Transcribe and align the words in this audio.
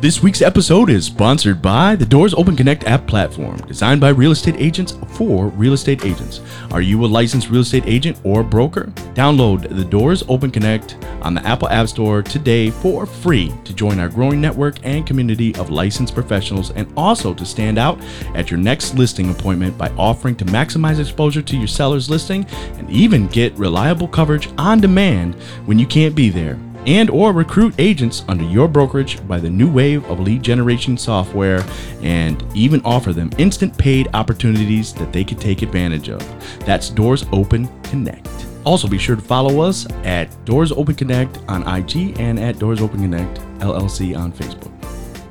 This 0.00 0.22
week's 0.22 0.40
episode 0.40 0.88
is 0.88 1.04
sponsored 1.04 1.60
by 1.60 1.94
the 1.94 2.06
Doors 2.06 2.32
Open 2.32 2.56
Connect 2.56 2.84
app 2.84 3.06
platform, 3.06 3.58
designed 3.66 4.00
by 4.00 4.08
real 4.08 4.30
estate 4.30 4.54
agents 4.56 4.96
for 5.08 5.48
real 5.48 5.74
estate 5.74 6.06
agents. 6.06 6.40
Are 6.70 6.80
you 6.80 7.04
a 7.04 7.06
licensed 7.06 7.50
real 7.50 7.60
estate 7.60 7.84
agent 7.84 8.18
or 8.24 8.42
broker? 8.42 8.84
Download 9.12 9.68
the 9.68 9.84
Doors 9.84 10.24
Open 10.26 10.50
Connect 10.50 10.96
on 11.20 11.34
the 11.34 11.46
Apple 11.46 11.68
App 11.68 11.86
Store 11.86 12.22
today 12.22 12.70
for 12.70 13.04
free 13.04 13.52
to 13.64 13.74
join 13.74 14.00
our 14.00 14.08
growing 14.08 14.40
network 14.40 14.76
and 14.84 15.06
community 15.06 15.54
of 15.56 15.68
licensed 15.68 16.14
professionals 16.14 16.70
and 16.70 16.90
also 16.96 17.34
to 17.34 17.44
stand 17.44 17.76
out 17.76 18.00
at 18.34 18.50
your 18.50 18.58
next 18.58 18.94
listing 18.94 19.28
appointment 19.28 19.76
by 19.76 19.90
offering 19.98 20.34
to 20.36 20.46
maximize 20.46 20.98
exposure 20.98 21.42
to 21.42 21.58
your 21.58 21.68
seller's 21.68 22.08
listing 22.08 22.46
and 22.78 22.88
even 22.88 23.26
get 23.26 23.52
reliable 23.58 24.08
coverage 24.08 24.48
on 24.56 24.80
demand 24.80 25.34
when 25.66 25.78
you 25.78 25.86
can't 25.86 26.14
be 26.14 26.30
there 26.30 26.58
and 26.86 27.10
or 27.10 27.32
recruit 27.32 27.74
agents 27.78 28.24
under 28.28 28.44
your 28.44 28.68
brokerage 28.68 29.26
by 29.26 29.38
the 29.38 29.50
new 29.50 29.70
wave 29.70 30.04
of 30.06 30.20
lead 30.20 30.42
generation 30.42 30.96
software 30.96 31.64
and 32.02 32.44
even 32.54 32.80
offer 32.84 33.12
them 33.12 33.30
instant 33.38 33.76
paid 33.76 34.08
opportunities 34.14 34.92
that 34.94 35.12
they 35.12 35.24
can 35.24 35.38
take 35.38 35.62
advantage 35.62 36.08
of. 36.08 36.20
That's 36.66 36.90
Doors 36.90 37.24
Open 37.32 37.68
Connect. 37.82 38.28
Also 38.64 38.88
be 38.88 38.98
sure 38.98 39.16
to 39.16 39.22
follow 39.22 39.60
us 39.60 39.90
at 40.04 40.44
Doors 40.44 40.72
Open 40.72 40.94
Connect 40.94 41.38
on 41.48 41.66
IG 41.66 42.18
and 42.18 42.38
at 42.38 42.58
Doors 42.58 42.80
Open 42.80 43.00
Connect 43.00 43.38
LLC 43.60 44.16
on 44.16 44.32
Facebook. 44.32 44.69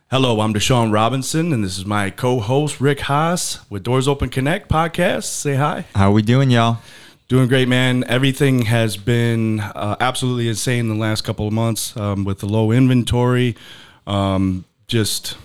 Hello, 0.09 0.41
I'm 0.41 0.53
Deshaun 0.53 0.91
Robinson, 0.91 1.53
and 1.53 1.63
this 1.63 1.77
is 1.77 1.85
my 1.85 2.09
co-host 2.09 2.81
Rick 2.81 2.99
Haas 2.99 3.61
with 3.69 3.83
Doors 3.83 4.09
Open 4.09 4.27
Connect 4.27 4.67
podcast. 4.67 5.23
Say 5.23 5.55
hi. 5.55 5.85
How 5.95 6.09
are 6.09 6.13
we 6.13 6.23
doing, 6.23 6.51
y'all? 6.51 6.79
Doing 7.29 7.47
great, 7.47 7.69
man. 7.69 8.03
Everything 8.09 8.63
has 8.63 8.97
been 8.97 9.61
uh, 9.61 9.95
absolutely 10.01 10.49
insane 10.49 10.89
the 10.89 10.95
last 10.95 11.21
couple 11.21 11.47
of 11.47 11.53
months 11.53 11.95
um, 11.95 12.25
with 12.25 12.39
the 12.39 12.47
low 12.47 12.73
inventory. 12.73 13.55
Um, 14.05 14.65
just 14.91 15.37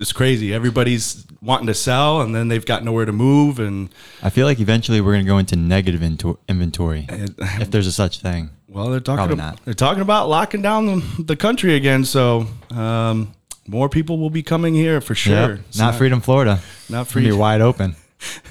it's 0.00 0.12
crazy. 0.12 0.52
Everybody's 0.52 1.24
wanting 1.40 1.68
to 1.68 1.74
sell, 1.74 2.20
and 2.20 2.34
then 2.34 2.48
they've 2.48 2.66
got 2.66 2.82
nowhere 2.84 3.04
to 3.04 3.12
move. 3.12 3.60
And 3.60 3.90
I 4.22 4.28
feel 4.30 4.44
like 4.46 4.58
eventually 4.58 5.00
we're 5.00 5.12
going 5.12 5.24
to 5.24 5.28
go 5.28 5.38
into 5.38 5.56
negative 5.56 6.02
into- 6.02 6.38
inventory, 6.48 7.06
if 7.08 7.70
there's 7.70 7.86
a 7.86 7.92
such 7.92 8.18
thing. 8.20 8.50
well, 8.68 8.90
they're 8.90 8.98
talking. 9.00 9.18
Probably 9.18 9.34
About, 9.34 9.54
not. 9.54 9.64
they're 9.64 9.74
talking 9.74 10.02
about 10.02 10.28
locking 10.28 10.62
down 10.62 10.86
the, 10.86 11.22
the 11.22 11.36
country 11.36 11.74
again. 11.76 12.04
So 12.04 12.48
um, 12.72 13.32
more 13.68 13.88
people 13.88 14.18
will 14.18 14.30
be 14.30 14.42
coming 14.42 14.74
here 14.74 15.00
for 15.00 15.14
sure. 15.14 15.50
Yep. 15.56 15.58
It's 15.68 15.78
Not, 15.78 15.94
Freedom, 15.94 16.20
Florida. 16.20 16.60
Not 16.90 17.12
gonna 17.12 17.26
be 17.26 17.32
wide 17.32 17.60
open. 17.60 17.94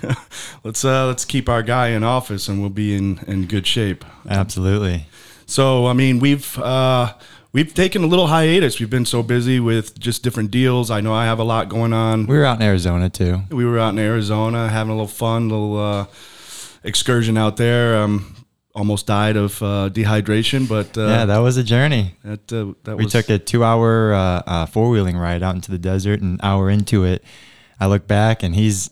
Let's 0.63 0.85
uh, 0.85 1.07
let's 1.07 1.25
keep 1.25 1.49
our 1.49 1.63
guy 1.63 1.89
in 1.89 2.03
office, 2.03 2.47
and 2.47 2.61
we'll 2.61 2.69
be 2.69 2.95
in 2.95 3.19
in 3.27 3.47
good 3.47 3.65
shape. 3.67 4.05
Absolutely. 4.29 5.07
So 5.45 5.87
I 5.87 5.93
mean, 5.93 6.19
we've 6.19 6.57
uh, 6.59 7.13
we've 7.53 7.73
taken 7.73 8.03
a 8.03 8.07
little 8.07 8.27
hiatus. 8.27 8.79
We've 8.79 8.89
been 8.89 9.05
so 9.05 9.23
busy 9.23 9.59
with 9.59 9.97
just 9.99 10.23
different 10.23 10.51
deals. 10.51 10.91
I 10.91 10.99
know 11.01 11.13
I 11.13 11.25
have 11.25 11.39
a 11.39 11.43
lot 11.43 11.69
going 11.69 11.93
on. 11.93 12.25
We 12.25 12.37
were 12.37 12.45
out 12.45 12.57
in 12.57 12.63
Arizona 12.63 13.09
too. 13.09 13.41
We 13.49 13.65
were 13.65 13.79
out 13.79 13.89
in 13.93 13.99
Arizona 13.99 14.67
having 14.67 14.91
a 14.91 14.95
little 14.95 15.07
fun, 15.07 15.49
little 15.49 15.79
uh, 15.79 16.05
excursion 16.83 17.37
out 17.37 17.57
there. 17.57 17.97
Um, 17.97 18.35
almost 18.75 19.05
died 19.05 19.37
of 19.37 19.61
uh, 19.61 19.89
dehydration, 19.93 20.67
but 20.67 20.97
uh, 20.97 21.05
yeah, 21.07 21.25
that 21.25 21.37
was 21.37 21.57
a 21.57 21.63
journey. 21.63 22.15
that 22.23 22.51
uh, 22.51 22.73
that 22.83 22.97
We 22.97 23.05
was 23.05 23.13
took 23.13 23.29
a 23.29 23.37
two-hour 23.37 24.13
uh, 24.13 24.17
uh, 24.47 24.65
four-wheeling 24.65 25.15
ride 25.15 25.43
out 25.43 25.53
into 25.55 25.69
the 25.71 25.77
desert. 25.77 26.21
An 26.21 26.39
hour 26.41 26.69
into 26.71 27.03
it, 27.03 27.23
I 27.79 27.85
look 27.85 28.07
back 28.07 28.41
and 28.41 28.55
he's 28.55 28.89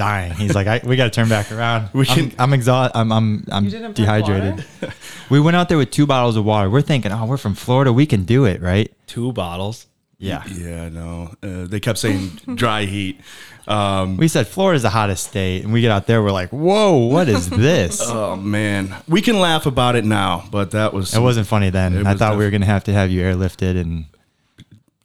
dying. 0.00 0.32
He's 0.32 0.54
like, 0.54 0.66
I, 0.66 0.80
"We 0.82 0.96
got 0.96 1.04
to 1.04 1.10
turn 1.10 1.28
back 1.28 1.52
around. 1.52 1.90
We 1.94 2.06
I'm, 2.08 2.32
I'm 2.38 2.52
exhausted. 2.54 2.98
I'm 2.98 3.12
I'm 3.12 3.44
I'm 3.52 3.64
You 3.64 3.70
didn't 3.70 3.92
bring 3.92 4.06
dehydrated." 4.06 4.64
we 5.30 5.38
went 5.40 5.56
out 5.56 5.68
there 5.68 5.78
with 5.78 5.90
two 5.90 6.06
bottles 6.06 6.36
of 6.36 6.44
water. 6.44 6.70
We're 6.70 6.80
thinking, 6.92 7.12
"Oh, 7.12 7.26
we're 7.26 7.36
from 7.36 7.54
Florida. 7.54 7.92
We 7.92 8.06
can 8.06 8.24
do 8.24 8.46
it, 8.46 8.60
right?" 8.62 8.90
two 9.06 9.32
bottles. 9.32 9.86
Yeah. 10.18 10.42
Yeah, 10.46 10.88
no. 10.90 11.34
Uh, 11.42 11.64
they 11.66 11.80
kept 11.80 11.98
saying 11.98 12.28
dry 12.54 12.84
heat. 12.84 13.20
Um, 13.66 14.16
We 14.16 14.28
said 14.28 14.46
Florida's 14.46 14.82
the 14.82 14.90
hottest 14.90 15.28
state, 15.28 15.64
and 15.64 15.72
we 15.72 15.80
get 15.80 15.90
out 15.90 16.06
there, 16.06 16.22
we're 16.22 16.32
like, 16.42 16.50
"Whoa, 16.50 16.96
what 17.14 17.28
is 17.28 17.48
this?" 17.48 18.00
oh 18.02 18.36
man, 18.36 18.94
we 19.08 19.20
can 19.22 19.38
laugh 19.40 19.66
about 19.66 19.96
it 19.96 20.04
now, 20.04 20.44
but 20.50 20.70
that 20.72 20.92
was 20.92 21.14
it 21.14 21.20
wasn't 21.20 21.46
funny 21.46 21.70
then. 21.70 22.06
I 22.06 22.12
was 22.12 22.18
thought 22.18 22.36
we 22.38 22.44
were 22.44 22.50
gonna 22.50 22.66
have 22.76 22.84
to 22.84 22.92
have 22.92 23.10
you 23.10 23.22
airlifted, 23.22 23.80
and 23.80 24.06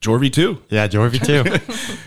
Jorvy 0.00 0.32
too. 0.32 0.62
yeah, 0.68 0.86
Jorvy 0.88 1.20
too. 1.24 1.42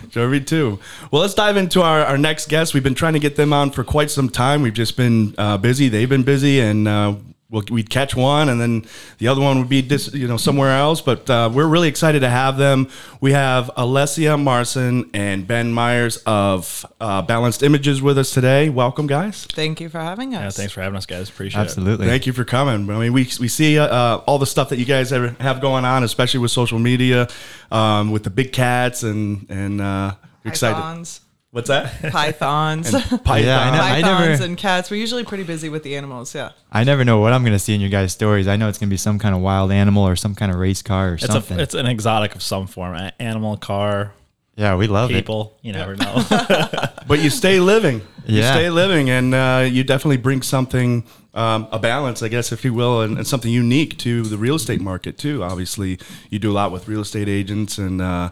Jorvy 0.10 0.46
too. 0.46 0.80
Well, 1.12 1.22
let's 1.22 1.34
dive 1.34 1.58
into 1.58 1.82
our, 1.82 2.02
our 2.06 2.18
next 2.18 2.50
guest. 2.50 2.74
We've 2.74 2.84
been 2.84 2.96
trying 2.96 3.14
to 3.14 3.20
get 3.20 3.36
them 3.36 3.54
on 3.54 3.72
for 3.72 3.84
quite 3.84 4.12
some 4.12 4.30
time. 4.30 4.62
We've 4.62 4.74
just 4.74 4.98
been 4.98 5.36
uh, 5.38 5.58
busy. 5.58 5.90
They've 5.90 6.10
been 6.10 6.24
busy, 6.24 6.60
and 6.60 6.88
uh, 6.88 7.16
we'll, 7.50 7.64
we'd 7.70 7.90
catch 7.90 8.16
one, 8.16 8.50
and 8.50 8.60
then 8.60 8.86
the 9.18 9.28
other 9.28 9.42
one 9.42 9.60
would 9.60 9.70
be 9.70 9.82
dis, 9.82 10.14
you 10.14 10.28
know 10.28 10.38
somewhere 10.38 10.72
else. 10.72 11.02
But 11.02 11.30
uh, 11.30 11.50
we're 11.54 11.68
really 11.68 11.88
excited 11.88 12.22
to 12.22 12.30
have 12.30 12.58
them. 12.58 12.90
We 13.22 13.32
have 13.34 13.70
Alessia 13.78 14.42
Marsin 14.42 15.10
and 15.14 15.48
Ben 15.48 15.72
Myers 15.72 16.18
of 16.26 16.86
uh, 17.00 17.22
Balanced 17.22 17.64
Images 17.64 18.02
with 18.02 18.18
us 18.18 18.32
today. 18.32 18.70
Welcome, 18.70 19.08
guys. 19.08 19.46
Thank 19.46 19.82
you 19.82 19.90
for 19.90 20.00
having 20.00 20.36
us. 20.36 20.42
Yeah, 20.42 20.62
thanks 20.62 20.74
for 20.74 20.82
having 20.82 20.98
us, 20.98 21.06
guys. 21.06 21.30
Appreciate 21.30 21.62
it. 21.62 21.66
Absolutely. 21.66 22.08
Thank 22.08 22.26
you 22.26 22.34
for 22.34 22.46
coming. 22.46 22.90
I 22.90 23.00
mean, 23.00 23.14
we, 23.14 23.28
we 23.40 23.48
see 23.48 23.78
uh, 23.80 24.18
all 24.18 24.38
the 24.38 24.46
stuff 24.46 24.70
that 24.70 24.80
you 24.80 24.86
guys 24.86 25.10
have, 25.10 25.38
have 25.40 25.62
going 25.62 25.86
on, 25.86 26.04
especially 26.04 26.40
with 26.40 26.52
social 26.52 26.80
media, 26.80 27.28
um, 27.72 28.12
with 28.12 28.24
the 28.24 28.30
big 28.30 28.54
cats, 28.54 29.04
and 29.04 29.46
and 29.50 29.82
uh, 29.82 30.16
excited. 30.46 30.76
Pythons, 30.76 31.22
What's 31.52 31.68
that? 31.70 32.00
pythons, 32.12 32.92
Python. 32.92 33.44
Yeah, 33.44 33.60
I 33.60 33.72
know. 33.72 33.82
I 33.84 34.02
pythons, 34.02 34.30
never- 34.40 34.44
and 34.44 34.58
cats. 34.58 34.92
We're 34.92 34.98
usually 34.98 35.24
pretty 35.24 35.44
busy 35.44 35.68
with 35.70 35.82
the 35.84 35.96
animals. 35.96 36.36
Yeah. 36.36 36.52
I 36.72 36.84
never 36.84 37.04
know 37.04 37.20
what 37.20 37.34
I'm 37.34 37.44
gonna 37.44 37.58
see 37.60 37.74
in 37.74 37.82
your 37.82 37.90
guys' 37.90 38.14
stories. 38.14 38.48
I 38.48 38.56
know 38.56 38.70
it's 38.70 38.78
gonna 38.78 38.90
be 38.92 38.98
some 38.98 39.18
kind 39.18 39.34
of 39.34 39.42
wild 39.42 39.72
animal 39.72 40.04
or 40.08 40.16
some 40.16 40.36
kind 40.36 40.52
of 40.52 40.60
race 40.60 40.82
car 40.84 41.10
or. 41.10 41.14
It's 41.16 41.26
something. 41.26 41.60
a 41.60 41.64
it's 41.64 41.74
an 41.74 41.88
exotic 41.88 42.36
of 42.36 42.44
some 42.44 42.68
form, 42.68 42.94
a- 42.96 43.14
animal, 43.20 43.58
car, 43.58 44.14
yeah, 44.58 44.76
we 44.76 44.86
love 44.88 45.10
it. 45.10 45.14
people. 45.16 45.58
You 45.64 45.72
never 45.74 45.96
know. 45.96 46.24
but 47.08 47.20
you 47.20 47.30
stay 47.32 47.60
living. 47.60 48.02
You 48.28 48.42
Yeah. 48.42 48.52
stay 48.54 48.70
living, 48.70 49.10
and 49.10 49.34
uh, 49.34 49.66
you 49.68 49.84
definitely 49.84 50.18
bring 50.18 50.44
something, 50.44 51.04
um, 51.34 51.68
a 51.72 51.80
balance, 51.80 52.22
I 52.22 52.28
guess, 52.28 52.52
if 52.52 52.64
you 52.64 52.74
will, 52.76 53.02
and, 53.02 53.18
and 53.18 53.26
something 53.26 53.52
unique 53.52 53.98
to 54.00 54.22
the 54.24 54.38
real 54.38 54.56
estate 54.56 54.82
market 54.82 55.18
too. 55.18 55.44
Obviously, 55.44 55.98
you 56.30 56.38
do 56.38 56.52
a 56.52 56.54
lot 56.54 56.72
with 56.72 56.88
real 56.88 57.02
estate 57.02 57.28
agents, 57.28 57.80
and 57.80 58.02
uh, 58.02 58.30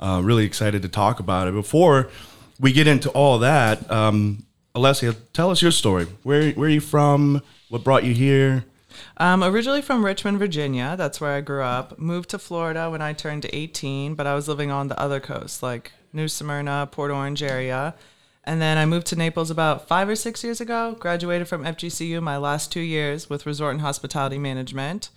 uh, 0.00 0.20
really 0.22 0.44
excited 0.44 0.82
to 0.82 0.88
talk 0.88 1.18
about 1.20 1.48
it. 1.48 1.54
Before 1.54 2.10
we 2.60 2.72
get 2.72 2.86
into 2.86 3.10
all 3.10 3.38
that, 3.40 3.90
um, 3.90 4.44
Alessia, 4.74 5.16
tell 5.32 5.50
us 5.50 5.62
your 5.62 5.70
story. 5.70 6.06
Where 6.22 6.52
where 6.52 6.68
are 6.68 6.72
you 6.72 6.80
from? 6.80 7.42
What 7.68 7.84
brought 7.84 8.04
you 8.04 8.14
here? 8.14 8.64
Um, 9.16 9.42
originally 9.42 9.82
from 9.82 10.04
Richmond, 10.04 10.38
Virginia. 10.38 10.94
That's 10.96 11.20
where 11.20 11.32
I 11.32 11.40
grew 11.40 11.62
up. 11.62 11.98
Moved 11.98 12.30
to 12.30 12.38
Florida 12.38 12.90
when 12.90 13.02
I 13.02 13.12
turned 13.12 13.46
18, 13.52 14.14
but 14.14 14.26
I 14.26 14.34
was 14.34 14.48
living 14.48 14.70
on 14.70 14.88
the 14.88 14.98
other 14.98 15.20
coast, 15.20 15.62
like 15.62 15.92
New 16.12 16.28
Smyrna, 16.28 16.88
Port 16.90 17.10
Orange 17.10 17.42
area. 17.42 17.94
And 18.44 18.62
then 18.62 18.78
I 18.78 18.86
moved 18.86 19.06
to 19.08 19.16
Naples 19.16 19.50
about 19.50 19.88
five 19.88 20.08
or 20.08 20.16
six 20.16 20.42
years 20.42 20.60
ago. 20.60 20.96
Graduated 20.98 21.48
from 21.48 21.64
FGCU 21.64 22.22
my 22.22 22.38
last 22.38 22.72
two 22.72 22.80
years 22.80 23.28
with 23.28 23.44
resort 23.44 23.72
and 23.72 23.82
hospitality 23.82 24.38
management, 24.38 25.10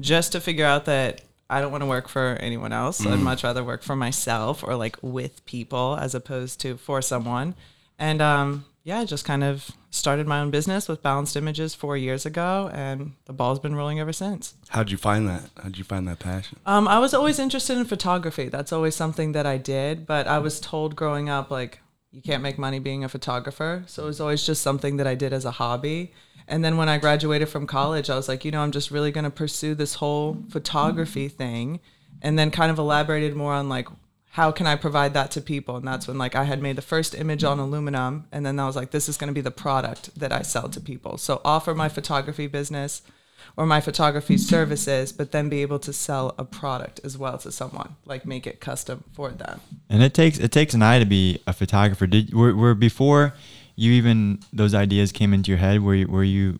just 0.00 0.32
to 0.32 0.40
figure 0.40 0.66
out 0.66 0.84
that 0.84 1.22
I 1.50 1.60
don't 1.60 1.72
want 1.72 1.82
to 1.82 1.86
work 1.86 2.08
for 2.08 2.36
anyone 2.40 2.72
else. 2.72 3.04
I'd 3.06 3.20
much 3.20 3.42
rather 3.42 3.64
work 3.64 3.82
for 3.82 3.96
myself 3.96 4.62
or 4.62 4.76
like 4.76 4.96
with 5.02 5.44
people 5.46 5.96
as 5.98 6.14
opposed 6.14 6.60
to 6.60 6.76
for 6.76 7.00
someone. 7.00 7.54
And 7.98 8.20
um, 8.20 8.66
yeah, 8.84 9.00
I 9.00 9.04
just 9.04 9.24
kind 9.24 9.42
of 9.42 9.70
started 9.90 10.26
my 10.26 10.40
own 10.40 10.50
business 10.50 10.88
with 10.88 11.02
Balanced 11.02 11.36
Images 11.36 11.74
four 11.74 11.96
years 11.96 12.26
ago, 12.26 12.70
and 12.72 13.14
the 13.24 13.32
ball's 13.32 13.58
been 13.58 13.74
rolling 13.74 13.98
ever 13.98 14.12
since. 14.12 14.54
How'd 14.68 14.90
you 14.90 14.96
find 14.96 15.28
that? 15.28 15.50
How'd 15.62 15.78
you 15.78 15.84
find 15.84 16.06
that 16.06 16.18
passion? 16.18 16.58
Um, 16.66 16.86
I 16.86 16.98
was 16.98 17.14
always 17.14 17.38
interested 17.38 17.76
in 17.76 17.86
photography. 17.86 18.48
That's 18.48 18.72
always 18.72 18.94
something 18.94 19.32
that 19.32 19.46
I 19.46 19.56
did, 19.56 20.06
but 20.06 20.26
I 20.26 20.38
was 20.38 20.60
told 20.60 20.96
growing 20.96 21.28
up, 21.28 21.50
like, 21.50 21.80
you 22.10 22.22
can't 22.22 22.42
make 22.42 22.58
money 22.58 22.78
being 22.78 23.04
a 23.04 23.08
photographer. 23.08 23.84
So 23.86 24.04
it 24.04 24.06
was 24.06 24.20
always 24.20 24.44
just 24.44 24.62
something 24.62 24.96
that 24.96 25.06
I 25.06 25.14
did 25.14 25.32
as 25.32 25.44
a 25.44 25.50
hobby. 25.50 26.12
And 26.48 26.64
then 26.64 26.76
when 26.76 26.88
I 26.88 26.98
graduated 26.98 27.48
from 27.48 27.66
college, 27.66 28.10
I 28.10 28.16
was 28.16 28.26
like, 28.26 28.44
you 28.44 28.50
know, 28.50 28.62
I'm 28.62 28.72
just 28.72 28.90
really 28.90 29.12
going 29.12 29.24
to 29.24 29.30
pursue 29.30 29.74
this 29.74 29.94
whole 29.94 30.42
photography 30.48 31.28
thing. 31.28 31.80
And 32.20 32.38
then 32.38 32.50
kind 32.50 32.72
of 32.72 32.78
elaborated 32.78 33.36
more 33.36 33.52
on 33.52 33.68
like, 33.68 33.86
how 34.30 34.50
can 34.50 34.66
I 34.66 34.76
provide 34.76 35.14
that 35.14 35.30
to 35.32 35.40
people? 35.40 35.76
And 35.76 35.86
that's 35.86 36.08
when 36.08 36.18
like 36.18 36.34
I 36.34 36.44
had 36.44 36.62
made 36.62 36.76
the 36.76 36.82
first 36.82 37.14
image 37.14 37.44
on 37.44 37.58
aluminum. 37.58 38.26
And 38.32 38.44
then 38.44 38.58
I 38.58 38.66
was 38.66 38.76
like, 38.76 38.90
this 38.90 39.08
is 39.08 39.16
going 39.16 39.28
to 39.28 39.34
be 39.34 39.40
the 39.40 39.50
product 39.50 40.18
that 40.18 40.32
I 40.32 40.42
sell 40.42 40.68
to 40.70 40.80
people. 40.80 41.18
So 41.18 41.40
offer 41.44 41.74
my 41.74 41.88
photography 41.88 42.46
business 42.46 43.02
or 43.56 43.66
my 43.66 43.80
photography 43.80 44.38
services, 44.38 45.12
but 45.12 45.32
then 45.32 45.48
be 45.48 45.62
able 45.62 45.78
to 45.80 45.92
sell 45.92 46.34
a 46.38 46.44
product 46.44 47.00
as 47.04 47.18
well 47.18 47.38
to 47.38 47.50
someone, 47.50 47.96
like 48.04 48.26
make 48.26 48.46
it 48.46 48.60
custom 48.60 49.04
for 49.12 49.30
them. 49.30 49.60
And 49.88 50.02
it 50.02 50.14
takes 50.14 50.38
it 50.38 50.52
takes 50.52 50.74
an 50.74 50.82
eye 50.82 50.98
to 50.98 51.04
be 51.04 51.40
a 51.46 51.52
photographer. 51.52 52.06
Did 52.06 52.32
were, 52.32 52.54
were 52.54 52.74
before 52.74 53.34
you 53.80 53.92
even 53.92 54.40
those 54.52 54.74
ideas 54.74 55.12
came 55.12 55.32
into 55.32 55.50
your 55.52 55.58
head? 55.58 55.80
Were 55.82 55.94
you 55.94 56.08
were 56.08 56.24
you 56.24 56.58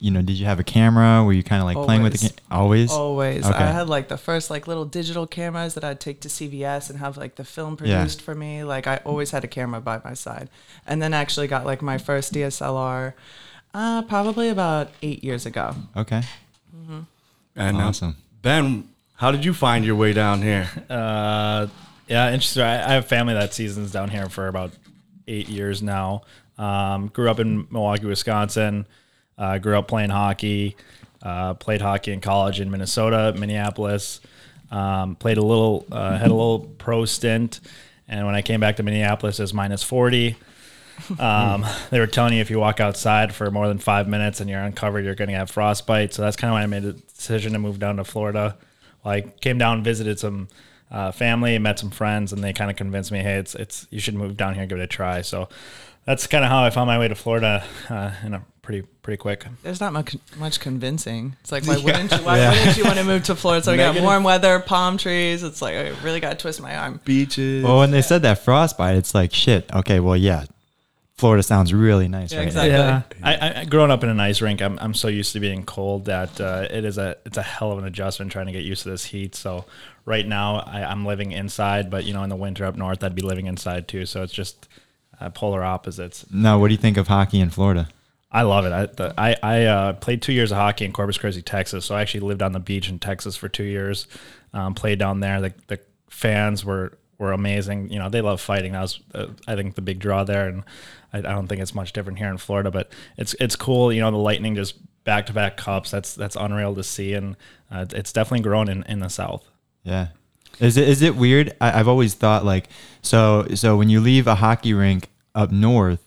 you 0.00 0.12
know, 0.12 0.22
did 0.22 0.34
you 0.38 0.46
have 0.46 0.60
a 0.60 0.64
camera? 0.64 1.24
Were 1.24 1.32
you 1.32 1.42
kind 1.42 1.60
of 1.60 1.66
like 1.66 1.84
playing 1.84 2.04
with 2.04 2.12
the 2.20 2.32
Always. 2.52 2.88
ca- 2.88 2.94
always? 2.94 3.42
Always. 3.42 3.44
Okay. 3.46 3.64
I 3.64 3.72
had 3.72 3.88
like 3.88 4.06
the 4.06 4.16
first 4.16 4.48
like 4.48 4.68
little 4.68 4.84
digital 4.84 5.26
cameras 5.26 5.74
that 5.74 5.82
I'd 5.82 5.98
take 5.98 6.20
to 6.20 6.28
CVS 6.28 6.88
and 6.88 7.00
have 7.00 7.16
like 7.16 7.34
the 7.34 7.42
film 7.42 7.76
Yeah. 7.82 7.96
produced 7.98 8.22
for 8.22 8.32
me. 8.36 8.62
Like 8.62 8.86
I 8.86 8.98
always 9.04 9.32
had 9.32 9.42
a 9.42 9.48
camera 9.48 9.80
by 9.80 10.00
my 10.04 10.14
side. 10.14 10.50
And 10.86 11.02
then 11.02 11.12
actually 11.12 11.48
got 11.48 11.66
like 11.66 11.82
my 11.82 11.98
first 11.98 12.32
DSLR 12.32 13.14
uh, 13.74 14.02
probably 14.02 14.48
about 14.50 14.90
eight 15.02 15.24
years 15.24 15.44
ago. 15.46 15.74
Okay. 15.96 16.22
And 17.56 17.76
uh, 17.76 17.80
Awesome. 17.80 18.16
Ben, 18.42 18.88
how 19.16 19.32
did 19.32 19.44
you 19.44 19.52
find 19.52 19.84
your 19.84 19.96
way 19.96 20.12
down 20.12 20.42
here? 20.42 20.68
Uh, 20.88 21.66
yeah, 22.06 22.28
interesting. 22.32 22.62
I, 22.62 22.90
I 22.90 22.92
have 22.94 23.06
family 23.08 23.34
that 23.34 23.52
seasons 23.52 23.90
down 23.90 24.10
here 24.10 24.28
for 24.28 24.46
about 24.46 24.70
eight 25.28 25.48
years 25.48 25.82
now. 25.82 26.22
Um, 26.56 27.08
grew 27.08 27.30
up 27.30 27.38
in 27.38 27.68
Milwaukee, 27.70 28.06
Wisconsin. 28.06 28.86
Uh, 29.36 29.58
grew 29.58 29.78
up 29.78 29.86
playing 29.86 30.10
hockey. 30.10 30.76
Uh, 31.22 31.54
played 31.54 31.80
hockey 31.80 32.12
in 32.12 32.20
college 32.20 32.60
in 32.60 32.70
Minnesota, 32.70 33.34
Minneapolis. 33.38 34.20
Um, 34.70 35.16
played 35.16 35.38
a 35.38 35.42
little, 35.42 35.86
uh, 35.90 36.18
had 36.18 36.30
a 36.30 36.34
little 36.34 36.60
pro 36.60 37.04
stint, 37.04 37.60
and 38.06 38.26
when 38.26 38.34
I 38.34 38.42
came 38.42 38.60
back 38.60 38.76
to 38.76 38.82
Minneapolis, 38.82 39.38
it 39.38 39.42
was 39.42 39.54
minus 39.54 39.82
forty. 39.82 40.36
Um, 41.18 41.64
they 41.90 42.00
were 42.00 42.06
telling 42.06 42.34
you 42.34 42.40
if 42.40 42.50
you 42.50 42.58
walk 42.58 42.80
outside 42.80 43.34
for 43.34 43.50
more 43.50 43.68
than 43.68 43.78
five 43.78 44.08
minutes 44.08 44.40
and 44.40 44.50
you're 44.50 44.60
uncovered, 44.60 45.04
you're 45.04 45.14
going 45.14 45.30
to 45.30 45.36
have 45.36 45.50
frostbite. 45.50 46.12
So 46.12 46.22
that's 46.22 46.36
kind 46.36 46.50
of 46.50 46.54
why 46.54 46.62
I 46.62 46.66
made 46.66 46.82
the 46.82 46.92
decision 46.92 47.52
to 47.52 47.58
move 47.58 47.78
down 47.78 47.96
to 47.96 48.04
Florida. 48.04 48.56
Well, 49.04 49.14
I 49.14 49.20
came 49.22 49.58
down, 49.58 49.82
visited 49.82 50.18
some 50.18 50.48
uh, 50.90 51.12
family, 51.12 51.58
met 51.58 51.78
some 51.78 51.90
friends, 51.90 52.32
and 52.32 52.42
they 52.42 52.52
kind 52.52 52.70
of 52.70 52.76
convinced 52.76 53.12
me, 53.12 53.18
hey, 53.18 53.36
it's 53.36 53.54
it's 53.54 53.86
you 53.90 54.00
should 54.00 54.14
move 54.14 54.36
down 54.36 54.54
here, 54.54 54.62
and 54.62 54.70
give 54.70 54.78
it 54.78 54.82
a 54.82 54.86
try. 54.86 55.22
So 55.22 55.48
that's 56.04 56.26
kind 56.26 56.44
of 56.44 56.50
how 56.50 56.64
I 56.64 56.70
found 56.70 56.86
my 56.86 56.98
way 56.98 57.08
to 57.08 57.14
Florida 57.14 57.64
uh, 57.90 58.12
in 58.24 58.34
a 58.34 58.42
pretty 58.62 58.86
pretty 59.02 59.18
quick. 59.18 59.46
There's 59.62 59.80
not 59.80 59.92
much 59.92 60.16
much 60.36 60.60
convincing. 60.60 61.36
It's 61.40 61.52
like 61.52 61.66
why 61.66 61.76
wouldn't 61.82 62.12
you 62.12 62.18
why 62.18 62.48
wouldn't 62.50 62.76
you 62.76 62.84
want 62.84 62.98
to 62.98 63.04
move 63.04 63.24
to 63.24 63.34
Florida? 63.34 63.64
So 63.64 63.72
we 63.72 63.78
got 63.78 64.00
warm 64.00 64.24
weather, 64.24 64.60
palm 64.60 64.98
trees. 64.98 65.42
It's 65.42 65.60
like 65.60 65.74
I 65.74 65.88
really 66.02 66.20
gotta 66.20 66.36
twist 66.36 66.60
my 66.60 66.76
arm. 66.76 67.00
Beaches. 67.04 67.64
Well, 67.64 67.78
when 67.78 67.90
they 67.90 68.02
said 68.02 68.22
that 68.22 68.44
frostbite, 68.44 68.96
it's 68.96 69.14
like 69.14 69.34
shit. 69.34 69.70
Okay, 69.74 70.00
well, 70.00 70.16
yeah, 70.16 70.44
Florida 71.18 71.42
sounds 71.42 71.74
really 71.74 72.06
nice 72.06 72.30
Yeah, 72.30 72.38
right 72.38 72.46
exactly. 72.46 72.70
Yeah, 72.70 73.02
I, 73.22 73.60
I 73.60 73.64
growing 73.64 73.90
up 73.90 74.04
in 74.04 74.08
an 74.08 74.20
ice 74.20 74.40
rink, 74.40 74.62
I'm, 74.62 74.78
I'm 74.78 74.94
so 74.94 75.08
used 75.08 75.32
to 75.32 75.40
being 75.40 75.64
cold 75.64 76.04
that 76.04 76.40
uh, 76.40 76.68
it 76.70 76.84
is 76.84 76.96
a 76.96 77.16
it's 77.26 77.36
a 77.36 77.42
hell 77.42 77.72
of 77.72 77.78
an 77.78 77.84
adjustment 77.84 78.30
trying 78.30 78.46
to 78.46 78.52
get 78.52 78.62
used 78.62 78.84
to 78.84 78.90
this 78.90 79.04
heat. 79.04 79.34
So 79.34 79.64
right 80.08 80.26
now 80.26 80.56
I, 80.60 80.82
I'm 80.84 81.04
living 81.04 81.32
inside, 81.32 81.90
but 81.90 82.04
you 82.04 82.14
know 82.14 82.22
in 82.22 82.30
the 82.30 82.36
winter 82.36 82.64
up 82.64 82.76
north 82.76 83.04
I'd 83.04 83.14
be 83.14 83.22
living 83.22 83.46
inside 83.46 83.86
too. 83.86 84.06
So 84.06 84.22
it's 84.22 84.32
just 84.32 84.68
uh, 85.20 85.30
polar 85.30 85.62
opposites. 85.62 86.24
now. 86.30 86.42
Now, 86.42 86.58
what 86.58 86.68
do 86.68 86.74
you 86.74 86.78
think 86.78 86.96
of 86.96 87.08
hockey 87.08 87.40
in 87.40 87.50
Florida? 87.50 87.88
I 88.30 88.42
love 88.42 88.66
it. 88.66 88.72
I 88.72 88.86
the, 88.86 89.14
I, 89.18 89.36
I 89.42 89.64
uh, 89.64 89.92
played 89.94 90.22
two 90.22 90.32
years 90.32 90.50
of 90.50 90.58
hockey 90.58 90.84
in 90.84 90.92
Corpus 90.92 91.18
Christi, 91.18 91.42
Texas. 91.42 91.84
So 91.86 91.94
I 91.94 92.02
actually 92.02 92.20
lived 92.20 92.42
on 92.42 92.52
the 92.52 92.60
beach 92.60 92.88
in 92.88 92.98
Texas 92.98 93.36
for 93.36 93.48
two 93.48 93.64
years. 93.64 94.06
Um, 94.52 94.74
played 94.74 94.98
down 94.98 95.20
there. 95.20 95.40
The, 95.40 95.54
the 95.66 95.80
fans 96.10 96.64
were 96.64 96.98
were 97.18 97.32
amazing. 97.32 97.90
You 97.90 97.98
know, 97.98 98.08
they 98.08 98.20
love 98.20 98.40
fighting. 98.40 98.72
That 98.72 98.82
was 98.82 99.00
uh, 99.14 99.26
I 99.46 99.56
think 99.56 99.74
the 99.74 99.82
big 99.82 99.98
draw 99.98 100.24
there, 100.24 100.48
and 100.48 100.64
I, 101.12 101.18
I 101.18 101.22
don't 101.22 101.48
think 101.48 101.60
it's 101.60 101.74
much 101.74 101.92
different 101.92 102.18
here 102.18 102.28
in 102.28 102.38
Florida. 102.38 102.70
But 102.70 102.92
it's 103.16 103.34
it's 103.40 103.56
cool. 103.56 103.92
You 103.92 104.00
know, 104.00 104.10
the 104.10 104.18
Lightning 104.18 104.54
just 104.54 104.76
back 105.04 105.26
to 105.26 105.32
back 105.32 105.56
cups. 105.56 105.90
That's 105.90 106.14
that's 106.14 106.36
unreal 106.36 106.74
to 106.74 106.84
see, 106.84 107.14
and 107.14 107.36
uh, 107.70 107.86
it's 107.92 108.12
definitely 108.12 108.44
grown 108.44 108.68
in, 108.68 108.82
in 108.84 109.00
the 109.00 109.08
South. 109.08 109.44
Yeah. 109.88 110.08
Is 110.60 110.76
it 110.76 110.88
is 110.88 111.02
it 111.02 111.16
weird? 111.16 111.56
I, 111.60 111.78
I've 111.78 111.88
always 111.88 112.14
thought 112.14 112.44
like 112.44 112.68
so 113.02 113.46
so 113.54 113.76
when 113.76 113.88
you 113.88 114.00
leave 114.00 114.26
a 114.26 114.34
hockey 114.34 114.74
rink 114.74 115.08
up 115.34 115.50
north 115.50 116.04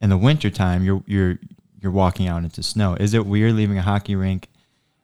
in 0.00 0.10
the 0.10 0.18
wintertime, 0.18 0.84
you're 0.84 1.02
you're 1.06 1.38
you're 1.80 1.92
walking 1.92 2.28
out 2.28 2.44
into 2.44 2.62
snow. 2.62 2.94
Is 2.94 3.14
it 3.14 3.26
weird 3.26 3.54
leaving 3.54 3.78
a 3.78 3.82
hockey 3.82 4.14
rink 4.14 4.48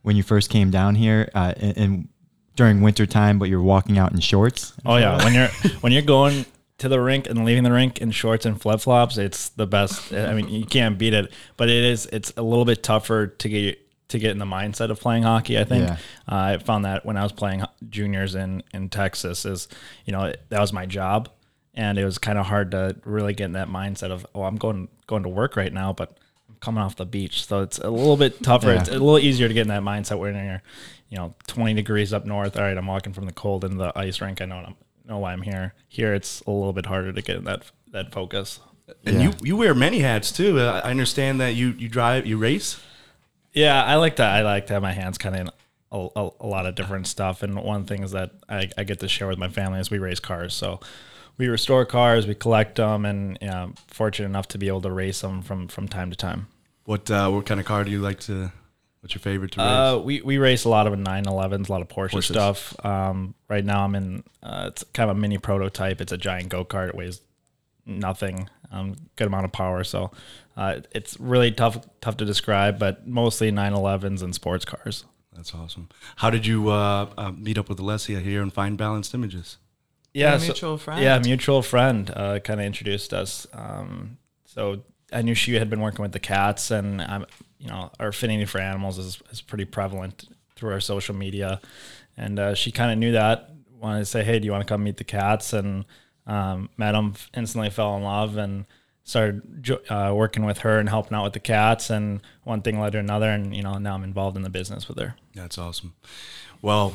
when 0.02 0.16
you 0.16 0.22
first 0.22 0.50
came 0.50 0.70
down 0.70 0.94
here 0.94 1.30
uh, 1.34 1.54
in, 1.56 1.70
in 1.72 2.08
during 2.56 2.82
wintertime, 2.82 3.38
but 3.38 3.48
you're 3.48 3.62
walking 3.62 3.98
out 3.98 4.12
in 4.12 4.20
shorts? 4.20 4.74
Oh 4.84 4.96
yeah, 4.96 5.22
when 5.24 5.34
you're 5.34 5.48
when 5.80 5.92
you're 5.92 6.02
going 6.02 6.44
to 6.78 6.88
the 6.88 7.00
rink 7.00 7.28
and 7.28 7.44
leaving 7.44 7.64
the 7.64 7.72
rink 7.72 7.98
in 7.98 8.10
shorts 8.10 8.46
and 8.46 8.60
flip 8.60 8.80
flops, 8.80 9.18
it's 9.18 9.50
the 9.50 9.66
best. 9.66 10.12
I 10.12 10.34
mean, 10.34 10.48
you 10.48 10.66
can't 10.66 10.98
beat 10.98 11.14
it. 11.14 11.32
But 11.56 11.68
it 11.68 11.84
is 11.84 12.06
it's 12.06 12.32
a 12.36 12.42
little 12.42 12.64
bit 12.64 12.82
tougher 12.82 13.26
to 13.26 13.48
get 13.48 13.78
to 14.10 14.18
get 14.18 14.30
in 14.32 14.38
the 14.38 14.44
mindset 14.44 14.90
of 14.90 15.00
playing 15.00 15.22
hockey. 15.24 15.58
I 15.58 15.64
think 15.64 15.88
Yeah. 15.88 15.96
uh, 16.30 16.34
I 16.54 16.58
found 16.58 16.84
that 16.84 17.04
when 17.04 17.16
I 17.16 17.22
was 17.22 17.32
playing 17.32 17.64
juniors 17.88 18.34
in 18.34 18.62
in 18.74 18.88
Texas, 18.88 19.44
is 19.44 19.66
you 20.04 20.12
know 20.12 20.32
that 20.50 20.60
was 20.60 20.72
my 20.72 20.86
job, 20.86 21.28
and 21.74 21.98
it 21.98 22.04
was 22.04 22.18
kind 22.18 22.38
of 22.38 22.46
hard 22.46 22.70
to 22.72 22.96
really 23.04 23.32
get 23.34 23.46
in 23.46 23.52
that 23.52 23.68
mindset 23.68 24.10
of 24.10 24.26
oh 24.34 24.42
I'm 24.44 24.56
going 24.56 24.88
going 25.06 25.22
to 25.24 25.28
work 25.28 25.56
right 25.56 25.72
now, 25.72 25.92
but 25.92 26.18
I'm 26.48 26.56
coming 26.60 26.82
off 26.82 26.96
the 26.96 27.06
beach, 27.06 27.46
so 27.46 27.62
it's 27.62 27.78
a 27.78 27.90
little 27.90 28.16
bit 28.16 28.42
tougher. 28.42 28.72
Yeah. 28.74 28.80
It's 28.80 28.88
a 28.88 28.92
little 28.92 29.18
easier 29.18 29.48
to 29.48 29.54
get 29.54 29.62
in 29.62 29.68
that 29.68 29.82
mindset 29.82 30.18
when 30.18 30.34
you're 30.34 30.62
you 31.08 31.16
know 31.16 31.34
20 31.48 31.74
degrees 31.74 32.12
up 32.12 32.24
north. 32.26 32.56
All 32.56 32.62
right, 32.62 32.76
I'm 32.76 32.86
walking 32.86 33.12
from 33.12 33.26
the 33.26 33.32
cold 33.32 33.64
into 33.64 33.76
the 33.78 33.92
ice 33.98 34.20
rink. 34.20 34.40
I 34.40 34.44
know 34.44 34.56
I'm, 34.56 34.74
know 35.06 35.18
why 35.18 35.32
I'm 35.32 35.42
here. 35.42 35.74
Here, 35.88 36.14
it's 36.14 36.40
a 36.42 36.50
little 36.50 36.72
bit 36.72 36.86
harder 36.86 37.12
to 37.12 37.22
get 37.22 37.36
in 37.36 37.44
that 37.44 37.62
that 37.92 38.12
focus. 38.12 38.60
and 39.04 39.16
Yeah. 39.16 39.22
you 39.28 39.32
you 39.42 39.56
wear 39.56 39.74
many 39.74 40.00
hats 40.00 40.30
too. 40.32 40.58
Uh, 40.60 40.80
I 40.84 40.90
understand 40.90 41.40
that 41.40 41.54
you 41.54 41.68
you 41.78 41.88
drive 41.88 42.26
you 42.26 42.36
race. 42.36 42.80
Yeah, 43.52 43.82
I 43.82 43.96
like 43.96 44.16
that. 44.16 44.34
I 44.34 44.42
like 44.42 44.66
to 44.68 44.74
have 44.74 44.82
my 44.82 44.92
hands 44.92 45.18
kind 45.18 45.34
of 45.34 45.40
in 45.40 45.50
a, 45.92 46.08
a, 46.16 46.30
a 46.40 46.46
lot 46.46 46.66
of 46.66 46.74
different 46.74 47.06
stuff. 47.06 47.42
And 47.42 47.56
one 47.56 47.84
thing 47.84 48.02
is 48.02 48.12
that 48.12 48.30
I, 48.48 48.70
I 48.78 48.84
get 48.84 49.00
to 49.00 49.08
share 49.08 49.26
with 49.26 49.38
my 49.38 49.48
family 49.48 49.80
is 49.80 49.90
we 49.90 49.98
race 49.98 50.20
cars. 50.20 50.54
So 50.54 50.80
we 51.36 51.48
restore 51.48 51.84
cars, 51.84 52.26
we 52.26 52.34
collect 52.34 52.76
them, 52.76 53.04
and 53.04 53.38
you 53.40 53.48
know, 53.48 53.72
fortunate 53.88 54.26
enough 54.26 54.48
to 54.48 54.58
be 54.58 54.68
able 54.68 54.82
to 54.82 54.92
race 54.92 55.20
them 55.20 55.42
from 55.42 55.68
from 55.68 55.88
time 55.88 56.10
to 56.10 56.16
time. 56.16 56.48
What 56.84 57.10
uh, 57.10 57.30
what 57.30 57.46
kind 57.46 57.60
of 57.60 57.66
car 57.66 57.84
do 57.84 57.90
you 57.90 58.00
like 58.00 58.20
to? 58.20 58.52
What's 59.00 59.14
your 59.14 59.20
favorite 59.20 59.52
to 59.52 59.60
race? 59.60 59.66
Uh, 59.66 60.00
we, 60.04 60.20
we 60.20 60.36
race 60.36 60.64
a 60.64 60.68
lot 60.68 60.86
of 60.86 60.92
911s, 60.92 61.68
a 61.68 61.72
lot 61.72 61.80
of 61.80 61.88
Porsche 61.88 62.10
Porsches. 62.10 62.24
stuff. 62.24 62.84
Um, 62.84 63.34
right 63.48 63.64
now 63.64 63.84
I'm 63.84 63.94
in, 63.94 64.24
uh, 64.42 64.66
it's 64.68 64.84
kind 64.92 65.10
of 65.10 65.16
a 65.16 65.20
mini 65.20 65.38
prototype. 65.38 66.02
It's 66.02 66.12
a 66.12 66.18
giant 66.18 66.50
go-kart. 66.50 66.90
It 66.90 66.94
weighs 66.94 67.22
nothing, 67.86 68.50
um, 68.70 68.96
good 69.16 69.26
amount 69.26 69.46
of 69.46 69.52
power. 69.52 69.84
So, 69.84 70.10
uh, 70.60 70.80
it's 70.92 71.18
really 71.18 71.50
tough, 71.50 71.86
tough 72.02 72.18
to 72.18 72.24
describe, 72.26 72.78
but 72.78 73.06
mostly 73.06 73.50
911s 73.50 74.22
and 74.22 74.34
sports 74.34 74.64
cars. 74.66 75.04
That's 75.34 75.54
awesome. 75.54 75.88
How 76.16 76.28
did 76.28 76.44
you 76.44 76.68
uh, 76.68 77.08
uh, 77.16 77.32
meet 77.32 77.56
up 77.56 77.68
with 77.70 77.78
Alessia 77.78 78.20
here 78.20 78.42
and 78.42 78.52
find 78.52 78.76
Balanced 78.76 79.14
Images? 79.14 79.56
Yeah, 80.12 80.34
A 80.34 80.38
so- 80.38 80.44
mutual 80.46 80.76
friend. 80.76 81.00
Yeah, 81.02 81.18
mutual 81.18 81.62
friend 81.62 82.10
uh, 82.14 82.40
kind 82.40 82.60
of 82.60 82.66
introduced 82.66 83.14
us. 83.14 83.46
Um, 83.54 84.18
so 84.44 84.82
I 85.12 85.22
knew 85.22 85.34
she 85.34 85.54
had 85.54 85.70
been 85.70 85.80
working 85.80 86.02
with 86.02 86.12
the 86.12 86.18
cats, 86.20 86.70
and 86.70 87.00
I'm, 87.00 87.24
you 87.58 87.68
know, 87.68 87.90
our 87.98 88.08
affinity 88.08 88.44
for 88.44 88.60
animals 88.60 88.98
is, 88.98 89.22
is 89.30 89.40
pretty 89.40 89.64
prevalent 89.64 90.28
through 90.56 90.72
our 90.72 90.80
social 90.80 91.14
media, 91.14 91.60
and 92.18 92.38
uh, 92.38 92.54
she 92.54 92.70
kind 92.70 92.92
of 92.92 92.98
knew 92.98 93.12
that. 93.12 93.50
Wanted 93.80 94.00
to 94.00 94.04
say, 94.04 94.22
hey, 94.24 94.38
do 94.38 94.44
you 94.44 94.52
want 94.52 94.66
to 94.66 94.70
come 94.70 94.84
meet 94.84 94.98
the 94.98 95.04
cats? 95.04 95.54
And 95.54 95.86
um, 96.26 96.68
met 96.76 96.92
them, 96.92 97.14
instantly 97.34 97.70
fell 97.70 97.96
in 97.96 98.02
love, 98.02 98.36
and 98.36 98.66
started 99.10 99.42
uh, 99.90 100.12
working 100.14 100.44
with 100.44 100.58
her 100.58 100.78
and 100.78 100.88
helping 100.88 101.16
out 101.16 101.24
with 101.24 101.32
the 101.32 101.40
cats. 101.40 101.90
And 101.90 102.20
one 102.44 102.62
thing 102.62 102.80
led 102.80 102.92
to 102.92 102.98
another, 102.98 103.28
and 103.28 103.54
you 103.54 103.62
know, 103.62 103.76
now 103.78 103.94
I'm 103.94 104.04
involved 104.04 104.36
in 104.36 104.42
the 104.42 104.50
business 104.50 104.88
with 104.88 104.98
her. 104.98 105.16
That's 105.34 105.58
awesome. 105.58 105.94
Well, 106.62 106.94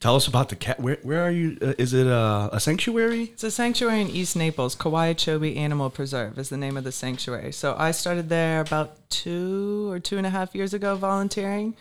tell 0.00 0.16
us 0.16 0.26
about 0.26 0.50
the 0.50 0.56
cat. 0.56 0.78
Where 0.78 0.98
where 1.02 1.22
are 1.22 1.30
you? 1.30 1.56
Uh, 1.62 1.72
is 1.78 1.94
it 1.94 2.06
a, 2.06 2.50
a 2.52 2.60
sanctuary? 2.60 3.24
It's 3.32 3.44
a 3.44 3.50
sanctuary 3.50 4.02
in 4.02 4.08
East 4.08 4.36
Naples. 4.36 4.76
Kowiachobee 4.76 5.56
Animal 5.56 5.88
Preserve 5.90 6.38
is 6.38 6.50
the 6.50 6.58
name 6.58 6.76
of 6.76 6.84
the 6.84 6.92
sanctuary. 6.92 7.52
So 7.52 7.74
I 7.78 7.90
started 7.92 8.28
there 8.28 8.60
about 8.60 9.08
two 9.08 9.90
or 9.90 9.98
two 9.98 10.18
and 10.18 10.26
a 10.26 10.30
half 10.30 10.54
years 10.54 10.74
ago 10.74 10.94
volunteering. 10.96 11.74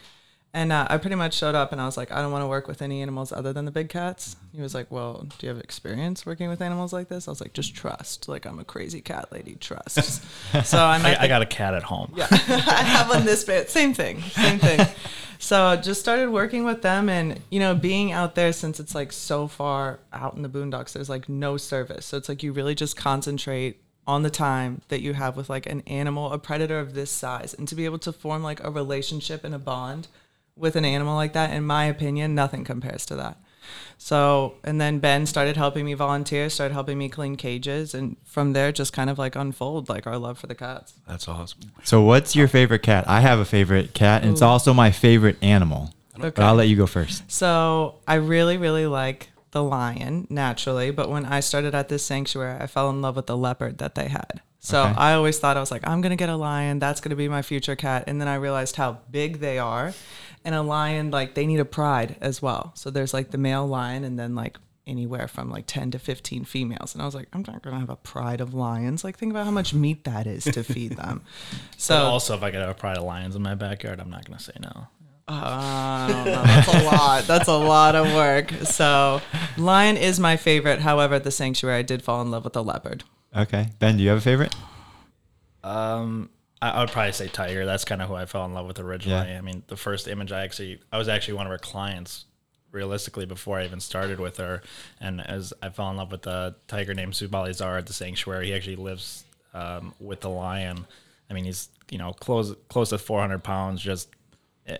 And 0.51 0.71
uh, 0.71 0.87
I 0.89 0.97
pretty 0.97 1.15
much 1.15 1.35
showed 1.35 1.53
up 1.53 1.71
and 1.71 1.79
I 1.79 1.85
was 1.85 1.95
like, 1.95 2.11
I 2.11 2.21
don't 2.21 2.31
want 2.31 2.41
to 2.41 2.47
work 2.47 2.67
with 2.67 2.81
any 2.81 3.03
animals 3.03 3.31
other 3.31 3.53
than 3.53 3.65
the 3.65 3.71
big 3.71 3.87
cats. 3.87 4.35
He 4.51 4.61
was 4.61 4.73
like, 4.73 4.89
Well, 4.89 5.27
do 5.37 5.45
you 5.45 5.53
have 5.53 5.59
experience 5.59 6.25
working 6.25 6.49
with 6.49 6.59
animals 6.59 6.91
like 6.91 7.07
this? 7.07 7.27
I 7.27 7.31
was 7.31 7.39
like, 7.39 7.53
Just 7.53 7.75
trust. 7.75 8.27
Like, 8.27 8.45
I'm 8.45 8.57
a 8.57 8.63
crazy 8.63 8.99
cat 8.99 9.31
lady. 9.31 9.55
Trust. 9.55 10.23
so 10.63 10.83
I 10.83 10.97
met 11.01 11.21
I, 11.21 11.27
got 11.27 11.43
a 11.43 11.45
cat 11.45 11.75
at 11.75 11.83
home. 11.83 12.13
yeah, 12.15 12.27
I 12.31 12.83
have 12.83 13.09
one 13.09 13.25
this 13.25 13.43
big. 13.43 13.69
Same 13.69 13.93
thing. 13.93 14.21
Same 14.21 14.57
thing. 14.57 14.87
so 15.39 15.75
just 15.75 15.99
started 15.99 16.31
working 16.31 16.63
with 16.63 16.81
them, 16.81 17.09
and 17.09 17.39
you 17.51 17.59
know, 17.59 17.75
being 17.75 18.11
out 18.11 18.33
there 18.33 18.51
since 18.51 18.79
it's 18.79 18.95
like 18.95 19.11
so 19.11 19.47
far 19.47 19.99
out 20.11 20.33
in 20.33 20.41
the 20.41 20.49
boondocks, 20.49 20.93
there's 20.93 21.09
like 21.09 21.29
no 21.29 21.57
service. 21.57 22.07
So 22.07 22.17
it's 22.17 22.27
like 22.27 22.41
you 22.41 22.53
really 22.53 22.73
just 22.73 22.97
concentrate 22.97 23.81
on 24.07 24.23
the 24.23 24.31
time 24.31 24.81
that 24.87 25.01
you 25.01 25.13
have 25.13 25.37
with 25.37 25.47
like 25.47 25.67
an 25.67 25.81
animal, 25.81 26.33
a 26.33 26.39
predator 26.39 26.79
of 26.79 26.95
this 26.95 27.11
size, 27.11 27.53
and 27.53 27.67
to 27.67 27.75
be 27.75 27.85
able 27.85 27.99
to 27.99 28.11
form 28.11 28.41
like 28.41 28.63
a 28.63 28.71
relationship 28.71 29.43
and 29.43 29.53
a 29.53 29.59
bond 29.59 30.07
with 30.59 30.75
an 30.75 30.85
animal 30.85 31.15
like 31.15 31.33
that, 31.33 31.51
in 31.53 31.63
my 31.63 31.85
opinion, 31.85 32.35
nothing 32.35 32.63
compares 32.63 33.05
to 33.07 33.15
that. 33.15 33.37
So, 33.97 34.55
and 34.63 34.79
then 34.79 34.99
Ben 34.99 35.25
started 35.25 35.57
helping 35.57 35.85
me 35.85 35.93
volunteer, 35.93 36.49
started 36.49 36.73
helping 36.73 36.97
me 36.97 37.09
clean 37.09 37.35
cages, 37.35 37.93
and 37.93 38.15
from 38.23 38.53
there, 38.53 38.71
just 38.71 38.93
kind 38.93 39.09
of 39.09 39.19
like 39.19 39.35
unfold 39.35 39.89
like 39.89 40.07
our 40.07 40.17
love 40.17 40.39
for 40.39 40.47
the 40.47 40.55
cats. 40.55 40.93
That's 41.07 41.27
awesome. 41.27 41.59
So, 41.83 42.01
what's 42.01 42.35
your 42.35 42.47
favorite 42.47 42.81
cat? 42.81 43.03
I 43.07 43.19
have 43.21 43.39
a 43.39 43.45
favorite 43.45 43.93
cat, 43.93 44.23
and 44.23 44.31
it's 44.31 44.41
also 44.41 44.73
my 44.73 44.91
favorite 44.91 45.37
animal. 45.41 45.93
Okay. 46.19 46.29
But 46.35 46.43
I'll 46.43 46.55
let 46.55 46.67
you 46.67 46.75
go 46.75 46.85
first. 46.85 47.29
So 47.31 47.95
I 48.07 48.15
really, 48.15 48.57
really 48.57 48.85
like 48.87 49.29
the 49.51 49.63
lion 49.63 50.27
naturally, 50.29 50.91
but 50.91 51.09
when 51.09 51.25
I 51.25 51.39
started 51.39 51.73
at 51.73 51.89
this 51.89 52.03
sanctuary, 52.03 52.59
I 52.59 52.67
fell 52.67 52.89
in 52.89 53.01
love 53.01 53.15
with 53.15 53.27
the 53.27 53.37
leopard 53.37 53.77
that 53.79 53.95
they 53.95 54.09
had. 54.09 54.41
So 54.59 54.83
Okay. 54.83 54.93
I 54.97 55.13
always 55.13 55.39
thought 55.39 55.55
I 55.57 55.61
was 55.61 55.71
like, 55.71 55.87
I'm 55.87 56.01
gonna 56.01 56.15
get 56.15 56.29
a 56.29 56.35
lion. 56.35 56.79
That's 56.79 56.99
gonna 57.01 57.15
be 57.15 57.27
my 57.29 57.41
future 57.41 57.75
cat. 57.75 58.03
And 58.07 58.19
then 58.19 58.27
I 58.27 58.35
realized 58.35 58.75
how 58.75 58.99
big 59.09 59.39
they 59.39 59.57
are, 59.57 59.93
and 60.43 60.53
a 60.53 60.61
lion 60.61 61.11
like 61.11 61.33
they 61.33 61.45
need 61.45 61.59
a 61.59 61.65
pride 61.65 62.15
as 62.21 62.41
well. 62.41 62.71
So 62.75 62.89
there's 62.89 63.13
like 63.13 63.31
the 63.31 63.37
male 63.37 63.65
lion, 63.67 64.03
and 64.03 64.19
then 64.19 64.35
like 64.35 64.57
anywhere 64.85 65.27
from 65.27 65.51
like 65.51 65.65
10 65.67 65.91
to 65.91 65.99
15 65.99 66.45
females. 66.45 66.93
And 66.95 67.01
I 67.01 67.05
was 67.05 67.13
like, 67.13 67.27
I'm 67.31 67.43
not 67.47 67.61
gonna 67.61 67.79
have 67.79 67.89
a 67.89 67.95
pride 67.95 68.41
of 68.41 68.53
lions. 68.53 69.03
Like 69.03 69.17
think 69.17 69.31
about 69.31 69.45
how 69.45 69.51
much 69.51 69.73
meat 69.73 70.03
that 70.05 70.25
is 70.27 70.43
to 70.45 70.63
feed 70.63 70.97
them. 70.97 71.21
So 71.77 71.95
But 71.95 72.05
also, 72.05 72.35
if 72.35 72.43
I 72.43 72.51
could 72.51 72.59
have 72.59 72.69
a 72.69 72.73
pride 72.73 72.97
of 72.97 73.03
lions 73.03 73.35
in 73.35 73.41
my 73.41 73.55
backyard, 73.55 73.99
I'm 74.01 74.09
not 74.09 74.25
going 74.25 74.37
to 74.37 74.43
say 74.43 74.53
no. 74.59 74.87
Uh, 75.27 75.31
I 75.31 76.07
don't 76.09 76.25
know. 76.25 76.43
That's 76.43 76.73
a 76.73 76.83
lot. 76.83 77.23
That's 77.23 77.47
a 77.47 77.57
lot 77.57 77.95
of 77.95 78.13
work. 78.13 78.51
So, 78.65 79.21
lion 79.57 79.95
is 79.95 80.19
my 80.19 80.35
favorite. 80.37 80.79
However, 80.79 81.15
at 81.15 81.23
the 81.23 81.31
sanctuary, 81.31 81.77
I 81.77 81.81
did 81.83 82.01
fall 82.01 82.21
in 82.21 82.31
love 82.31 82.43
with 82.43 82.55
a 82.55 82.61
leopard. 82.61 83.03
Okay, 83.35 83.69
Ben, 83.79 83.97
do 83.97 84.03
you 84.03 84.09
have 84.09 84.17
a 84.17 84.21
favorite? 84.21 84.55
Um, 85.63 86.29
I, 86.61 86.69
I 86.71 86.79
would 86.81 86.89
probably 86.91 87.11
say 87.11 87.27
Tiger. 87.27 87.65
That's 87.65 87.85
kind 87.85 88.01
of 88.01 88.07
who 88.07 88.15
I 88.15 88.25
fell 88.25 88.45
in 88.45 88.53
love 88.53 88.65
with 88.67 88.79
originally. 88.79 89.29
Yeah. 89.29 89.37
I 89.37 89.41
mean, 89.41 89.63
the 89.67 89.77
first 89.77 90.07
image 90.07 90.31
I 90.31 90.43
actually, 90.43 90.79
I 90.91 90.97
was 90.97 91.07
actually 91.07 91.35
one 91.35 91.45
of 91.45 91.51
her 91.51 91.57
clients 91.57 92.25
realistically 92.71 93.25
before 93.25 93.59
I 93.59 93.65
even 93.65 93.79
started 93.79 94.19
with 94.19 94.37
her. 94.37 94.61
And 94.99 95.21
as 95.25 95.53
I 95.61 95.69
fell 95.69 95.89
in 95.91 95.97
love 95.97 96.11
with 96.11 96.25
a 96.27 96.55
tiger 96.67 96.93
named 96.93 97.13
Subalizar 97.13 97.77
at 97.77 97.87
the 97.87 97.93
sanctuary, 97.93 98.47
he 98.47 98.53
actually 98.53 98.75
lives 98.77 99.25
um, 99.53 99.93
with 99.99 100.21
the 100.21 100.29
lion. 100.29 100.85
I 101.29 101.33
mean, 101.33 101.45
he's, 101.45 101.69
you 101.89 101.97
know, 101.97 102.13
close, 102.13 102.53
close 102.67 102.89
to 102.89 102.97
400 102.97 103.43
pounds. 103.43 103.81
Just, 103.81 104.09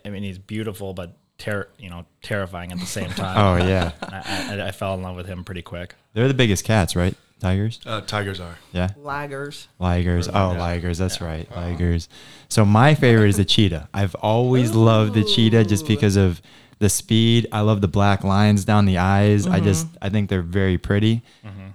I 0.06 0.10
mean, 0.10 0.24
he's 0.24 0.38
beautiful, 0.38 0.94
but 0.94 1.18
ter- 1.40 1.70
you 1.80 1.90
know, 1.90 2.06
terrifying 2.22 2.72
at 2.72 2.80
the 2.80 2.86
same 2.86 3.10
time. 3.12 3.38
Oh 3.38 3.66
yeah, 3.68 3.92
I, 4.04 4.58
I, 4.60 4.68
I 4.68 4.72
fell 4.72 4.94
in 4.94 5.02
love 5.02 5.16
with 5.16 5.26
him 5.26 5.44
pretty 5.44 5.64
quick. 5.64 5.96
they're 6.14 6.28
the 6.28 6.34
biggest 6.36 6.64
cats, 6.64 6.96
right? 6.96 7.16
Tigers. 7.40 7.80
Uh, 7.86 8.02
tigers 8.02 8.40
are. 8.40 8.58
Yeah. 8.74 8.90
Ligers. 9.02 9.68
Ligers. 9.80 10.28
Oh, 10.28 10.54
ligers. 10.58 10.98
That's 10.98 11.22
right. 11.22 11.50
Ligers. 11.52 12.08
So 12.50 12.66
my 12.66 12.96
favorite 12.96 13.30
is 13.30 13.38
the 13.38 13.46
cheetah. 13.46 13.88
I've 13.94 14.14
always 14.16 14.74
loved 14.76 15.14
the 15.14 15.24
cheetah 15.24 15.64
just 15.66 15.88
because 15.88 16.16
of 16.18 16.42
the 16.80 16.90
speed. 16.90 17.48
I 17.52 17.62
love 17.62 17.80
the 17.82 17.88
black 17.88 18.24
lines 18.24 18.66
down 18.66 18.86
the 18.86 18.98
eyes. 18.98 19.48
I 19.48 19.60
just 19.62 19.88
I 20.02 20.10
think 20.10 20.30
they're 20.30 20.42
very 20.42 20.78
pretty. 20.78 21.22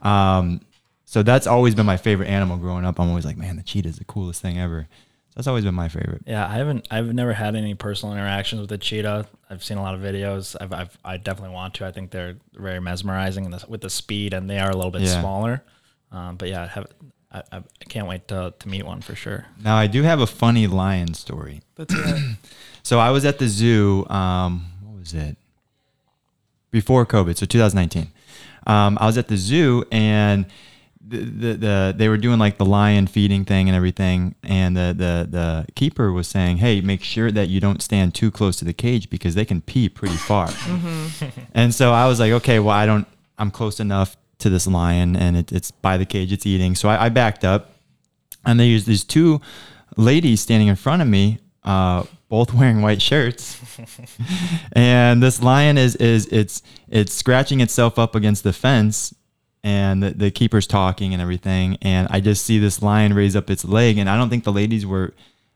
Um, 0.03 0.61
so 1.07 1.23
that's 1.23 1.47
always 1.47 1.75
been 1.75 1.87
my 1.87 1.97
favorite 1.97 2.27
animal 2.29 2.57
growing 2.57 2.85
up. 2.85 2.99
I'm 2.99 3.09
always 3.09 3.25
like, 3.25 3.37
man, 3.37 3.57
the 3.57 3.63
cheetah 3.63 3.89
is 3.89 3.99
the 3.99 4.05
coolest 4.05 4.43
thing 4.43 4.59
ever. 4.59 4.89
That's 5.35 5.49
always 5.49 5.65
been 5.65 5.75
my 5.75 5.89
favorite. 5.89 6.23
Yeah, 6.27 6.47
I 6.47 6.55
haven't. 6.55 6.87
I've 6.93 7.13
never 7.13 7.33
had 7.33 7.57
any 7.57 7.75
personal 7.75 8.15
interactions 8.15 8.61
with 8.61 8.71
a 8.73 8.79
cheetah. 8.79 9.27
I've 9.51 9.65
seen 9.65 9.79
a 9.79 9.83
lot 9.83 9.95
of 9.95 10.01
videos. 10.01 10.55
I've, 10.61 10.73
I've 10.73 10.99
I 11.05 11.17
definitely 11.17 11.55
want 11.55 11.75
to. 11.75 11.87
I 11.87 11.91
think 11.93 12.11
they're 12.13 12.37
very 12.55 12.81
mesmerizing 12.81 13.51
the, 13.51 13.65
with 13.69 13.81
the 13.81 13.91
speed, 13.91 14.33
and 14.33 14.49
they 14.49 14.59
are 14.61 14.71
a 14.71 14.77
little 14.77 14.93
bit 14.93 15.03
Yeah. 15.03 15.21
smaller. 15.21 15.63
Um, 16.13 16.37
but 16.37 16.49
yeah, 16.49 16.63
I 16.63 16.67
have. 16.69 16.87
I, 17.33 17.43
I 17.51 17.63
can't 17.89 18.07
wait 18.07 18.29
to, 18.29 18.55
to 18.57 18.69
meet 18.69 18.85
one 18.87 19.01
for 19.01 19.17
sure. 19.17 19.47
Now 19.61 19.75
I 19.77 19.89
do 19.89 20.03
have 20.05 20.21
a 20.21 20.27
funny 20.27 20.67
lion 20.69 21.15
story. 21.15 21.63
That's. 21.77 21.95
So 22.85 22.99
I 23.01 23.11
was 23.13 23.25
at 23.25 23.39
the 23.39 23.49
zoo. 23.49 24.07
Um, 24.11 24.67
what 24.83 24.99
was 25.01 25.15
it? 25.15 25.39
Before 26.71 27.07
COVID, 27.07 27.37
so 27.39 27.47
2019. 27.47 28.09
Um, 28.67 28.99
I 29.01 29.07
was 29.07 29.17
at 29.17 29.29
the 29.29 29.37
zoo 29.39 29.85
and 29.91 30.45
the, 31.07 31.19
the, 31.19 31.55
the 31.55 31.95
they 31.97 32.09
were 32.09 32.17
doing 32.17 32.39
like 32.39 32.59
the 32.59 32.65
lion 32.65 33.07
feeding 33.07 33.45
thing 33.45 33.69
and 33.69 33.77
everything, 33.77 34.35
and 34.43 34.77
the, 34.77 34.95
the 34.97 35.27
the 35.31 35.67
keeper 35.75 36.13
was 36.13 36.27
saying, 36.27 36.59
"Hey, 36.59 36.81
make 36.81 37.03
sure 37.03 37.31
that 37.31 37.49
you 37.49 37.61
don't 37.61 37.83
stand 37.83 38.15
too 38.15 38.31
close 38.31 38.57
to 38.57 38.65
the 38.65 38.73
cage 38.73 39.11
because 39.11 39.35
they 39.35 39.45
can 39.45 39.61
pee 39.61 39.89
pretty 39.89 40.17
far." 40.17 40.51
and 41.55 41.75
so 41.75 41.93
I 41.93 42.07
was 42.07 42.21
like, 42.21 42.33
"Okay, 42.33 42.59
well, 42.59 42.75
I 42.75 42.87
don't. 42.87 43.07
I'm 43.39 43.51
close 43.51 43.81
enough 43.81 44.17
to 44.39 44.49
this 44.49 44.67
lion, 44.67 45.17
and 45.17 45.37
it, 45.37 45.53
it's 45.53 45.71
by 45.71 45.97
the 45.97 46.07
cage, 46.07 46.33
it's 46.33 46.47
eating." 46.47 46.75
So 46.75 46.89
I, 46.89 47.07
I 47.07 47.09
backed 47.11 47.45
up, 47.45 47.73
and 48.45 48.59
there 48.59 48.73
was 48.73 48.87
these 48.87 49.05
two 49.05 49.41
ladies 49.97 50.41
standing 50.41 50.69
in 50.69 50.77
front 50.77 51.03
of 51.03 51.09
me, 51.09 51.39
uh, 51.65 52.05
both 52.29 52.55
wearing 52.55 52.81
white 52.81 53.03
shirts, 53.03 53.61
and 54.73 55.23
this 55.23 55.43
lion 55.43 55.77
is 55.77 55.97
is 55.97 56.27
it's 56.27 56.63
it's 56.89 57.13
scratching 57.13 57.61
itself 57.61 57.99
up 57.99 58.15
against 58.15 58.43
the 58.43 58.55
fence, 58.55 59.13
and 59.65 60.03
the, 60.03 60.11
the 60.11 60.31
keeper's 60.31 60.69
talking 60.69 61.13
and 61.13 61.21
everything, 61.21 61.79
and 61.83 62.07
I 62.11 62.21
just 62.21 62.45
see 62.45 62.61
this 62.61 62.83
lion 62.83 63.15
raise 63.15 63.35
up 63.35 63.51
its 63.51 63.65
leg, 63.65 63.99
and 63.99 64.09
I 64.09 64.17
don't 64.17 64.29
think 64.31 64.45
the 64.45 64.53
ladies 64.53 64.87
were 64.87 65.13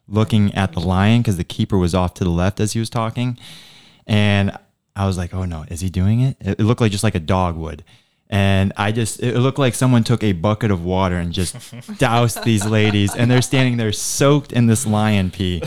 looking 0.08 0.52
at 0.54 0.72
the 0.72 0.80
lion 0.80 1.20
because 1.20 1.36
the 1.36 1.44
keeper 1.44 1.78
was 1.78 1.94
off 1.94 2.14
to 2.14 2.24
the 2.24 2.30
left 2.30 2.58
as 2.58 2.72
he 2.72 2.80
was 2.80 2.90
talking, 2.90 3.38
and 4.06 4.58
I 4.96 5.06
was 5.06 5.16
like, 5.16 5.32
oh 5.32 5.44
no, 5.44 5.64
is 5.68 5.80
he 5.80 5.90
doing 5.90 6.20
it? 6.20 6.36
It, 6.40 6.58
it 6.58 6.64
looked 6.64 6.80
like 6.80 6.90
just 6.90 7.04
like 7.04 7.14
a 7.14 7.20
dog 7.20 7.56
would. 7.56 7.84
And 8.30 8.74
I 8.76 8.92
just, 8.92 9.22
it 9.22 9.38
looked 9.38 9.58
like 9.58 9.74
someone 9.74 10.04
took 10.04 10.22
a 10.22 10.32
bucket 10.32 10.70
of 10.70 10.84
water 10.84 11.16
and 11.16 11.32
just 11.32 11.56
doused 11.98 12.44
these 12.44 12.66
ladies. 12.66 13.14
And 13.14 13.30
they're 13.30 13.40
standing 13.40 13.78
there 13.78 13.92
soaked 13.92 14.52
in 14.52 14.66
this 14.66 14.86
lion 14.86 15.30
pee. 15.30 15.62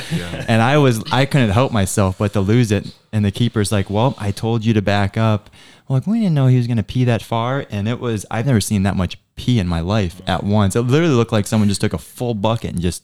And 0.47 0.61
I 0.61 0.77
was, 0.77 1.03
I 1.11 1.25
couldn't 1.25 1.49
help 1.49 1.71
myself 1.71 2.19
but 2.19 2.33
to 2.33 2.41
lose 2.41 2.71
it. 2.71 2.95
And 3.11 3.25
the 3.25 3.31
keeper's 3.31 3.71
like, 3.71 3.89
well, 3.89 4.15
I 4.19 4.29
told 4.31 4.63
you 4.63 4.73
to 4.75 4.81
back 4.81 5.17
up. 5.17 5.49
I'm 5.89 5.95
like, 5.95 6.07
we 6.07 6.19
didn't 6.19 6.35
know 6.35 6.47
he 6.47 6.57
was 6.57 6.67
going 6.67 6.77
to 6.77 6.83
pee 6.83 7.03
that 7.05 7.21
far. 7.21 7.65
And 7.69 7.87
it 7.87 7.99
was, 7.99 8.25
I've 8.31 8.45
never 8.45 8.61
seen 8.61 8.83
that 8.83 8.95
much 8.95 9.17
pee 9.35 9.59
in 9.59 9.67
my 9.67 9.81
life 9.81 10.21
at 10.27 10.43
once. 10.43 10.75
It 10.75 10.81
literally 10.81 11.15
looked 11.15 11.31
like 11.31 11.47
someone 11.47 11.67
just 11.69 11.81
took 11.81 11.93
a 11.93 11.97
full 11.97 12.33
bucket 12.33 12.71
and 12.71 12.81
just, 12.81 13.03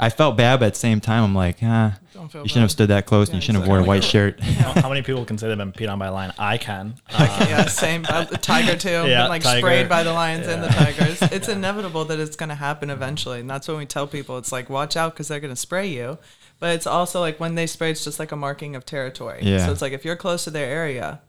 I 0.00 0.10
felt 0.10 0.36
bad, 0.36 0.60
but 0.60 0.66
at 0.66 0.72
the 0.74 0.78
same 0.78 1.00
time, 1.00 1.24
I'm 1.24 1.34
like, 1.34 1.56
ah, 1.60 1.98
Don't 2.14 2.30
feel 2.30 2.42
you 2.42 2.48
shouldn't 2.48 2.62
have 2.62 2.70
stood 2.70 2.88
that 2.90 3.04
close 3.06 3.28
and 3.28 3.34
you 3.34 3.40
shouldn't 3.40 3.62
have 3.64 3.68
worn 3.68 3.82
a 3.82 3.84
white 3.84 4.04
shirt. 4.04 4.38
how, 4.38 4.82
how 4.82 4.88
many 4.88 5.02
people 5.02 5.24
can 5.24 5.36
say 5.38 5.48
they've 5.48 5.58
been 5.58 5.72
peed 5.72 5.90
on 5.90 5.98
by 5.98 6.06
a 6.06 6.12
lion? 6.12 6.32
I 6.38 6.56
can. 6.56 6.94
Uh, 7.12 7.46
yeah, 7.48 7.66
same. 7.66 8.06
Uh, 8.08 8.24
tiger 8.26 8.76
too. 8.76 8.90
Yeah, 8.90 9.22
Been, 9.22 9.28
like 9.28 9.42
tiger. 9.42 9.58
sprayed 9.58 9.88
by 9.88 10.04
the 10.04 10.12
lions 10.12 10.46
and 10.46 10.62
the 10.62 10.68
tigers. 10.68 11.20
It's 11.32 11.48
inevitable 11.48 12.04
that 12.04 12.20
it's 12.20 12.36
going 12.36 12.50
to 12.50 12.54
happen 12.54 12.90
eventually, 12.90 13.40
and 13.40 13.50
that's 13.50 13.66
when 13.66 13.76
we 13.76 13.86
tell 13.86 14.06
people 14.06 14.38
it's 14.38 14.52
like 14.52 14.70
watch 14.70 14.96
out 14.96 15.14
because 15.14 15.26
they're 15.26 15.40
going 15.40 15.52
to 15.52 15.56
spray 15.60 15.88
you. 15.88 16.18
But 16.60 16.76
it's 16.76 16.86
also 16.86 17.18
like 17.18 17.40
when 17.40 17.56
they 17.56 17.66
spray, 17.66 17.90
it's 17.90 18.04
just 18.04 18.20
like 18.20 18.30
a 18.30 18.36
marking 18.36 18.76
of 18.76 18.86
territory. 18.86 19.40
Yeah. 19.42 19.66
So 19.66 19.72
it's 19.72 19.82
like 19.82 19.92
if 19.92 20.04
you're 20.04 20.16
close 20.16 20.44
to 20.44 20.50
their 20.50 20.66
area, 20.68 21.20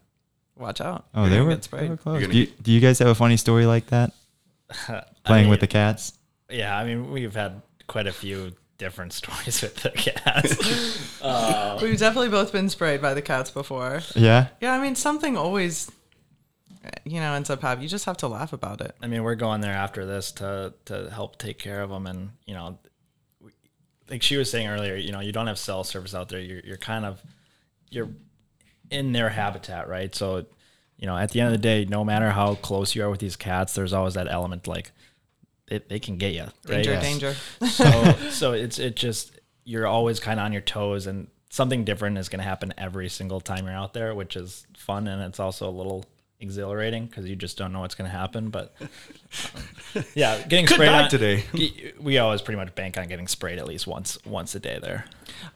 watch 0.60 0.80
out. 0.80 1.06
Oh, 1.14 1.22
You're 1.22 1.30
they 1.30 1.40
were, 1.40 1.54
they 1.56 1.60
sprayed. 1.62 1.90
were 1.90 1.96
close. 1.96 2.20
You're 2.20 2.30
Do 2.30 2.38
you, 2.38 2.46
do 2.62 2.70
you 2.72 2.80
guys 2.80 2.98
have 3.00 3.08
a 3.08 3.14
funny 3.14 3.36
story 3.36 3.66
like 3.66 3.86
that? 3.86 4.12
Playing 5.24 5.44
mean- 5.44 5.50
with 5.50 5.60
the 5.60 5.66
cats? 5.66 6.12
yeah, 6.48 6.76
I 6.76 6.84
mean, 6.84 7.10
we've 7.10 7.34
had 7.34 7.62
quite 7.86 8.06
a 8.06 8.12
few 8.12 8.52
different 8.78 9.12
stories 9.20 9.62
with 9.62 9.76
the 9.76 9.90
cats. 9.90 11.06
Uh, 11.22 11.78
we've 11.82 11.98
definitely 11.98 12.30
both 12.30 12.50
been 12.50 12.70
sprayed 12.70 13.02
by 13.02 13.12
the 13.12 13.20
cats 13.20 13.50
before. 13.50 14.00
Yeah. 14.16 14.46
Yeah, 14.62 14.72
I 14.72 14.80
mean 14.80 14.94
something 14.94 15.36
always, 15.36 15.90
you 17.04 17.20
know, 17.20 17.34
ends 17.34 17.50
up 17.50 17.60
happening. 17.60 17.82
You 17.82 17.88
just 17.90 18.06
have 18.06 18.16
to 18.18 18.26
laugh 18.28 18.54
about 18.54 18.80
it. 18.80 18.94
I 19.02 19.06
mean, 19.06 19.22
we're 19.22 19.34
going 19.34 19.60
there 19.60 19.74
after 19.74 20.06
this 20.06 20.32
to 20.32 20.72
to 20.86 21.10
help 21.10 21.36
take 21.36 21.58
care 21.58 21.82
of 21.82 21.90
them, 21.90 22.06
and 22.06 22.30
you 22.46 22.54
know, 22.54 22.78
we- 23.42 23.50
like 24.08 24.22
she 24.22 24.38
was 24.38 24.50
saying 24.50 24.66
earlier, 24.66 24.96
you 24.96 25.12
know, 25.12 25.20
you 25.20 25.30
don't 25.30 25.46
have 25.46 25.58
cell 25.58 25.84
service 25.84 26.14
out 26.14 26.30
there. 26.30 26.40
You're 26.40 26.60
you're 26.60 26.78
kind 26.78 27.04
of 27.04 27.20
you're 27.90 28.08
in 28.90 29.12
their 29.12 29.28
habitat, 29.30 29.88
right? 29.88 30.14
So, 30.14 30.46
you 30.98 31.06
know, 31.06 31.16
at 31.16 31.30
the 31.30 31.40
end 31.40 31.46
of 31.46 31.60
the 31.60 31.62
day, 31.66 31.84
no 31.84 32.04
matter 32.04 32.30
how 32.30 32.56
close 32.56 32.94
you 32.94 33.02
are 33.04 33.10
with 33.10 33.20
these 33.20 33.36
cats, 33.36 33.74
there's 33.74 33.92
always 33.92 34.14
that 34.14 34.28
element 34.30 34.66
like 34.66 34.92
they, 35.68 35.78
they 35.78 35.98
can 35.98 36.16
get 36.18 36.32
you, 36.34 36.42
right? 36.42 36.82
Danger, 36.84 36.90
Yes. 36.92 37.02
danger. 37.02 37.34
so 37.68 38.12
so 38.30 38.52
it's 38.52 38.78
it 38.78 38.96
just 38.96 39.38
you're 39.64 39.86
always 39.86 40.18
kind 40.20 40.40
of 40.40 40.44
on 40.46 40.52
your 40.52 40.62
toes 40.62 41.06
and 41.06 41.28
something 41.50 41.84
different 41.84 42.18
is 42.18 42.28
going 42.28 42.38
to 42.40 42.44
happen 42.48 42.72
every 42.78 43.08
single 43.08 43.40
time 43.40 43.66
you're 43.66 43.74
out 43.74 43.92
there 43.92 44.14
which 44.14 44.36
is 44.36 44.66
fun 44.76 45.06
and 45.08 45.20
it's 45.22 45.40
also 45.40 45.68
a 45.68 45.70
little 45.70 46.04
exhilarating 46.40 47.06
because 47.06 47.26
you 47.28 47.36
just 47.36 47.58
don't 47.58 47.72
know 47.72 47.80
what's 47.80 47.94
going 47.94 48.08
to 48.10 48.16
happen 48.16 48.50
but 48.50 48.74
um, 48.80 50.04
yeah 50.14 50.38
getting 50.46 50.64
Good 50.64 50.74
sprayed 50.74 50.90
night 50.90 51.04
on, 51.04 51.10
today. 51.10 51.44
we 52.00 52.18
always 52.18 52.40
pretty 52.40 52.56
much 52.58 52.74
bank 52.74 52.96
on 52.98 53.08
getting 53.08 53.28
sprayed 53.28 53.58
at 53.58 53.66
least 53.66 53.86
once 53.86 54.16
once 54.24 54.54
a 54.54 54.60
day 54.60 54.78
there 54.80 55.04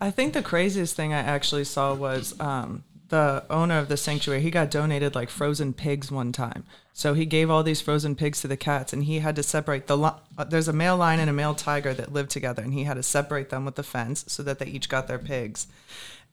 I 0.01 0.11
think 0.11 0.35
the 0.35 0.43
craziest 0.43 0.95
thing 0.95 1.13
I 1.13 1.19
actually 1.21 1.65
saw 1.65 1.95
was 1.95 2.39
um, 2.41 2.85
the 3.15 3.45
owner 3.49 3.79
of 3.79 3.87
the 3.87 3.97
sanctuary. 3.97 4.43
He 4.43 4.51
got 4.51 4.73
donated 4.73 5.15
like 5.15 5.31
frozen 5.31 5.73
pigs 5.73 6.11
one 6.11 6.33
time. 6.33 6.65
So 6.93 7.15
he 7.15 7.25
gave 7.25 7.49
all 7.49 7.63
these 7.63 7.81
frozen 7.81 8.17
pigs 8.17 8.41
to 8.41 8.49
the 8.49 8.57
cats, 8.57 8.93
and 8.93 9.05
he 9.05 9.21
had 9.21 9.37
to 9.37 9.43
separate 9.45 9.87
the. 9.87 9.97
Li- 9.97 10.21
uh, 10.37 10.43
there's 10.43 10.67
a 10.67 10.73
male 10.73 10.97
lion 10.97 11.21
and 11.21 11.31
a 11.31 11.33
male 11.33 11.55
tiger 11.55 11.95
that 11.95 12.13
live 12.13 12.29
together, 12.29 12.61
and 12.61 12.75
he 12.75 12.83
had 12.83 12.95
to 12.95 13.05
separate 13.05 13.51
them 13.51 13.65
with 13.65 13.77
the 13.77 13.85
fence 13.85 14.25
so 14.27 14.43
that 14.43 14.59
they 14.59 14.67
each 14.67 14.89
got 14.89 15.07
their 15.07 15.21
pigs. 15.21 15.69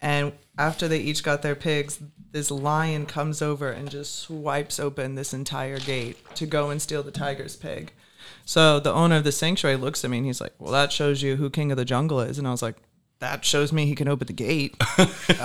And 0.02 0.34
after 0.58 0.88
they 0.88 0.98
each 0.98 1.24
got 1.24 1.44
their 1.44 1.54
pigs, 1.54 2.00
this 2.32 2.50
lion 2.50 3.06
comes 3.06 3.44
over 3.44 3.70
and 3.70 3.88
just 3.88 4.16
swipes 4.16 4.80
open 4.80 5.14
this 5.14 5.36
entire 5.36 5.78
gate 5.78 6.18
to 6.34 6.48
go 6.48 6.72
and 6.72 6.82
steal 6.82 7.04
the 7.04 7.12
tiger's 7.12 7.56
pig. 7.56 7.92
So 8.44 8.80
the 8.80 8.92
owner 8.92 9.18
of 9.18 9.24
the 9.24 9.32
sanctuary 9.32 9.78
looks 9.78 10.04
at 10.04 10.10
me 10.10 10.18
and 10.18 10.26
he's 10.26 10.42
like, 10.42 10.56
"Well, 10.58 10.72
that 10.72 10.92
shows 10.92 11.22
you 11.22 11.36
who 11.36 11.52
king 11.52 11.72
of 11.72 11.78
the 11.78 11.86
jungle 11.86 12.22
is." 12.22 12.40
And 12.40 12.48
I 12.48 12.52
was 12.52 12.64
like, 12.64 12.78
"That 13.22 13.46
shows 13.46 13.72
me 13.72 13.86
he 13.86 13.96
can 13.96 14.08
open 14.08 14.28
the 14.28 14.34
gate." 14.34 14.76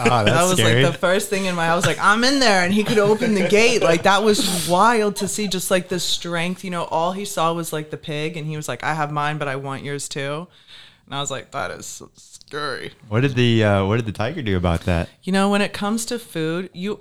Oh, 0.08 0.24
that 0.24 0.42
was 0.44 0.60
like 0.60 0.84
the 0.84 0.92
first 0.92 1.30
thing 1.30 1.46
in 1.46 1.54
my. 1.54 1.68
I 1.68 1.74
was 1.74 1.86
like, 1.86 1.98
"I'm 2.00 2.22
in 2.24 2.38
there," 2.40 2.64
and 2.64 2.74
he 2.74 2.84
could 2.84 2.98
open 2.98 3.34
the 3.34 3.48
gate. 3.48 3.82
Like 3.82 4.02
that 4.02 4.22
was 4.22 4.68
wild 4.68 5.16
to 5.16 5.28
see, 5.28 5.48
just 5.48 5.70
like 5.70 5.88
the 5.88 6.00
strength. 6.00 6.64
You 6.64 6.70
know, 6.70 6.84
all 6.84 7.12
he 7.12 7.24
saw 7.24 7.52
was 7.52 7.72
like 7.72 7.90
the 7.90 7.96
pig, 7.96 8.36
and 8.36 8.46
he 8.46 8.56
was 8.56 8.68
like, 8.68 8.82
"I 8.84 8.94
have 8.94 9.10
mine, 9.12 9.38
but 9.38 9.48
I 9.48 9.56
want 9.56 9.84
yours 9.84 10.08
too." 10.08 10.48
And 11.06 11.14
I 11.14 11.20
was 11.20 11.30
like, 11.30 11.52
"That 11.52 11.70
is 11.70 11.86
so 11.86 12.10
scary." 12.16 12.92
what 13.08 13.20
did 13.22 13.34
the 13.34 13.64
uh, 13.64 13.86
what 13.86 13.96
did 13.96 14.06
the 14.06 14.12
tiger 14.12 14.42
do 14.42 14.56
about 14.56 14.82
that? 14.82 15.08
You 15.22 15.32
know, 15.32 15.48
when 15.50 15.62
it 15.62 15.72
comes 15.72 16.04
to 16.06 16.18
food, 16.18 16.70
you 16.72 17.00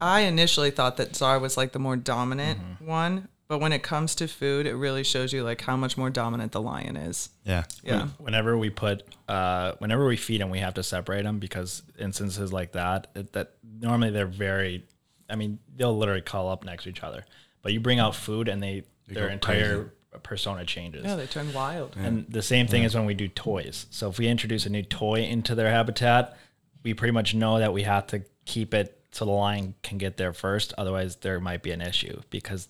I 0.00 0.20
initially 0.20 0.70
thought 0.70 0.96
that 0.98 1.16
Czar 1.16 1.38
was 1.38 1.56
like 1.56 1.72
the 1.72 1.78
more 1.78 1.96
dominant 1.96 2.60
one, 2.80 3.28
But 3.54 3.60
when 3.60 3.72
it 3.72 3.84
comes 3.84 4.16
to 4.16 4.26
food, 4.26 4.66
it 4.66 4.74
really 4.74 5.04
shows 5.04 5.32
you 5.32 5.44
like 5.44 5.60
how 5.60 5.76
much 5.76 5.96
more 5.96 6.10
dominant 6.10 6.50
the 6.50 6.60
lion 6.60 6.96
is. 6.96 7.28
Yeah. 7.44 7.62
Yeah. 7.84 8.08
Whenever 8.18 8.58
we 8.58 8.68
put, 8.68 9.04
uh, 9.28 9.74
whenever 9.78 10.08
we 10.08 10.16
feed 10.16 10.40
them, 10.40 10.50
we 10.50 10.58
have 10.58 10.74
to 10.74 10.82
separate 10.82 11.22
them 11.22 11.38
because 11.38 11.84
instances 11.96 12.52
like 12.52 12.72
that, 12.72 13.06
it, 13.14 13.32
that 13.34 13.52
normally 13.78 14.10
they're 14.10 14.26
very, 14.26 14.82
I 15.30 15.36
mean, 15.36 15.60
they'll 15.76 15.96
literally 15.96 16.20
call 16.20 16.48
up 16.48 16.64
next 16.64 16.82
to 16.82 16.90
each 16.90 17.04
other. 17.04 17.24
But 17.62 17.72
you 17.72 17.78
bring 17.78 18.00
out 18.00 18.16
food 18.16 18.48
and 18.48 18.60
they, 18.60 18.82
their 19.06 19.28
go 19.28 19.32
entire 19.32 19.92
persona 20.24 20.64
changes. 20.64 21.04
Yeah, 21.04 21.14
they 21.14 21.26
turn 21.26 21.52
wild. 21.52 21.94
And 21.96 22.26
the 22.28 22.42
same 22.42 22.66
thing 22.66 22.82
is 22.82 22.96
when 22.96 23.06
we 23.06 23.14
do 23.14 23.28
toys. 23.28 23.86
So 23.90 24.10
if 24.10 24.18
we 24.18 24.26
introduce 24.26 24.66
a 24.66 24.70
new 24.70 24.82
toy 24.82 25.20
into 25.20 25.54
their 25.54 25.70
habitat, 25.70 26.36
we 26.82 26.92
pretty 26.92 27.12
much 27.12 27.36
know 27.36 27.60
that 27.60 27.72
we 27.72 27.84
have 27.84 28.08
to 28.08 28.24
keep 28.46 28.74
it 28.74 29.00
so 29.12 29.24
the 29.24 29.30
lion 29.30 29.74
can 29.84 29.96
get 29.96 30.16
there 30.16 30.32
first. 30.32 30.74
Otherwise, 30.76 31.16
there 31.16 31.38
might 31.38 31.62
be 31.62 31.70
an 31.70 31.80
issue 31.80 32.20
because 32.30 32.66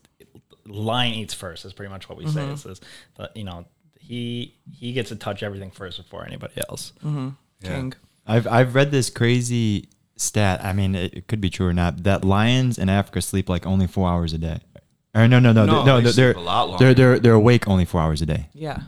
lion 0.66 1.14
eats 1.14 1.34
first. 1.34 1.64
Is 1.64 1.72
pretty 1.72 1.90
much 1.90 2.08
what 2.08 2.18
we 2.18 2.26
say. 2.26 2.44
It 2.46 2.58
says, 2.58 2.80
but 3.16 3.36
you 3.36 3.44
know, 3.44 3.66
he 3.98 4.54
he 4.72 4.92
gets 4.92 5.08
to 5.10 5.16
touch 5.16 5.42
everything 5.42 5.70
first 5.70 5.98
before 5.98 6.26
anybody 6.26 6.54
else. 6.68 6.92
Mm-hmm. 7.04 7.28
King. 7.62 7.92
I've 8.26 8.46
I've 8.46 8.74
read 8.74 8.90
this 8.90 9.10
crazy 9.10 9.88
stat. 10.16 10.64
I 10.64 10.72
mean, 10.72 10.94
it, 10.94 11.14
it 11.14 11.26
could 11.28 11.40
be 11.40 11.50
true 11.50 11.66
or 11.66 11.72
not. 11.74 12.04
That 12.04 12.24
lions 12.24 12.78
in 12.78 12.88
Africa 12.88 13.20
sleep 13.22 13.48
like 13.48 13.66
only 13.66 13.86
four 13.86 14.08
hours 14.08 14.32
a 14.32 14.38
day. 14.38 14.60
Or 15.14 15.28
no, 15.28 15.38
no, 15.38 15.52
no, 15.52 15.64
No, 15.64 15.80
they, 15.80 15.84
no. 15.86 16.00
they 16.00 16.10
They're 16.12 16.32
sleep 16.34 16.36
a 16.44 16.46
lot 16.46 16.68
longer. 16.70 16.84
they're 16.84 16.94
they're 16.94 17.18
they're 17.20 17.32
awake 17.34 17.68
only 17.68 17.84
four 17.84 18.00
hours 18.00 18.20
a 18.22 18.26
day. 18.26 18.48
Yeah. 18.52 18.80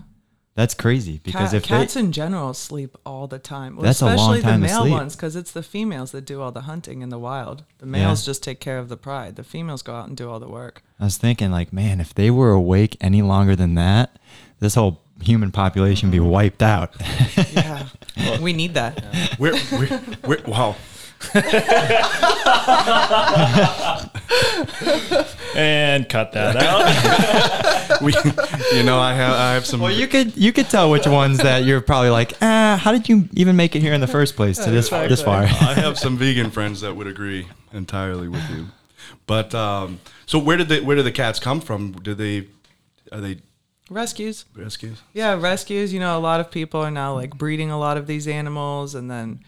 That's 0.56 0.72
crazy 0.72 1.20
because 1.22 1.50
Cat, 1.50 1.54
if 1.54 1.62
cats 1.64 1.94
they, 1.94 2.00
in 2.00 2.12
general 2.12 2.54
sleep 2.54 2.96
all 3.04 3.26
the 3.26 3.38
time. 3.38 3.76
Well, 3.76 3.84
That's 3.84 4.00
a 4.00 4.06
long 4.06 4.14
especially 4.14 4.40
time 4.40 4.60
the 4.62 4.66
to 4.68 4.72
male 4.72 4.82
sleep. 4.84 4.92
ones 4.94 5.14
because 5.14 5.36
it's 5.36 5.52
the 5.52 5.62
females 5.62 6.12
that 6.12 6.24
do 6.24 6.40
all 6.40 6.50
the 6.50 6.62
hunting 6.62 7.02
in 7.02 7.10
the 7.10 7.18
wild. 7.18 7.64
The 7.76 7.84
males 7.84 8.24
just 8.24 8.42
take 8.42 8.58
care 8.58 8.78
of 8.78 8.88
the 8.88 8.96
pride. 8.96 9.36
The 9.36 9.44
females 9.44 9.82
go 9.82 9.94
out 9.94 10.08
and 10.08 10.16
do 10.16 10.30
all 10.30 10.40
the 10.40 10.48
work. 10.48 10.82
I 10.98 11.04
was 11.04 11.18
thinking 11.18 11.50
like, 11.50 11.74
man, 11.74 12.00
if 12.00 12.14
they 12.14 12.30
were 12.30 12.52
awake 12.52 12.96
any 13.02 13.20
longer 13.20 13.54
than 13.54 13.74
that, 13.74 14.18
this 14.58 14.76
whole 14.76 15.02
human 15.20 15.52
population 15.52 16.08
would 16.08 16.12
be 16.12 16.18
mm-hmm. 16.18 16.30
wiped 16.30 16.62
out. 16.62 16.96
Yeah. 17.52 17.88
we 18.40 18.54
need 18.54 18.74
that. 18.74 19.36
We're, 19.38 19.58
we're, 19.72 20.00
we're, 20.26 20.42
wow. 20.46 20.76
And 25.56 26.08
cut 26.08 26.32
that 26.32 26.56
out. 26.56 27.98
We, 28.02 28.12
you 28.74 28.82
know, 28.82 28.98
I 28.98 29.14
have 29.14 29.32
I 29.32 29.54
have 29.54 29.64
some. 29.64 29.80
well, 29.80 29.92
you 29.92 30.06
could 30.06 30.36
you 30.36 30.52
could 30.52 30.68
tell 30.68 30.90
which 30.90 31.06
ones 31.06 31.38
that 31.38 31.64
you're 31.64 31.80
probably 31.80 32.10
like, 32.10 32.34
ah, 32.42 32.78
how 32.82 32.92
did 32.92 33.08
you 33.08 33.28
even 33.32 33.56
make 33.56 33.74
it 33.74 33.80
here 33.80 33.94
in 33.94 34.02
the 34.02 34.06
first 34.06 34.36
place 34.36 34.58
to 34.58 34.70
this 34.70 34.90
this 34.90 35.22
far? 35.22 35.44
I 35.44 35.74
have 35.74 35.98
some 35.98 36.18
vegan 36.18 36.50
friends 36.50 36.82
that 36.82 36.94
would 36.94 37.06
agree 37.06 37.48
entirely 37.72 38.28
with 38.28 38.48
you. 38.50 38.66
But 39.26 39.54
um, 39.54 40.00
so 40.26 40.38
where 40.38 40.58
did 40.58 40.68
the 40.68 40.80
where 40.80 40.96
did 40.96 41.06
the 41.06 41.12
cats 41.12 41.38
come 41.38 41.60
from? 41.60 41.92
Did 41.92 42.18
they 42.18 42.48
are 43.12 43.20
they 43.20 43.38
Rescues. 43.88 44.44
rescues? 44.54 45.00
Yeah, 45.14 45.40
rescues. 45.40 45.92
You 45.94 46.00
know, 46.00 46.18
a 46.18 46.20
lot 46.20 46.40
of 46.40 46.50
people 46.50 46.80
are 46.80 46.90
now 46.90 47.14
like 47.14 47.38
breeding 47.38 47.70
a 47.70 47.78
lot 47.78 47.96
of 47.96 48.06
these 48.06 48.28
animals, 48.28 48.94
and 48.94 49.10
then, 49.10 49.40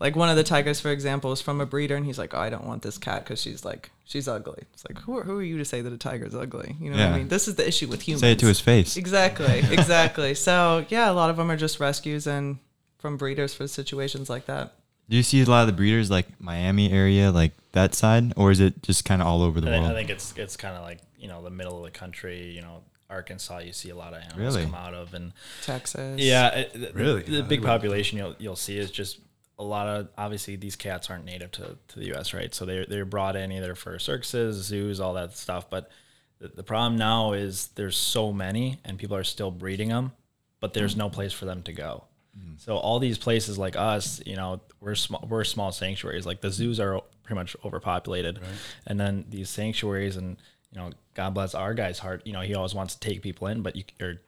like 0.00 0.16
one 0.16 0.30
of 0.30 0.36
the 0.36 0.42
tigers, 0.42 0.80
for 0.80 0.90
example, 0.90 1.30
is 1.30 1.40
from 1.42 1.60
a 1.60 1.66
breeder, 1.66 1.94
and 1.94 2.06
he's 2.06 2.18
like, 2.18 2.34
"Oh, 2.34 2.40
I 2.40 2.48
don't 2.50 2.66
want 2.66 2.82
this 2.82 2.98
cat 2.98 3.24
because 3.24 3.40
she's 3.40 3.64
like 3.64 3.90
she's 4.04 4.26
ugly." 4.26 4.64
It's 4.72 4.84
like, 4.88 4.98
who 5.02 5.18
are, 5.18 5.22
who 5.22 5.38
are 5.38 5.42
you 5.42 5.58
to 5.58 5.64
say 5.64 5.82
that 5.82 5.92
a 5.92 5.98
tiger's 5.98 6.34
ugly? 6.34 6.76
You 6.80 6.90
know 6.90 6.96
what 6.96 7.14
I 7.14 7.18
mean? 7.18 7.28
This 7.28 7.46
is 7.46 7.56
the 7.56 7.68
issue 7.68 7.86
with 7.86 8.02
humans. 8.02 8.22
Say 8.22 8.32
it 8.32 8.38
to 8.38 8.46
his 8.46 8.60
face. 8.60 8.96
Exactly, 8.96 9.58
exactly. 9.70 10.34
so 10.34 10.86
yeah, 10.88 11.10
a 11.10 11.12
lot 11.12 11.28
of 11.30 11.36
them 11.36 11.50
are 11.50 11.56
just 11.56 11.78
rescues 11.78 12.26
and 12.26 12.58
from 12.98 13.16
breeders 13.16 13.54
for 13.54 13.68
situations 13.68 14.30
like 14.30 14.46
that. 14.46 14.72
Do 15.08 15.16
you 15.16 15.22
see 15.22 15.42
a 15.42 15.44
lot 15.44 15.62
of 15.62 15.66
the 15.66 15.72
breeders 15.72 16.10
like 16.10 16.26
Miami 16.40 16.92
area, 16.92 17.30
like 17.30 17.52
that 17.72 17.94
side, 17.94 18.32
or 18.36 18.50
is 18.50 18.60
it 18.60 18.82
just 18.82 19.04
kind 19.04 19.20
of 19.20 19.28
all 19.28 19.42
over 19.42 19.60
the 19.60 19.68
I 19.68 19.72
think, 19.72 19.86
I 19.86 19.94
think 19.94 20.10
it's 20.10 20.34
it's 20.36 20.56
kind 20.56 20.76
of 20.76 20.82
like 20.82 21.00
you 21.18 21.28
know 21.28 21.42
the 21.42 21.50
middle 21.50 21.78
of 21.78 21.84
the 21.84 21.98
country. 21.98 22.50
You 22.52 22.62
know, 22.62 22.82
Arkansas. 23.10 23.58
You 23.58 23.72
see 23.72 23.90
a 23.90 23.96
lot 23.96 24.14
of 24.14 24.22
animals 24.22 24.38
Really? 24.56 24.64
come 24.64 24.74
out 24.74 24.94
of, 24.94 25.12
and 25.12 25.32
Texas. 25.62 26.20
Yeah, 26.20 26.48
it, 26.50 26.94
Really? 26.94 27.22
The, 27.22 27.38
I 27.40 27.42
big 27.42 27.62
population 27.62 28.16
you'll 28.18 28.36
you'll 28.38 28.56
see 28.56 28.78
is 28.78 28.90
just 28.90 29.18
a 29.60 29.62
lot 29.62 29.86
of 29.86 30.08
obviously 30.16 30.56
these 30.56 30.74
cats 30.74 31.10
aren't 31.10 31.26
native 31.26 31.52
to, 31.52 31.76
to 31.88 31.98
the 31.98 32.06
U.S. 32.06 32.32
right, 32.32 32.52
so 32.52 32.64
they're 32.64 32.86
they're 32.86 33.04
brought 33.04 33.36
in 33.36 33.52
either 33.52 33.74
for 33.74 33.98
circuses, 33.98 34.56
zoos, 34.56 34.98
all 35.00 35.14
that 35.14 35.36
stuff. 35.36 35.68
But 35.68 35.90
the, 36.38 36.48
the 36.48 36.62
problem 36.62 36.96
now 36.96 37.34
is 37.34 37.68
there's 37.74 37.96
so 37.96 38.32
many, 38.32 38.80
and 38.84 38.98
people 38.98 39.16
are 39.16 39.24
still 39.24 39.50
breeding 39.50 39.90
them, 39.90 40.12
but 40.60 40.72
there's 40.72 40.96
no 40.96 41.10
place 41.10 41.34
for 41.34 41.44
them 41.44 41.62
to 41.64 41.72
go. 41.74 42.04
Mm-hmm. 42.36 42.54
So 42.56 42.78
all 42.78 42.98
these 42.98 43.18
places 43.18 43.58
like 43.58 43.76
us, 43.76 44.22
you 44.24 44.34
know, 44.34 44.62
we're 44.80 44.94
small, 44.94 45.26
we're 45.28 45.44
small 45.44 45.72
sanctuaries. 45.72 46.24
Like 46.24 46.40
the 46.40 46.50
zoos 46.50 46.80
are 46.80 47.02
pretty 47.22 47.38
much 47.38 47.54
overpopulated, 47.62 48.40
and 48.86 48.98
then 48.98 49.26
these 49.28 49.50
sanctuaries, 49.50 50.16
and 50.16 50.38
you 50.72 50.80
know, 50.80 50.90
God 51.12 51.34
bless 51.34 51.54
our 51.54 51.74
guy's 51.74 51.98
heart. 51.98 52.22
You 52.24 52.32
know, 52.32 52.40
he 52.40 52.54
always 52.54 52.74
wants 52.74 52.94
to 52.94 53.00
take 53.00 53.20
people 53.20 53.46
in, 53.48 53.60
but 53.60 53.76
you 53.76 53.84
or 54.00 54.22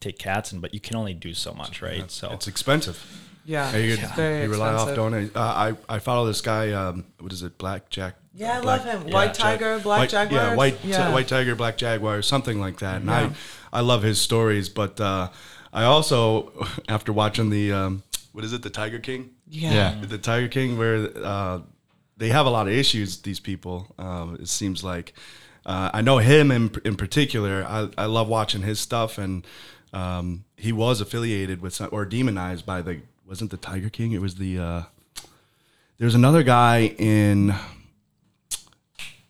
take 0.00 0.18
cats 0.18 0.50
in, 0.50 0.60
but 0.60 0.72
you 0.72 0.80
can 0.80 0.96
only 0.96 1.12
do 1.12 1.34
so 1.34 1.52
much, 1.52 1.82
right? 1.82 2.10
So 2.10 2.30
It's 2.30 2.48
expensive. 2.48 3.04
Yeah, 3.48 3.70
Hey, 3.72 3.86
you, 3.88 3.94
it's 3.94 4.12
very 4.12 4.42
you 4.44 4.50
rely 4.50 4.68
off 4.74 4.88
expensive. 4.90 4.96
donate. 4.96 5.36
Uh, 5.36 5.40
I 5.88 5.96
I 5.96 5.98
follow 5.98 6.26
this 6.26 6.40
guy. 6.42 6.72
Um, 6.72 7.04
what 7.18 7.32
is 7.32 7.42
it? 7.42 7.56
Black 7.58 7.88
Jack. 7.90 8.14
Yeah, 8.34 8.58
I 8.58 8.60
Black- 8.60 8.84
love 8.84 9.02
him. 9.04 9.10
White 9.12 9.34
tiger, 9.34 9.78
black 9.80 9.98
white, 10.00 10.10
jaguar. 10.10 10.40
Yeah, 10.42 10.54
white 10.54 10.78
Yeah. 10.84 11.12
white 11.12 11.26
tiger, 11.28 11.54
black 11.56 11.76
jaguar, 11.78 12.22
something 12.22 12.60
like 12.60 12.78
that. 12.78 12.96
And 12.96 13.06
Yeah. 13.06 13.32
I 13.72 13.78
I 13.78 13.80
love 13.80 14.02
his 14.02 14.20
stories. 14.20 14.68
But 14.68 15.00
uh, 15.00 15.30
I 15.72 15.84
also 15.84 16.52
after 16.88 17.12
watching 17.12 17.50
the 17.50 17.72
um, 17.72 18.02
what 18.32 18.44
is 18.44 18.52
it? 18.52 18.62
The 18.62 18.70
Tiger 18.70 18.98
King. 19.00 19.30
Yeah. 19.48 19.72
Yeah. 19.72 20.06
the 20.06 20.18
Tiger 20.18 20.48
King, 20.48 20.76
where 20.78 21.10
uh, 21.24 21.60
they 22.18 22.28
have 22.28 22.46
a 22.46 22.50
lot 22.50 22.66
of 22.68 22.72
issues. 22.74 23.18
These 23.22 23.40
people, 23.40 23.86
um, 23.98 24.36
it 24.40 24.48
seems 24.48 24.84
like. 24.84 25.14
Uh, 25.66 25.90
I 25.92 26.00
know 26.02 26.18
him 26.18 26.50
in 26.50 26.70
in 26.84 26.96
particular. 26.96 27.64
I, 27.68 27.88
I 27.98 28.06
love 28.06 28.28
watching 28.28 28.62
his 28.62 28.78
stuff, 28.80 29.18
and 29.18 29.46
um, 29.92 30.44
he 30.56 30.72
was 30.72 31.00
affiliated 31.00 31.60
with 31.60 31.74
some, 31.74 31.88
or 31.92 32.04
demonized 32.06 32.64
by 32.64 32.80
the 32.82 33.00
wasn't 33.28 33.50
the 33.50 33.56
Tiger 33.56 33.90
King. 33.90 34.12
It 34.12 34.20
was 34.20 34.36
the 34.36 34.58
uh, 34.58 34.82
there's 35.98 36.14
another 36.14 36.42
guy 36.42 36.94
in 36.98 37.54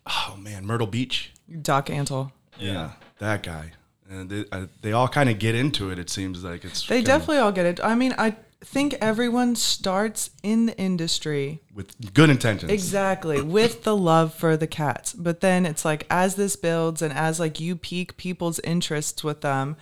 oh 0.05 0.37
man 0.39 0.65
Myrtle 0.65 0.87
Beach. 0.87 1.33
Doc 1.61 1.87
Antle. 1.87 2.31
Yeah, 2.57 2.91
that 3.19 3.43
guy. 3.43 3.73
And 4.09 4.29
they, 4.29 4.45
uh, 4.51 4.65
they 4.81 4.91
all 4.91 5.07
kind 5.07 5.29
of 5.29 5.37
get 5.37 5.53
into 5.53 5.91
it. 5.91 5.99
It 5.99 6.09
seems 6.09 6.43
like 6.43 6.65
it's 6.65 6.87
They 6.87 7.01
definitely 7.01 7.37
all 7.37 7.51
get 7.51 7.67
it. 7.67 7.79
I 7.83 7.93
mean, 7.93 8.15
I 8.17 8.35
think 8.61 8.95
everyone 8.99 9.55
starts 9.55 10.31
in 10.41 10.65
the 10.65 10.77
industry 10.77 11.61
with 11.73 12.13
good 12.13 12.29
intentions. 12.29 12.71
exactly 12.71 13.41
with 13.57 13.83
the 13.83 13.95
love 13.95 14.33
for 14.33 14.57
the 14.57 14.67
cats. 14.67 15.13
But 15.13 15.41
then 15.41 15.65
it's 15.65 15.85
like 15.85 16.07
as 16.09 16.35
this 16.35 16.55
builds 16.55 17.01
and 17.01 17.13
as 17.13 17.39
like 17.39 17.59
you 17.59 17.75
pique 17.75 18.17
people's 18.17 18.59
interests 18.59 19.23
with 19.23 19.41
them, 19.41 19.77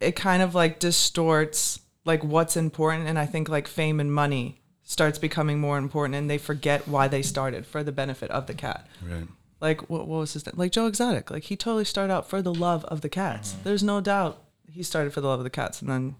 it 0.00 0.16
kind 0.16 0.42
of 0.42 0.54
like 0.54 0.78
distorts 0.78 1.80
like 2.04 2.24
what's 2.24 2.56
important 2.56 3.08
and 3.08 3.18
I 3.18 3.26
think 3.26 3.48
like 3.48 3.68
fame 3.68 4.00
and 4.00 4.12
money 4.12 4.60
starts 4.82 5.18
becoming 5.18 5.60
more 5.60 5.78
important 5.78 6.14
and 6.14 6.28
they 6.28 6.38
forget 6.38 6.88
why 6.88 7.08
they 7.08 7.22
started 7.22 7.66
for 7.66 7.84
the 7.84 7.92
benefit 7.92 8.30
of 8.30 8.46
the 8.46 8.54
cat. 8.54 8.86
Right. 9.06 9.28
Like 9.60 9.88
what, 9.90 10.08
what 10.08 10.20
was 10.20 10.32
his 10.32 10.46
name? 10.46 10.54
Like 10.56 10.72
Joe 10.72 10.86
Exotic. 10.86 11.30
Like 11.30 11.44
he 11.44 11.56
totally 11.56 11.84
started 11.84 12.12
out 12.12 12.28
for 12.28 12.42
the 12.42 12.52
love 12.54 12.84
of 12.86 13.02
the 13.02 13.08
cats. 13.08 13.52
Mm-hmm. 13.52 13.62
There's 13.64 13.82
no 13.82 14.00
doubt 14.00 14.42
he 14.70 14.82
started 14.82 15.12
for 15.12 15.20
the 15.20 15.28
love 15.28 15.40
of 15.40 15.44
the 15.44 15.50
cats 15.50 15.80
and 15.80 15.90
then 15.90 16.16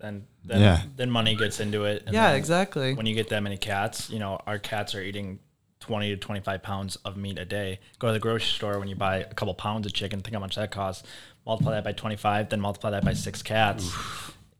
then 0.00 0.26
then, 0.44 0.60
Yeah. 0.60 0.82
then 0.96 1.10
money 1.10 1.34
gets 1.34 1.60
into 1.60 1.84
it. 1.84 2.02
And 2.06 2.14
yeah, 2.14 2.32
exactly. 2.32 2.94
When 2.94 3.06
you 3.06 3.14
get 3.14 3.30
that 3.30 3.42
many 3.42 3.56
cats, 3.56 4.10
you 4.10 4.18
know, 4.18 4.38
our 4.46 4.58
cats 4.58 4.94
are 4.94 5.02
eating 5.02 5.38
20 5.80 6.10
to 6.10 6.16
25 6.16 6.62
pounds 6.62 6.96
of 7.04 7.16
meat 7.16 7.38
a 7.38 7.44
day. 7.44 7.78
Go 7.98 8.08
to 8.08 8.12
the 8.12 8.18
grocery 8.18 8.46
store 8.52 8.78
when 8.78 8.88
you 8.88 8.96
buy 8.96 9.18
a 9.18 9.34
couple 9.34 9.54
pounds 9.54 9.86
of 9.86 9.92
chicken, 9.92 10.20
think 10.20 10.34
how 10.34 10.40
much 10.40 10.56
that 10.56 10.70
costs. 10.70 11.06
Multiply 11.46 11.72
that 11.72 11.84
by 11.84 11.92
25, 11.92 12.48
then 12.50 12.60
multiply 12.60 12.90
that 12.90 13.04
by 13.04 13.12
six 13.12 13.42
cats. 13.42 13.90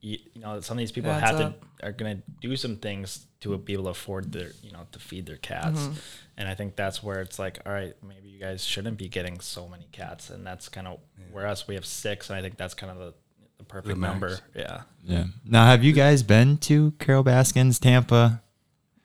You, 0.05 0.19
you 0.35 0.41
know, 0.43 0.61
some 0.61 0.77
of 0.77 0.81
these 0.81 0.93
people 0.93 1.11
Adds 1.11 1.31
have 1.31 1.41
up. 1.41 1.61
to 1.61 1.87
are 1.87 1.93
going 1.93 2.19
to 2.19 2.23
do 2.41 2.57
some 2.57 2.77
things 2.77 3.27
to 3.41 3.57
be 3.57 3.73
able 3.73 3.85
to 3.85 3.91
afford 3.91 4.33
their, 4.33 4.51
you 4.63 4.71
know, 4.71 4.87
to 4.93 4.99
feed 4.99 5.25
their 5.25 5.39
cats. 5.39 5.81
Mm-hmm. 5.81 5.93
And 6.37 6.49
I 6.49 6.55
think 6.55 6.77
that's 6.77 7.03
where 7.03 7.21
it's 7.21 7.39
like, 7.39 7.61
all 7.65 7.73
right, 7.73 7.95
maybe 8.07 8.29
you 8.29 8.39
guys 8.39 8.65
shouldn't 8.65 8.99
be 8.99 9.09
getting 9.09 9.41
so 9.41 9.67
many 9.67 9.87
cats. 9.93 10.29
And 10.29 10.47
that's 10.47 10.69
kind 10.69 10.87
of 10.87 10.99
where 11.33 11.47
us 11.47 11.67
we 11.67 11.75
have 11.75 11.87
six, 11.87 12.29
and 12.29 12.39
I 12.39 12.43
think 12.43 12.59
that's 12.59 12.75
kind 12.75 12.93
of 12.93 12.99
the, 12.99 13.15
the 13.59 13.65
perfect 13.65 13.97
max. 13.97 14.13
number. 14.13 14.39
Yeah. 14.55 14.83
Yeah. 15.05 15.25
Now, 15.47 15.65
have 15.67 15.83
you 15.83 15.93
guys 15.93 16.23
been 16.23 16.59
to 16.59 16.93
Carole 16.99 17.25
Baskin's 17.25 17.79
Tampa? 17.79 18.43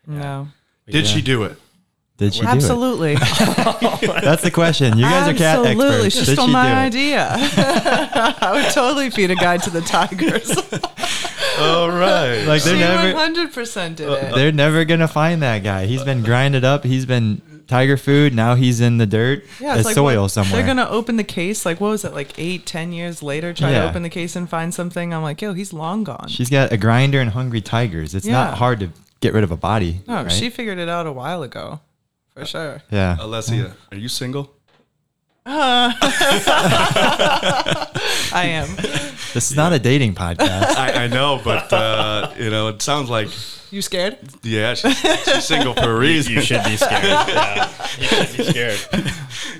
no. 0.06 0.50
Did 0.88 1.06
she 1.06 1.22
do 1.22 1.44
it? 1.44 1.56
Did 2.20 2.34
she 2.34 2.44
Absolutely. 2.46 3.16
That's 4.22 4.44
the 4.44 4.52
question. 4.54 4.98
You 4.98 5.04
guys 5.06 5.28
are 5.30 5.34
cat 5.38 5.60
Absolutely. 5.66 5.86
experts. 6.08 6.16
She 6.16 6.26
Did 6.26 6.34
stole 6.34 6.48
she 6.48 6.52
my 6.54 6.74
idea. 6.74 7.28
I 7.34 8.52
would 8.54 8.72
totally 8.74 9.10
feed 9.10 9.32
a 9.32 9.36
guide 9.36 9.64
to 9.64 9.70
the 9.70 9.82
tigers. 9.82 10.52
All 11.60 11.90
right. 11.90 12.44
Like 12.46 12.64
they're 12.64 12.74
she 12.76 12.80
never, 12.80 13.14
100% 13.18 13.96
did 13.96 14.10
it. 14.10 14.36
they're 14.36 14.52
never 14.52 14.86
gonna 14.86 15.08
find 15.08 15.42
that 15.44 15.64
guy. 15.64 15.86
He's 15.86 16.04
been 16.04 16.22
grinded 16.24 16.64
up. 16.64 16.84
He's 16.84 17.06
been 17.06 17.42
tiger 17.68 17.98
food. 17.98 18.34
Now 18.34 18.56
he's 18.56 18.82
in 18.82 18.98
the 18.98 19.06
dirt, 19.06 19.44
Yeah, 19.60 19.74
the 19.74 19.80
it's 19.80 19.86
like 19.86 19.96
soil 19.96 20.24
what- 20.24 20.30
somewhere. 20.32 20.58
They're 20.58 20.66
gonna 20.68 20.90
open 20.90 21.16
the 21.18 21.24
case. 21.24 21.66
Like 21.66 21.80
what 21.80 21.90
was 21.90 22.04
it? 22.06 22.14
Like 22.14 22.38
eight, 22.38 22.66
ten 22.66 22.92
years 22.94 23.22
later, 23.24 23.54
try 23.54 23.72
Yeah. 23.72 23.84
to 23.84 23.90
open 23.90 24.04
the 24.04 24.10
case 24.10 24.36
and 24.36 24.50
find 24.50 24.74
something. 24.74 25.14
I'm 25.14 25.22
like, 25.24 25.42
yo, 25.42 25.54
he's 25.54 25.72
long 25.74 26.04
gone. 26.04 26.28
She's 26.28 26.50
got 26.50 26.72
a 26.74 26.78
grinder 26.78 27.20
and 27.22 27.30
hungry 27.32 27.62
tigers. 27.62 28.14
It's 28.16 28.26
Yeah. 28.26 28.34
not 28.34 28.58
hard 28.58 28.80
to 28.82 28.90
get 29.22 29.34
rid 29.34 29.44
of 29.44 29.52
a 29.52 29.58
body. 29.58 30.02
no, 30.08 30.16
right? 30.24 30.32
she 30.32 30.50
figured 30.50 30.78
it 30.80 30.88
out 30.90 31.06
a 31.06 31.12
while 31.12 31.44
ago, 31.44 31.82
for 32.40 32.46
sure. 32.46 32.82
Yeah. 32.92 33.18
Alessia, 33.20 33.74
are 33.92 33.98
you 33.98 34.08
single? 34.10 34.54
I 35.46 35.96
am. 38.34 38.76
This 39.34 39.50
is 39.52 39.56
not 39.56 39.74
a 39.74 39.80
dating 39.80 40.14
podcast. 40.16 40.64
I, 40.76 41.04
I 41.06 41.08
know, 41.08 41.42
but 41.44 41.72
uh, 41.74 42.34
you 42.38 42.50
know, 42.50 42.68
it 42.68 42.82
sounds 42.82 43.10
like 43.10 43.30
You 43.72 43.82
scared? 43.82 44.18
yeah, 44.44 44.74
she's, 44.76 44.98
she's 45.00 45.46
single 45.46 45.74
for 45.74 45.92
a 45.92 45.98
reason. 45.98 46.34
You 46.34 46.42
should 46.42 46.64
be 46.64 46.78
scared. 46.78 47.04
Yeah. 47.30 47.72
You 48.00 48.06
should 48.08 48.38
be 48.38 48.44
scared. 48.44 48.80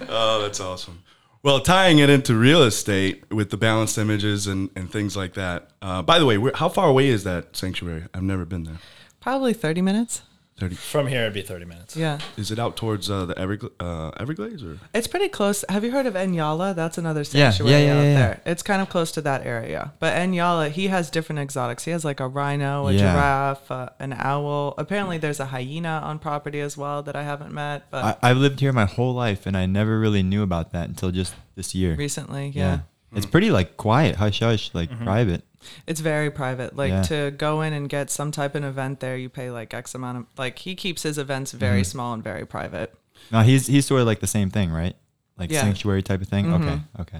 Oh, 0.08 0.42
that's 0.42 0.60
awesome. 0.60 1.02
Well, 1.42 1.60
tying 1.62 2.00
it 2.00 2.10
into 2.10 2.36
real 2.36 2.64
estate 2.64 3.24
with 3.32 3.50
the 3.50 3.58
balanced 3.58 3.98
images 3.98 4.46
and, 4.48 4.70
and 4.76 4.92
things 4.92 5.16
like 5.18 5.34
that. 5.36 5.70
Uh, 5.82 6.02
by 6.02 6.20
the 6.20 6.26
way, 6.26 6.38
where, 6.38 6.52
how 6.54 6.70
far 6.70 6.88
away 6.90 7.08
is 7.08 7.24
that 7.24 7.56
sanctuary? 7.56 8.04
I've 8.14 8.24
never 8.24 8.46
been 8.46 8.64
there. 8.64 8.78
Probably 9.22 9.54
30 9.54 9.82
minutes. 9.82 10.22
30. 10.60 10.76
From 10.76 11.08
here, 11.08 11.22
it'd 11.22 11.34
be 11.34 11.42
30 11.42 11.66
minutes. 11.66 11.96
Yeah. 11.96 12.20
Is 12.38 12.52
it 12.52 12.60
out 12.60 12.76
towards 12.78 13.10
uh, 13.10 13.26
the 13.26 13.34
Evergl- 13.36 13.72
uh, 13.80 14.12
Everglades 14.20 14.64
or? 14.64 14.78
It's 14.94 15.08
pretty 15.08 15.30
close. 15.30 15.64
Have 15.70 15.84
you 15.84 15.92
heard 15.92 16.06
of 16.06 16.14
Enyala? 16.14 16.76
That's 16.76 16.98
another 16.98 17.22
Yeah, 17.22 17.50
sanctuary 17.52 17.72
yeah, 17.72 17.80
yeah, 17.80 17.92
out 17.94 17.96
yeah, 18.04 18.10
yeah. 18.12 18.18
there. 18.20 18.42
It's 18.46 18.62
kind 18.64 18.82
of 18.82 18.90
close 18.90 19.12
to 19.14 19.22
that 19.22 19.46
area. 19.46 19.94
But 20.00 20.16
Enyala, 20.16 20.70
he 20.72 20.88
has 20.88 21.10
different 21.10 21.40
exotics. 21.40 21.86
He 21.86 21.92
has 21.92 22.04
like 22.06 22.20
a 22.20 22.28
rhino, 22.28 22.88
a 22.88 22.92
Yeah. 22.94 23.00
giraffe, 23.14 23.72
uh, 23.72 23.90
an 24.00 24.14
owl. 24.18 24.76
Apparently, 24.78 25.18
there's 25.18 25.40
a 25.40 25.46
hyena 25.48 26.02
on 26.04 26.20
property 26.20 26.60
as 26.60 26.78
well 26.78 27.02
that 27.04 27.16
I 27.16 27.24
haven't 27.24 27.54
met, 27.54 27.90
but 27.90 28.20
I, 28.22 28.30
I've 28.32 28.38
lived 28.38 28.60
here 28.60 28.74
my 28.74 28.86
whole 28.86 29.14
life, 29.14 29.46
and 29.46 29.56
I 29.58 29.66
never 29.66 30.00
really 30.00 30.24
knew 30.24 30.44
about 30.44 30.72
that 30.74 30.90
until 30.90 31.12
just 31.12 31.34
this 31.56 31.74
year. 31.74 31.96
recently, 31.96 32.50
yeah. 32.54 32.80
It's 33.16 33.26
pretty 33.26 33.50
like 33.50 33.76
quiet, 33.76 34.18
hush 34.18 34.40
hush, 34.42 34.70
like 34.74 34.90
private. 35.04 35.44
It's 35.88 36.00
very 36.00 36.32
private. 36.32 36.76
Like 36.76 36.92
Yeah. 36.92 37.02
to 37.04 37.32
go 37.32 37.62
in 37.62 37.74
and 37.74 37.90
get 37.90 38.10
some 38.10 38.32
type 38.32 38.56
of 38.56 38.64
event 38.64 39.00
there, 39.00 39.18
you 39.18 39.30
pay 39.30 39.52
like 39.52 39.74
X 39.74 39.94
amount 39.96 40.18
of 40.18 40.26
like 40.38 40.60
he 40.60 40.76
keeps 40.76 41.04
his 41.04 41.18
events 41.18 41.52
very 41.52 41.82
Mm-hmm. 41.82 41.86
small 41.92 42.14
and 42.14 42.24
very 42.24 42.46
private. 42.46 42.94
No, 43.32 43.42
he's 43.42 43.68
he's 43.68 43.86
sort 43.86 44.02
of 44.02 44.08
like 44.08 44.20
the 44.22 44.28
same 44.28 44.50
thing, 44.50 44.72
right? 44.72 44.96
Like 45.38 45.52
Yeah. 45.52 45.62
sanctuary 45.62 46.02
type 46.04 46.22
of 46.22 46.28
thing. 46.28 46.54
Okay, 46.54 46.80
okay. 47.00 47.20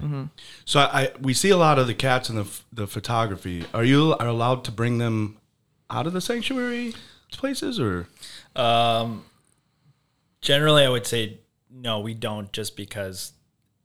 So 0.64 0.80
I, 0.80 1.02
I 1.02 1.12
we 1.20 1.32
see 1.34 1.50
a 1.50 1.56
lot 1.56 1.78
of 1.78 1.86
the 1.86 1.94
cats 1.94 2.28
in 2.30 2.36
the 2.36 2.46
the 2.72 2.86
photography. 2.86 3.64
Are 3.74 3.84
you 3.84 4.14
are 4.18 4.26
allowed 4.26 4.64
to 4.64 4.72
bring 4.72 4.98
them 4.98 5.38
out 5.90 6.06
of 6.06 6.12
the 6.12 6.20
sanctuary 6.20 6.94
places 7.32 7.78
or? 7.80 8.08
Um, 8.56 9.24
generally, 10.40 10.84
I 10.84 10.88
would 10.88 11.06
say 11.06 11.38
no, 11.70 12.00
we 12.00 12.14
don't, 12.14 12.52
just 12.52 12.76
because 12.76 13.32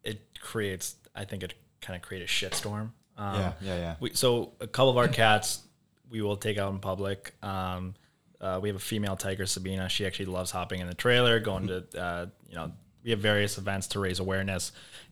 it 0.03 0.39
creates. 0.39 0.95
I 1.15 1.23
think 1.25 1.43
it 1.43 1.53
kind 1.81 1.95
of 1.95 2.01
create 2.01 2.23
a 2.23 2.25
shitstorm. 2.27 2.91
Um, 3.17 3.35
Yeah, 3.35 3.53
yeah, 3.61 3.75
yeah. 3.77 3.95
We, 3.99 4.13
so 4.13 4.53
a 4.59 4.67
couple 4.67 4.89
of 4.89 4.97
our 4.97 5.07
cats 5.07 5.61
we 6.09 6.21
will 6.21 6.37
take 6.37 6.57
out 6.57 6.71
in 6.71 6.79
public. 6.79 7.33
Um, 7.41 7.95
uh, 8.39 8.59
we 8.61 8.69
have 8.69 8.75
a 8.75 8.79
female 8.79 9.15
tiger, 9.15 9.45
Sabina. 9.45 9.89
She 9.89 10.05
actually 10.05 10.27
loves 10.27 10.51
hopping 10.51 10.79
in 10.79 10.87
the 10.87 10.93
trailer, 10.93 11.39
going 11.39 11.67
to 11.67 11.85
uh, 11.97 12.25
you 12.49 12.55
know. 12.55 12.71
We 13.03 13.11
have 13.11 13.19
various 13.19 13.59
events 13.59 13.85
to 13.89 13.99
raise 13.99 14.19
awareness 14.19 14.71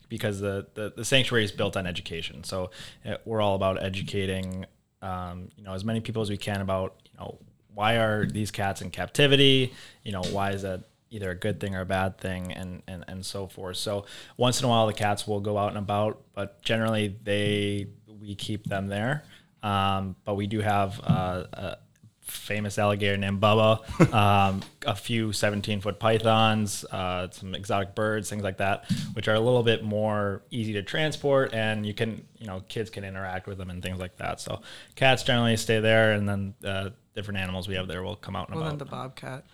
because 0.10 0.40
the, 0.40 0.66
the, 0.74 0.94
the 0.96 1.06
sanctuary 1.06 1.44
is 1.44 1.52
built 1.52 1.78
on 1.78 1.86
education. 1.86 2.44
So 2.44 2.72
uh, 3.06 3.18
we're 3.24 3.40
all 3.40 3.54
about 3.54 3.84
educating, 3.84 4.66
um, 5.04 5.50
you 5.56 5.64
know, 5.64 5.74
as 5.74 5.86
many 5.86 6.00
people 6.00 6.24
as 6.24 6.30
we 6.30 6.38
can 6.38 6.62
about, 6.62 6.96
you 7.12 7.20
know, 7.20 7.38
why 7.74 7.98
are 7.98 8.26
these 8.26 8.50
cats 8.50 8.82
in 8.82 8.90
captivity? 8.90 9.74
You 10.04 10.12
know, 10.12 10.24
why 10.24 10.52
is 10.52 10.64
that 10.64 10.86
either 11.14 11.30
a 11.32 11.36
good 11.36 11.60
thing 11.60 11.76
or 11.76 11.82
a 11.82 11.86
bad 11.86 12.18
thing 12.18 12.52
and, 12.52 12.82
and, 12.88 13.06
and 13.08 13.26
so 13.26 13.48
forth. 13.48 13.78
So 13.78 14.06
once 14.36 14.60
in 14.60 14.66
a 14.66 14.70
while 14.70 14.88
the 14.88 14.94
cats 14.94 15.28
will 15.28 15.40
go 15.40 15.58
out 15.58 15.70
and 15.70 15.78
about, 15.78 16.22
but 16.34 16.62
generally 16.64 17.16
they, 17.24 17.88
we 18.20 18.36
keep 18.36 18.66
them 18.66 18.88
there. 18.88 19.24
Um, 19.62 20.16
but 20.26 20.34
we 20.36 20.48
do 20.48 20.60
have 20.60 21.00
uh, 21.04 21.44
a 21.54 21.78
famous 22.22 22.78
alligator 22.80 23.16
named 23.18 23.40
Bubba, 23.42 24.14
um, 24.14 24.62
a 24.88 24.96
few 24.96 25.32
17 25.32 25.82
foot 25.82 26.00
pythons, 26.00 26.84
uh, 26.92 27.30
some 27.32 27.54
exotic 27.54 27.96
birds, 27.96 28.30
things 28.30 28.44
like 28.44 28.58
that, 28.58 28.86
which 29.14 29.28
are 29.28 29.36
a 29.36 29.40
little 29.40 29.64
bit 29.64 29.84
more 29.84 30.42
easy 30.50 30.74
to 30.74 30.82
transport 30.84 31.54
and 31.54 31.86
you 31.86 31.94
can, 31.94 32.26
you 32.40 32.48
know, 32.48 32.62
kids 32.68 32.90
can 32.90 33.04
interact 33.04 33.46
with 33.48 33.58
them 33.58 33.70
and 33.70 33.84
things 33.84 34.00
like 34.00 34.18
that. 34.18 34.42
So 34.42 34.62
cats 34.96 35.24
generally 35.24 35.56
stay 35.58 35.80
there 35.80 36.14
and 36.14 36.28
then 36.28 36.54
uh, 36.66 36.90
different 37.14 37.40
animals 37.40 37.68
we 37.68 37.76
have 37.76 37.88
there 37.88 38.02
will 38.04 38.16
come 38.16 38.36
out 38.36 38.48
and 38.50 38.56
Well, 38.56 38.64
about. 38.68 38.80
then 38.80 38.88
the 38.88 38.92
bobcat. 38.92 39.46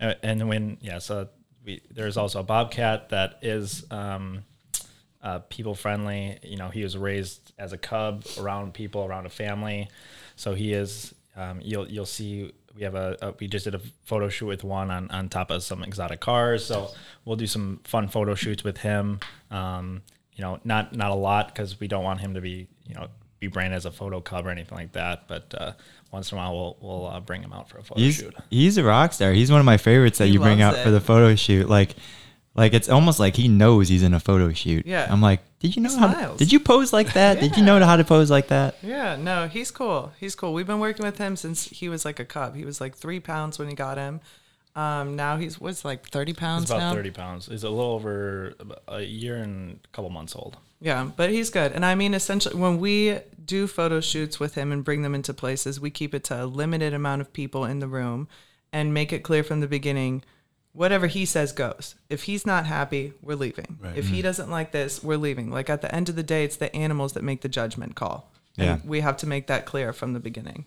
Uh, 0.00 0.14
and 0.22 0.48
when 0.48 0.78
yeah, 0.80 0.98
so 0.98 1.28
we 1.64 1.82
there's 1.90 2.16
also 2.16 2.40
a 2.40 2.42
bobcat 2.42 3.10
that 3.10 3.38
is 3.42 3.84
um, 3.90 4.44
uh, 5.22 5.40
people 5.50 5.74
friendly. 5.74 6.38
You 6.42 6.56
know, 6.56 6.68
he 6.68 6.82
was 6.82 6.96
raised 6.96 7.52
as 7.58 7.72
a 7.72 7.78
cub 7.78 8.24
around 8.38 8.74
people, 8.74 9.04
around 9.04 9.26
a 9.26 9.30
family, 9.30 9.88
so 10.36 10.54
he 10.54 10.72
is. 10.72 11.14
Um, 11.36 11.60
you'll 11.62 11.88
you'll 11.88 12.06
see 12.06 12.52
we 12.74 12.82
have 12.82 12.94
a, 12.94 13.16
a 13.20 13.34
we 13.38 13.46
just 13.46 13.64
did 13.64 13.74
a 13.74 13.80
photo 14.04 14.28
shoot 14.28 14.46
with 14.46 14.64
one 14.64 14.90
on 14.90 15.10
on 15.10 15.28
top 15.28 15.50
of 15.50 15.62
some 15.62 15.82
exotic 15.82 16.20
cars. 16.20 16.64
So 16.64 16.90
we'll 17.24 17.36
do 17.36 17.46
some 17.46 17.80
fun 17.84 18.08
photo 18.08 18.34
shoots 18.34 18.64
with 18.64 18.78
him. 18.78 19.20
Um, 19.50 20.02
you 20.34 20.42
know, 20.42 20.58
not 20.64 20.94
not 20.94 21.10
a 21.10 21.14
lot 21.14 21.48
because 21.48 21.78
we 21.78 21.88
don't 21.88 22.04
want 22.04 22.20
him 22.20 22.34
to 22.34 22.40
be 22.40 22.68
you 22.86 22.94
know 22.94 23.08
be 23.40 23.46
branded 23.48 23.76
as 23.76 23.86
a 23.86 23.90
photo 23.90 24.20
cub 24.20 24.46
or 24.46 24.50
anything 24.50 24.76
like 24.76 24.92
that. 24.92 25.26
But 25.26 25.54
uh, 25.58 25.72
once 26.12 26.30
in 26.30 26.38
a 26.38 26.40
while, 26.40 26.54
we'll 26.54 26.76
we'll 26.80 27.06
uh, 27.06 27.20
bring 27.20 27.42
him 27.42 27.52
out 27.52 27.68
for 27.68 27.78
a 27.78 27.82
photo 27.82 28.00
He's 28.00 28.16
shoot. 28.16 28.34
he's 28.50 28.76
a 28.76 28.84
rock 28.84 29.12
star. 29.14 29.32
He's 29.32 29.50
one 29.50 29.60
of 29.60 29.66
my 29.66 29.78
favorites 29.78 30.18
that 30.18 30.26
He 30.26 30.34
you 30.34 30.40
bring 30.40 30.60
out 30.62 30.74
loves 30.74 30.84
for 30.84 30.90
the 30.90 31.00
photo 31.00 31.34
shoot. 31.34 31.68
Like, 31.68 31.96
like 32.54 32.74
it's 32.74 32.88
almost 32.88 33.18
like 33.18 33.34
he 33.36 33.48
knows 33.48 33.88
he's 33.88 34.02
in 34.02 34.12
a 34.12 34.20
photo 34.20 34.52
shoot. 34.52 34.84
Yeah. 34.86 35.06
I'm 35.10 35.22
like, 35.22 35.40
did 35.58 35.74
you 35.74 35.82
know 35.82 35.90
He 35.90 35.96
how? 35.98 36.32
To, 36.32 36.36
did 36.36 36.52
you 36.52 36.60
pose 36.60 36.92
like 36.92 37.14
that? 37.14 37.40
Did 37.40 37.56
you 37.56 37.62
know 37.64 37.82
how 37.84 37.96
to 37.96 38.04
pose 38.04 38.30
like 38.30 38.48
that? 38.48 38.76
Yeah, 38.82 39.16
no, 39.16 39.48
he's 39.48 39.70
cool. 39.70 40.12
He's 40.20 40.34
cool. 40.34 40.52
We've 40.52 40.66
been 40.66 40.80
working 40.80 41.06
with 41.06 41.18
him 41.18 41.36
since 41.36 41.64
he 41.64 41.88
was 41.88 42.04
like 42.04 42.20
a 42.20 42.24
cub. 42.24 42.54
He 42.54 42.64
was 42.64 42.80
like 42.80 42.94
three 42.94 43.20
pounds 43.20 43.58
when 43.58 43.68
he 43.68 43.74
got 43.74 43.96
him. 43.96 44.20
Um, 44.76 45.16
now 45.16 45.36
he's 45.36 45.60
what's 45.60 45.84
like 45.84 46.08
thirty 46.08 46.32
pounds 46.32 46.64
It's 46.64 46.70
about 46.70 46.90
now. 46.90 46.94
30 46.94 47.10
pounds. 47.10 47.46
He's 47.46 47.64
a 47.64 47.70
little 47.70 47.92
over 47.92 48.54
a 48.86 49.02
year 49.02 49.36
and 49.36 49.80
a 49.84 49.88
couple 49.88 50.10
months 50.10 50.36
old. 50.36 50.58
Yeah, 50.80 51.10
but 51.16 51.30
he's 51.30 51.50
good. 51.50 51.72
And 51.72 51.84
I 51.84 51.94
mean, 51.94 52.14
essentially, 52.14 52.54
when 52.54 52.78
we 52.78 53.18
do 53.44 53.66
photo 53.66 54.00
shoots 54.00 54.40
with 54.40 54.54
him 54.54 54.72
and 54.72 54.84
bring 54.84 55.02
them 55.02 55.14
into 55.14 55.34
places, 55.34 55.80
we 55.80 55.90
keep 55.90 56.14
it 56.14 56.24
to 56.24 56.44
a 56.44 56.46
limited 56.46 56.94
amount 56.94 57.20
of 57.20 57.32
people 57.32 57.64
in 57.64 57.80
the 57.80 57.88
room 57.88 58.28
and 58.72 58.94
make 58.94 59.12
it 59.12 59.22
clear 59.22 59.42
from 59.42 59.60
the 59.60 59.66
beginning 59.66 60.22
whatever 60.72 61.06
he 61.06 61.24
says 61.24 61.52
goes. 61.52 61.96
If 62.08 62.24
he's 62.24 62.46
not 62.46 62.66
happy, 62.66 63.12
we're 63.22 63.36
leaving. 63.36 63.78
Right. 63.80 63.96
If 63.96 64.08
he 64.08 64.22
doesn't 64.22 64.50
like 64.50 64.72
this, 64.72 65.02
we're 65.02 65.16
leaving. 65.16 65.50
Like 65.50 65.68
at 65.68 65.82
the 65.82 65.94
end 65.94 66.08
of 66.08 66.16
the 66.16 66.22
day, 66.22 66.44
it's 66.44 66.56
the 66.56 66.74
animals 66.74 67.14
that 67.14 67.24
make 67.24 67.40
the 67.40 67.48
judgment 67.48 67.96
call. 67.96 68.30
Yeah. 68.56 68.74
And 68.74 68.84
we 68.84 69.00
have 69.00 69.16
to 69.18 69.26
make 69.26 69.46
that 69.48 69.66
clear 69.66 69.92
from 69.92 70.12
the 70.12 70.20
beginning. 70.20 70.64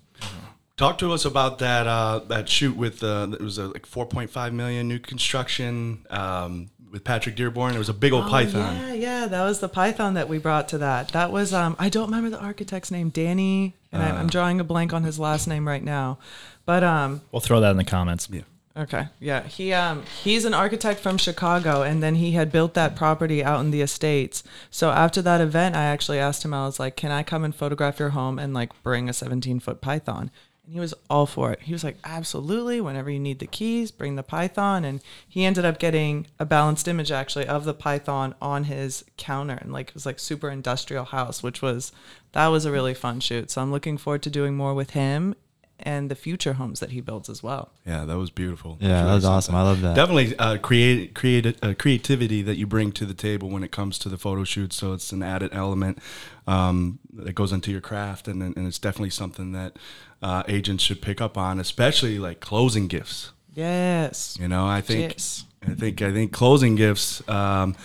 Talk 0.76 0.98
to 1.00 1.12
us 1.14 1.24
about 1.24 1.60
that 1.60 1.86
uh, 1.86 2.20
that 2.30 2.50
shoot 2.50 2.76
with 2.76 3.04
uh, 3.04 3.28
it 3.32 3.42
was 3.42 3.60
a 3.60 3.68
like 3.68 3.86
4.5 3.86 4.54
million 4.54 4.88
new 4.88 4.98
construction 4.98 6.04
um, 6.10 6.72
with 6.92 7.04
Patrick 7.04 7.36
Dearborn. 7.36 7.76
It 7.76 7.78
was 7.78 7.90
a 7.90 7.94
big 7.94 8.12
old 8.12 8.28
python. 8.28 8.80
Oh, 8.82 8.88
Yeah, 8.88 8.94
yeah, 8.94 9.28
that 9.28 9.44
was 9.44 9.60
the 9.60 9.70
python 9.70 10.16
that 10.16 10.28
we 10.28 10.40
brought 10.40 10.68
to 10.70 10.80
that. 10.80 11.10
That 11.10 11.32
was 11.32 11.54
um 11.54 11.76
I 11.78 11.90
don't 11.90 12.06
remember 12.06 12.32
the 12.32 12.42
architect's 12.42 12.90
name, 12.90 13.10
Danny, 13.10 13.76
and 13.92 14.02
I, 14.02 14.10
Uh. 14.10 14.16
I'm 14.16 14.28
drawing 14.28 14.60
a 14.60 14.64
blank 14.64 14.94
on 14.94 15.04
his 15.04 15.20
last 15.20 15.48
name 15.48 15.68
right 15.68 15.84
now. 15.84 16.18
But 16.66 16.84
um 16.84 17.22
We'll 17.32 17.40
throw 17.40 17.60
that 17.60 17.70
in 17.70 17.78
the 17.78 17.84
comments. 17.84 18.28
Yeah. 18.32 18.42
okay, 18.76 19.10
yeah, 19.20 19.44
he 19.44 19.74
um 19.74 20.02
he's 20.24 20.44
an 20.44 20.56
architect 20.56 21.00
from 21.02 21.20
Chicago 21.20 21.84
and 21.84 22.02
then 22.02 22.16
he 22.16 22.32
had 22.32 22.52
built 22.52 22.74
that 22.74 22.96
property 22.96 23.44
out 23.44 23.60
in 23.60 23.70
the 23.70 23.82
estates. 23.84 24.44
So 24.72 24.90
after 24.90 25.22
that 25.22 25.40
event, 25.40 25.76
I 25.76 25.84
actually 25.84 26.18
asked 26.18 26.44
him 26.44 26.52
I 26.56 26.66
was 26.66 26.80
like, 26.80 26.96
"Can 26.96 27.12
I 27.12 27.22
come 27.22 27.44
and 27.44 27.54
photograph 27.54 28.00
your 28.00 28.10
home 28.10 28.40
and 28.40 28.56
like 28.56 28.72
bring 28.82 29.08
a 29.08 29.12
17-foot 29.12 29.80
python?" 29.80 30.32
He 30.74 30.80
was 30.80 30.96
all 31.08 31.28
for 31.28 31.52
it. 31.52 31.62
He 31.62 31.72
was 31.72 31.84
like, 31.84 31.98
absolutely. 32.04 32.82
Whenever 32.82 33.12
you 33.12 33.20
need 33.20 33.38
the 33.38 33.46
keys, 33.46 33.92
bring 33.92 34.16
the 34.16 34.24
Python. 34.24 34.84
And 34.84 35.02
he 35.30 35.46
ended 35.46 35.66
up 35.66 35.78
getting 35.78 36.26
a 36.40 36.46
balanced 36.46 36.88
image 36.88 37.12
actually 37.12 37.46
of 37.46 37.64
the 37.64 37.76
Python 37.76 38.34
on 38.42 38.64
his 38.64 39.06
counter 39.16 39.54
and 39.62 39.72
like 39.72 39.90
it 39.90 39.94
was 39.94 40.08
like 40.08 40.18
super 40.18 40.50
industrial 40.50 41.06
house, 41.06 41.44
which 41.44 41.62
was 41.62 41.92
that 42.32 42.48
was 42.48 42.66
a 42.66 42.72
really 42.72 42.96
fun 42.96 43.20
shoot. 43.20 43.52
So 43.52 43.62
I'm 43.62 43.72
looking 43.72 44.00
forward 44.00 44.24
to 44.24 44.32
doing 44.32 44.56
more 44.56 44.74
with 44.74 44.90
him 44.90 45.36
and 45.84 46.10
the 46.10 46.16
future 46.16 46.54
homes 46.54 46.80
that 46.80 46.90
he 46.92 47.02
builds 47.02 47.30
as 47.30 47.44
well. 47.44 47.72
Yeah, 47.86 48.06
that 48.06 48.18
was 48.18 48.32
beautiful. 48.32 48.78
Yeah, 48.80 49.00
It's 49.02 49.08
that 49.08 49.14
was 49.14 49.26
awesome. 49.26 49.54
something. 49.54 49.60
I 49.60 49.64
love 49.70 49.82
that. 49.82 49.96
Definitely 49.96 50.38
uh, 50.40 50.58
create 50.58 51.14
create 51.14 51.58
uh, 51.62 51.74
creativity 51.78 52.42
that 52.42 52.56
you 52.58 52.66
bring 52.66 52.92
to 52.94 53.06
the 53.06 53.14
table 53.14 53.50
when 53.50 53.64
it 53.64 53.72
comes 53.72 54.00
to 54.00 54.10
the 54.10 54.18
photo 54.18 54.44
shoot. 54.44 54.74
So 54.74 54.94
it's 54.94 55.12
an 55.12 55.22
added 55.22 55.52
element 55.54 56.00
um, 56.48 57.00
that 57.14 57.34
goes 57.34 57.52
into 57.52 57.72
your 57.72 57.82
craft, 57.82 58.28
and 58.28 58.42
and 58.42 58.68
it's 58.68 58.80
definitely 58.80 59.12
something 59.12 59.52
that 59.52 59.78
uh, 60.22 60.44
agents 60.48 60.84
should 60.84 61.02
pick 61.02 61.22
up 61.22 61.38
on, 61.38 61.60
especially 61.60 62.18
like 62.20 62.40
closing 62.40 62.88
gifts. 62.88 63.32
Yes. 63.54 64.38
You 64.40 64.48
know, 64.48 64.66
I 64.66 64.82
think 64.82 65.12
Yes. 65.14 65.46
I 65.68 65.74
think 65.76 66.02
I 66.02 66.12
think 66.12 66.32
closing 66.32 66.76
gifts. 66.76 67.28
Um, 67.30 67.76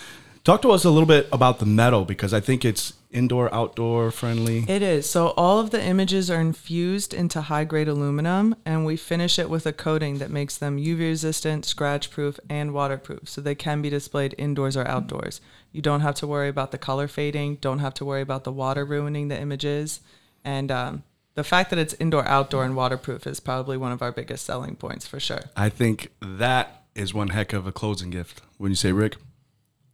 talk 0.49 0.63
to 0.63 0.71
us 0.71 0.83
a 0.83 0.89
little 0.89 1.05
bit 1.05 1.29
about 1.31 1.59
the 1.59 1.65
metal 1.65 2.05
because 2.05 2.33
I 2.33 2.39
think 2.39 2.65
it's 2.65 2.93
indoor 3.11 3.53
outdoor 3.53 4.09
friendly. 4.09 4.65
It 4.67 4.81
is. 4.81 5.07
So 5.07 5.27
all 5.37 5.59
of 5.59 5.69
the 5.69 5.83
images 5.83 6.31
are 6.31 6.41
infused 6.41 7.13
into 7.13 7.41
high 7.41 7.65
grade 7.65 7.87
aluminum 7.87 8.55
and 8.65 8.83
we 8.83 8.97
finish 8.97 9.37
it 9.37 9.47
with 9.47 9.67
a 9.67 9.71
coating 9.71 10.17
that 10.17 10.31
makes 10.31 10.57
them 10.57 10.79
UV 10.79 11.01
resistant, 11.01 11.65
scratch 11.65 12.09
proof, 12.09 12.39
and 12.49 12.73
waterproof. 12.73 13.29
So 13.29 13.41
they 13.41 13.53
can 13.53 13.83
be 13.83 13.91
displayed 13.91 14.33
indoors 14.39 14.75
or 14.75 14.87
outdoors. 14.87 15.39
You 15.71 15.83
don't 15.83 16.01
have 16.01 16.15
to 16.15 16.25
worry 16.25 16.49
about 16.49 16.71
the 16.71 16.79
color 16.79 17.07
fading, 17.07 17.57
don't 17.57 17.77
have 17.77 17.93
to 17.95 18.05
worry 18.05 18.21
about 18.21 18.43
the 18.43 18.51
water 18.51 18.83
ruining 18.83 19.27
the 19.27 19.39
images. 19.39 19.99
And 20.43 20.71
um, 20.71 21.03
the 21.35 21.43
fact 21.43 21.69
that 21.69 21.77
it's 21.77 21.93
indoor, 21.99 22.27
outdoor, 22.27 22.65
and 22.65 22.75
waterproof 22.75 23.27
is 23.27 23.39
probably 23.39 23.77
one 23.77 23.91
of 23.91 24.01
our 24.01 24.11
biggest 24.11 24.47
selling 24.47 24.75
points 24.75 25.05
for 25.05 25.19
sure. 25.19 25.43
I 25.55 25.69
think 25.69 26.11
that 26.21 26.85
is 26.95 27.13
one 27.13 27.29
heck 27.29 27.53
of 27.53 27.67
a 27.67 27.71
closing 27.71 28.09
gift. 28.09 28.41
When 28.57 28.71
you 28.71 28.75
say 28.75 28.91
Rick, 28.91 29.17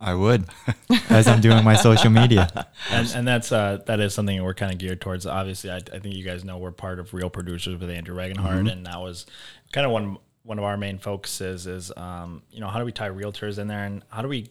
I 0.06 0.14
would, 0.14 0.46
as 1.10 1.28
I'm 1.28 1.42
doing 1.42 1.64
my 1.64 1.76
social 1.76 2.12
media. 2.12 2.68
and, 2.92 3.12
and 3.16 3.28
that's 3.28 3.52
uh, 3.52 3.80
that 3.88 4.00
is 4.00 4.14
something 4.14 4.42
we're 4.44 4.54
kind 4.54 4.72
of 4.72 4.78
geared 4.78 5.02
towards. 5.02 5.26
Obviously, 5.26 5.72
I, 5.72 5.78
I 5.78 6.00
think 6.00 6.16
you 6.16 6.24
guys 6.24 6.46
know 6.46 6.60
we're 6.60 6.72
part 6.72 7.00
of 7.00 7.14
Real 7.14 7.32
Producers 7.32 7.80
with 7.80 7.90
Andrew 7.90 8.16
Regenhard, 8.16 8.72
and 8.72 8.86
that 8.86 9.02
was 9.02 9.26
kind 9.74 9.84
of 9.84 9.92
one 9.92 10.18
one 10.44 10.60
of 10.60 10.64
our 10.64 10.78
main 10.78 11.00
focuses 11.00 11.66
is 11.66 11.92
um, 11.98 12.44
you 12.52 12.62
know 12.62 12.68
how 12.68 12.78
do 12.78 12.86
we 12.86 12.92
tie 12.92 13.10
realtors 13.10 13.58
in 13.58 13.68
there, 13.68 13.84
and 13.84 14.04
how 14.10 14.22
do 14.22 14.28
we 14.28 14.48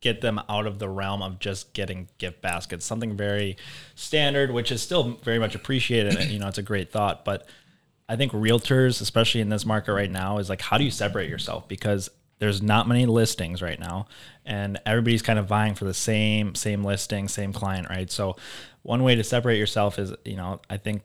get 0.00 0.22
them 0.22 0.40
out 0.48 0.66
of 0.66 0.80
the 0.80 0.88
realm 0.88 1.22
of 1.22 1.38
just 1.38 1.72
getting 1.72 2.08
gift 2.18 2.42
baskets, 2.42 2.84
something 2.84 3.16
very 3.16 3.56
standard, 3.94 4.50
which 4.50 4.72
is 4.72 4.82
still 4.82 5.18
very 5.22 5.38
much 5.38 5.54
appreciated. 5.54 6.16
and, 6.16 6.30
you 6.30 6.38
know, 6.38 6.48
it's 6.48 6.56
a 6.58 6.62
great 6.62 6.90
thought, 6.90 7.24
but 7.24 7.46
I 8.08 8.16
think 8.16 8.32
realtors, 8.32 9.00
especially 9.00 9.42
in 9.42 9.50
this 9.50 9.66
market 9.66 9.92
right 9.92 10.10
now, 10.10 10.38
is 10.38 10.48
like 10.48 10.62
how 10.62 10.78
do 10.78 10.84
you 10.84 10.90
separate 10.90 11.28
yourself 11.28 11.68
because 11.68 12.10
there's 12.40 12.60
not 12.60 12.88
many 12.88 13.06
listings 13.06 13.62
right 13.62 13.78
now 13.78 14.06
and 14.44 14.80
everybody's 14.84 15.22
kind 15.22 15.38
of 15.38 15.46
vying 15.46 15.74
for 15.74 15.84
the 15.84 15.94
same 15.94 16.54
same 16.56 16.82
listing 16.82 17.28
same 17.28 17.52
client 17.52 17.88
right? 17.88 18.10
So 18.10 18.36
one 18.82 19.04
way 19.04 19.14
to 19.14 19.22
separate 19.22 19.58
yourself 19.58 19.98
is 19.98 20.12
you 20.24 20.36
know 20.36 20.60
i 20.68 20.76
think 20.76 21.02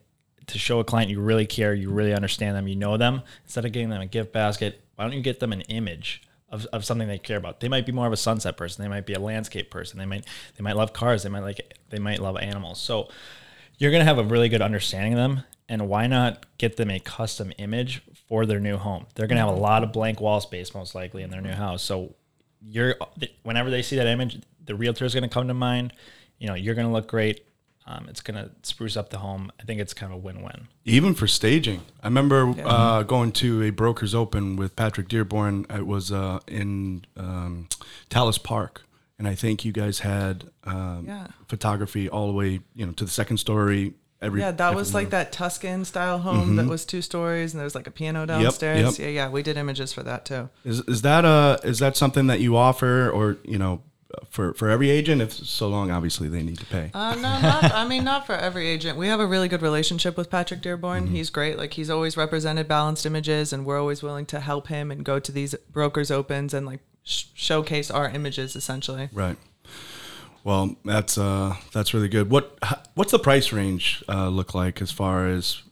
to 0.48 0.58
show 0.58 0.80
a 0.80 0.84
client 0.84 1.10
you 1.10 1.22
really 1.22 1.46
care 1.46 1.74
you 1.74 1.92
really 1.92 2.14
understand 2.14 2.56
them 2.56 2.68
you 2.68 2.76
know 2.76 2.98
them 2.98 3.22
instead 3.44 3.66
of 3.66 3.72
getting 3.72 3.90
them 3.90 4.02
a 4.02 4.06
gift 4.06 4.32
basket 4.34 4.82
why 4.96 5.06
don't 5.06 5.14
you 5.14 5.22
get 5.22 5.40
them 5.40 5.54
an 5.54 5.62
image 5.62 6.24
of, 6.50 6.66
of 6.68 6.86
something 6.86 7.08
they 7.08 7.18
care 7.18 7.38
about? 7.38 7.60
They 7.60 7.68
might 7.68 7.86
be 7.86 7.92
more 7.92 8.08
of 8.08 8.14
a 8.14 8.18
sunset 8.18 8.58
person 8.58 8.84
they 8.84 8.90
might 8.90 9.06
be 9.06 9.14
a 9.14 9.20
landscape 9.20 9.70
person 9.70 10.00
they 10.00 10.06
might 10.06 10.26
they 10.56 10.64
might 10.64 10.76
love 10.76 10.94
cars 10.94 11.24
they 11.24 11.30
might 11.30 11.42
like 11.42 11.78
they 11.90 12.00
might 12.00 12.20
love 12.20 12.38
animals. 12.38 12.80
So 12.80 13.10
you're 13.78 13.92
going 13.92 14.02
to 14.02 14.06
have 14.06 14.18
a 14.18 14.24
really 14.24 14.50
good 14.50 14.62
understanding 14.62 15.14
of 15.14 15.18
them 15.18 15.44
and 15.68 15.88
why 15.90 16.08
not 16.08 16.46
get 16.58 16.78
them 16.78 16.90
a 16.92 17.00
custom 17.00 17.52
image 17.58 18.02
for 18.28 18.46
their 18.46 18.60
new 18.60 18.78
home? 18.78 19.06
They're 19.16 19.28
going 19.28 19.38
to 19.38 19.46
have 19.46 19.56
a 19.56 19.60
lot 19.60 19.84
of 19.84 19.92
blank 19.92 20.20
wall 20.22 20.42
space 20.42 20.74
most 20.74 20.96
likely 20.96 21.24
in 21.24 21.30
their 21.30 21.42
new 21.42 21.54
house. 21.54 21.84
So 21.84 22.16
you're 22.68 22.96
whenever 23.44 23.70
they 23.70 23.82
see 23.82 23.96
that 23.98 24.08
image 24.08 24.42
the 24.66 24.76
realtor 24.76 25.06
is 25.06 25.14
going 25.14 25.24
to 25.24 25.30
come 25.30 25.48
to 25.48 25.54
mind. 25.54 25.94
You 26.40 26.48
know 26.48 26.56
you're 26.56 26.76
going 26.76 26.88
to 26.88 26.94
look 26.94 27.08
great. 27.08 27.46
Um, 27.88 28.08
it's 28.10 28.22
going 28.22 28.44
to 28.44 28.50
spruce 28.64 28.98
up 28.98 29.12
the 29.12 29.20
home. 29.20 29.52
I 29.60 29.64
think 29.64 29.80
it's 29.80 29.94
kind 29.94 30.12
of 30.12 30.18
a 30.18 30.22
win-win. 30.22 30.68
Even 30.86 31.14
for 31.14 31.28
staging, 31.28 31.82
I 32.02 32.08
remember 32.08 32.56
uh, 32.66 33.04
going 33.04 33.32
to 33.34 33.62
a 33.62 33.70
Brokers 33.70 34.16
Open 34.16 34.56
with 34.56 34.76
Patrick 34.76 35.08
Dearborn. 35.08 35.68
It 35.70 35.86
was 35.86 36.12
uh, 36.12 36.40
in 36.48 37.06
um, 37.16 37.68
Talis 38.10 38.40
Park, 38.40 38.88
and 39.20 39.28
I 39.28 39.36
think 39.36 39.64
you 39.64 39.72
guys 39.72 40.00
had 40.00 40.46
um, 40.64 41.06
Yeah. 41.08 41.28
photography 41.48 42.10
all 42.10 42.26
the 42.26 42.34
way, 42.34 42.62
you 42.74 42.88
know, 42.88 42.92
to 42.94 43.06
the 43.06 43.12
second 43.12 43.38
story. 43.38 43.94
Every 44.22 44.40
Yeah, 44.42 44.52
that 44.52 44.74
was 44.76 44.88
different 44.88 45.06
like 45.06 45.10
that 45.12 45.32
Tuscan 45.32 45.86
style 45.86 46.20
home 46.20 46.56
that 46.56 46.68
was 46.68 46.86
two 46.86 47.02
stories 47.02 47.54
and 47.54 47.60
there 47.60 47.66
was 47.66 47.76
like 47.76 47.88
a 47.88 47.92
piano 47.92 48.26
downstairs. 48.26 48.98
yep. 48.98 49.08
Yeah, 49.08 49.14
yeah, 49.14 49.30
we 49.30 49.44
did 49.44 49.58
images 49.58 49.92
for 49.94 50.04
that 50.04 50.26
too. 50.26 50.50
Is 50.64 50.80
is 50.82 51.02
that 51.02 51.26
uh 51.26 51.58
is 51.64 51.80
that 51.80 51.98
something 51.98 52.28
that 52.28 52.40
you 52.40 52.56
offer, 52.56 53.10
or 53.10 53.38
you 53.44 53.58
know, 53.58 53.82
for 54.30 54.54
for 54.54 54.70
every 54.70 54.90
agent? 54.90 55.22
If 55.22 55.34
so 55.34 55.68
long, 55.68 55.92
obviously 55.92 56.30
they 56.30 56.44
need 56.44 56.58
to 56.60 56.66
pay. 56.66 56.92
Uh, 56.94 57.16
no, 57.16 57.22
not, 57.42 57.64
I 57.74 57.86
mean, 57.86 58.04
not 58.06 58.26
for 58.26 58.34
every 58.34 58.68
agent. 58.68 58.98
We 58.98 59.08
have 59.08 59.20
a 59.20 59.26
really 59.28 59.50
good 59.50 59.62
relationship 59.62 60.16
with 60.18 60.30
Patrick 60.30 60.62
Dearborn. 60.62 61.08
He's 61.08 61.30
great. 61.30 61.58
Like, 61.58 61.74
he's 61.74 61.90
always 61.90 62.16
represented 62.16 62.68
balanced 62.68 63.06
images, 63.06 63.52
and 63.52 63.66
we're 63.66 63.80
always 63.80 64.02
willing 64.02 64.26
to 64.28 64.40
help 64.40 64.68
him 64.70 64.92
and 64.92 65.04
go 65.04 65.20
to 65.20 65.32
these 65.32 65.54
brokers' 65.72 66.10
opens 66.10 66.54
and 66.54 66.66
like 66.66 66.80
sh- 67.04 67.26
showcase 67.34 67.92
our 67.92 68.10
images 68.10 68.56
essentially. 68.56 69.10
Right. 69.12 69.38
Well, 70.46 70.76
that's 70.86 71.18
uh 71.18 71.56
that's 71.74 71.94
really 71.94 72.08
good. 72.08 72.30
What 72.30 72.58
what's 72.94 73.12
the 73.12 73.20
price 73.20 73.52
range 73.52 74.04
uh, 74.08 74.30
look 74.30 74.54
like 74.54 74.82
as 74.82 74.92
far 74.92 75.28
as 75.28 75.64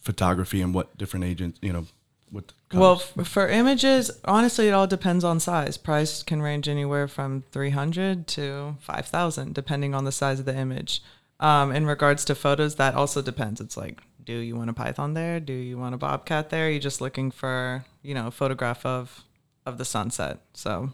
photography 0.00 0.60
and 0.60 0.74
what 0.74 0.98
different 0.98 1.24
agents, 1.24 1.58
you 1.62 1.72
know, 1.72 1.86
what? 2.30 2.52
Well, 2.74 2.96
for 2.96 3.48
images, 3.48 4.10
honestly, 4.24 4.68
it 4.68 4.72
all 4.72 4.88
depends 4.88 5.22
on 5.22 5.38
size. 5.38 5.78
Price 5.78 6.22
can 6.24 6.42
range 6.42 6.68
anywhere 6.68 7.06
from 7.06 7.44
300 7.52 8.26
to 8.26 8.76
5,000, 8.80 9.54
depending 9.54 9.94
on 9.94 10.04
the 10.04 10.12
size 10.12 10.40
of 10.40 10.44
the 10.44 10.56
image. 10.56 11.02
Um, 11.40 11.70
in 11.72 11.86
regards 11.86 12.24
to 12.26 12.34
photos, 12.34 12.74
that 12.74 12.94
also 12.94 13.22
depends. 13.22 13.60
It's 13.60 13.76
like, 13.76 14.00
do 14.24 14.34
you 14.34 14.56
want 14.56 14.70
a 14.70 14.74
python 14.74 15.14
there? 15.14 15.40
Do 15.40 15.52
you 15.52 15.78
want 15.78 15.94
a 15.94 15.98
bobcat 15.98 16.50
there? 16.50 16.68
You're 16.68 16.80
just 16.80 17.00
looking 17.00 17.30
for, 17.30 17.84
you 18.02 18.12
know, 18.12 18.26
a 18.26 18.32
photograph 18.32 18.84
of 18.84 19.24
of 19.64 19.78
the 19.78 19.84
sunset. 19.84 20.40
So, 20.52 20.92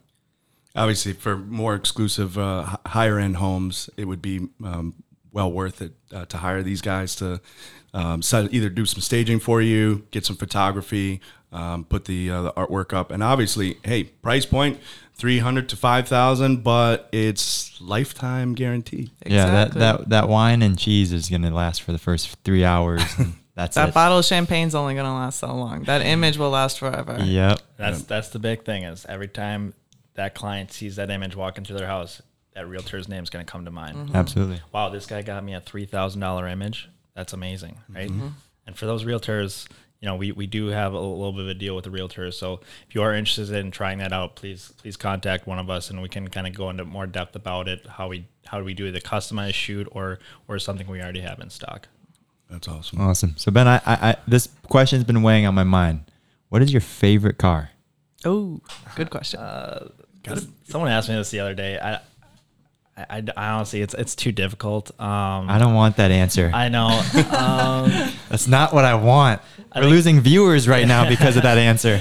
obviously 0.75 1.13
for 1.13 1.37
more 1.37 1.75
exclusive 1.75 2.37
uh, 2.39 2.77
higher 2.87 3.19
end 3.19 3.37
homes, 3.37 3.89
it 3.97 4.07
would 4.07 4.23
be 4.23 4.49
um, 4.65 4.95
well 5.33 5.51
worth 5.51 5.83
it 5.83 5.93
uh, 6.13 6.25
to 6.27 6.39
hire 6.39 6.63
these 6.63 6.81
guys 6.81 7.15
to 7.17 7.41
um, 7.93 8.23
set, 8.23 8.53
either 8.53 8.69
do 8.69 8.87
some 8.87 9.01
staging 9.01 9.39
for 9.39 9.63
you, 9.63 10.07
get 10.11 10.27
some 10.27 10.37
photography, 10.37 11.21
um, 11.53 11.85
put 11.85 12.07
the 12.07 12.31
uh, 12.31 12.43
the 12.43 12.53
artwork 12.53 12.93
up, 12.93 13.11
and 13.11 13.23
obviously, 13.23 13.79
hey, 13.85 14.05
price 14.05 14.45
point 14.45 14.81
three 15.15 15.39
hundred 15.39 15.69
to 15.69 15.77
five 15.77 16.09
thousand, 16.09 16.65
but 16.65 17.09
it's 17.13 17.81
lifetime 17.81 18.55
guarantee. 18.55 19.13
Yeah, 19.25 19.47
that, 19.47 19.73
that 19.75 20.09
that 20.09 20.29
wine 20.29 20.63
and 20.63 20.77
cheese 20.77 21.13
is 21.13 21.29
gonna 21.31 21.55
last 21.55 21.83
for 21.83 21.93
the 21.93 21.99
first 21.99 22.37
three 22.43 22.65
hours. 22.65 23.03
That's 23.55 23.77
that 23.77 23.91
it. 23.91 23.95
bottle 23.95 24.19
of 24.19 24.25
champagne's 24.25 24.75
only 24.75 24.95
going 24.95 25.07
to 25.07 25.13
last 25.13 25.39
so 25.39 25.55
long. 25.55 25.85
That 25.85 26.03
image 26.03 26.37
will 26.37 26.51
last 26.51 26.81
forever. 26.81 27.19
Yep. 27.23 27.61
that's 27.77 28.03
that's 28.03 28.31
the 28.31 28.41
big 28.41 28.65
thing 28.65 28.83
is 28.83 29.07
every 29.09 29.29
time 29.29 29.75
that 30.15 30.35
client 30.35 30.73
sees 30.73 30.97
that 30.97 31.11
image 31.11 31.37
walking 31.37 31.65
through 31.65 31.79
their 31.79 31.87
house 31.87 32.23
that 32.55 32.69
realtor's 32.69 33.09
name 33.09 33.23
is 33.23 33.31
going 33.31 33.45
to 33.45 33.51
come 33.51 33.65
to 33.65 33.71
mind 33.71 33.97
mm-hmm. 33.97 34.17
Absolutely. 34.17 34.61
wow, 34.73 34.89
this 34.89 35.07
guy 35.07 35.23
got 35.23 35.43
me 35.45 35.55
a 35.55 35.61
three 35.61 35.87
thousand 35.87 36.21
dollar 36.21 36.49
image. 36.49 36.89
That's 37.15 37.33
amazing, 37.33 37.79
right? 37.89 38.11
Mm-hmm. 38.11 38.29
And 38.67 38.77
for 38.77 38.87
those 38.87 39.05
realtors, 39.05 39.69
you 40.01 40.11
know, 40.11 40.17
we, 40.17 40.33
we 40.33 40.47
do 40.47 40.67
have 40.67 40.93
a 40.93 41.01
little 41.01 41.33
bit 41.33 41.43
of 41.43 41.49
a 41.49 41.55
deal 41.55 41.75
with 41.75 41.85
the 41.85 41.91
realtors. 41.91 42.35
So 42.35 42.61
if 42.87 42.95
you 42.95 43.03
are 43.03 43.15
interested 43.15 43.51
in 43.57 43.71
trying 43.71 43.99
that 43.99 44.13
out, 44.13 44.37
please 44.37 44.73
please 44.77 44.97
contact 44.97 45.47
one 45.47 45.59
of 45.59 45.71
us, 45.71 45.91
and 45.91 46.03
we 46.03 46.09
can 46.09 46.29
kind 46.29 46.47
of 46.47 46.55
go 46.55 46.71
into 46.71 46.85
more 46.85 47.07
depth 47.07 47.35
about 47.37 47.69
it. 47.69 47.87
How 47.87 48.09
we 48.09 48.27
how 48.47 48.59
do 48.59 48.65
we 48.65 48.75
do 48.75 48.91
the 48.91 49.01
customized 49.01 49.55
shoot 49.55 49.89
or 49.93 50.19
or 50.49 50.59
something 50.59 50.87
we 50.87 51.01
already 51.01 51.21
have 51.21 51.41
in 51.41 51.51
stock. 51.51 51.89
That's 52.51 52.69
awesome. 52.69 53.01
Awesome. 53.01 53.35
So 53.37 53.51
Ben, 53.51 53.67
I, 53.67 53.77
I, 53.77 53.81
I 53.87 54.17
this 54.29 54.49
question's 54.69 55.05
been 55.05 55.23
weighing 55.23 55.47
on 55.47 55.55
my 55.55 55.65
mind. 55.65 56.11
What 56.51 56.63
is 56.63 56.73
your 56.73 56.83
favorite 56.83 57.39
car? 57.39 57.71
Oh, 58.25 58.61
good 58.97 59.11
question. 59.11 59.41
Uh, 59.41 59.89
Someone 60.69 60.91
asked 60.91 61.09
me 61.09 61.15
this 61.17 61.31
the 61.31 61.41
other 61.41 61.55
day. 61.55 61.79
I 61.79 61.95
I, 62.97 63.07
I- 63.11 63.25
I 63.37 63.49
honestly, 63.51 63.83
it's 63.83 63.95
it's 63.95 64.15
too 64.15 64.33
difficult. 64.33 64.91
Um, 65.01 65.49
I 65.51 65.59
don't 65.59 65.75
want 65.75 65.97
that 65.97 66.11
answer. 66.11 66.51
I 66.55 66.69
know. 66.69 66.89
Um, 67.31 67.91
That's 68.29 68.47
not 68.47 68.73
what 68.73 68.85
I 68.85 68.95
want. 68.95 69.41
We're 69.75 69.83
losing 69.87 70.21
viewers 70.21 70.69
right 70.69 70.87
now 70.87 71.09
because 71.09 71.37
of 71.37 71.43
that 71.43 71.59
answer. 71.71 72.01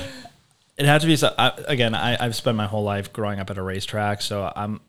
it 0.78 0.86
had 0.86 1.02
to 1.02 1.08
be 1.08 1.16
so. 1.16 1.34
I, 1.38 1.52
again, 1.68 1.96
I, 1.96 2.24
I've 2.24 2.36
spent 2.36 2.56
my 2.58 2.68
whole 2.68 2.84
life 2.84 3.12
growing 3.12 3.40
up 3.40 3.50
at 3.50 3.58
a 3.58 3.64
racetrack, 3.64 4.22
so 4.22 4.52
I'm. 4.56 4.82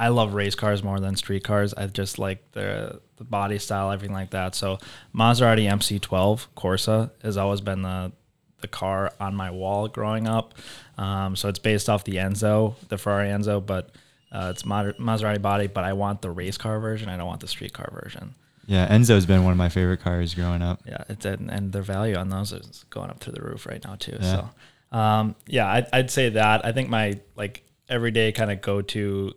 I 0.00 0.08
love 0.10 0.32
race 0.34 0.54
cars 0.54 0.84
more 0.84 1.00
than 1.00 1.16
street 1.16 1.42
cars. 1.42 1.74
I 1.74 1.88
just 1.88 2.20
like 2.20 2.52
the 2.52 3.00
the 3.16 3.24
body 3.24 3.58
style, 3.58 3.90
everything 3.90 4.14
like 4.14 4.30
that. 4.30 4.54
So 4.54 4.78
Maserati 5.12 5.64
MC12 5.68 6.46
Corsa 6.56 7.10
has 7.24 7.36
always 7.36 7.60
been 7.60 7.82
the 7.82 8.12
the 8.60 8.68
car 8.68 9.12
on 9.18 9.34
my 9.34 9.50
wall 9.50 9.88
growing 9.88 10.28
up. 10.28 10.54
Um, 10.98 11.36
so 11.36 11.48
it's 11.48 11.58
based 11.58 11.88
off 11.88 12.04
the 12.04 12.16
Enzo, 12.16 12.74
the 12.88 12.98
Ferrari 12.98 13.28
Enzo, 13.28 13.64
but 13.64 13.90
uh, 14.32 14.48
it's 14.50 14.64
Maser- 14.64 14.98
Maserati 14.98 15.40
body. 15.40 15.68
But 15.68 15.84
I 15.84 15.92
want 15.94 16.22
the 16.22 16.30
race 16.30 16.58
car 16.58 16.80
version. 16.80 17.08
I 17.08 17.16
don't 17.16 17.26
want 17.26 17.40
the 17.40 17.48
street 17.48 17.72
car 17.72 17.88
version. 18.02 18.34
Yeah, 18.66 18.86
Enzo's 18.88 19.24
been 19.24 19.44
one 19.44 19.52
of 19.52 19.56
my 19.56 19.70
favorite 19.70 20.00
cars 20.02 20.34
growing 20.34 20.60
up. 20.60 20.82
Yeah, 20.86 21.04
it's 21.08 21.24
and, 21.24 21.50
and 21.50 21.72
their 21.72 21.82
value 21.82 22.16
on 22.16 22.28
those 22.28 22.52
is 22.52 22.84
going 22.90 23.08
up 23.08 23.20
through 23.20 23.32
the 23.32 23.40
roof 23.42 23.64
right 23.64 23.82
now 23.82 23.94
too. 23.94 24.18
Yeah. 24.20 24.48
So, 24.92 24.98
um, 24.98 25.36
yeah, 25.46 25.66
I'd, 25.66 25.86
I'd 25.92 26.10
say 26.10 26.28
that. 26.30 26.66
I 26.66 26.72
think 26.72 26.90
my 26.90 27.18
like 27.34 27.62
everyday 27.88 28.32
kind 28.32 28.50
of 28.50 28.60
go 28.60 28.82
to 28.82 29.32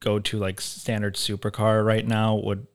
go 0.00 0.18
to 0.18 0.38
like 0.38 0.60
standard 0.60 1.14
supercar 1.14 1.84
right 1.84 2.06
now 2.06 2.34
would 2.34 2.66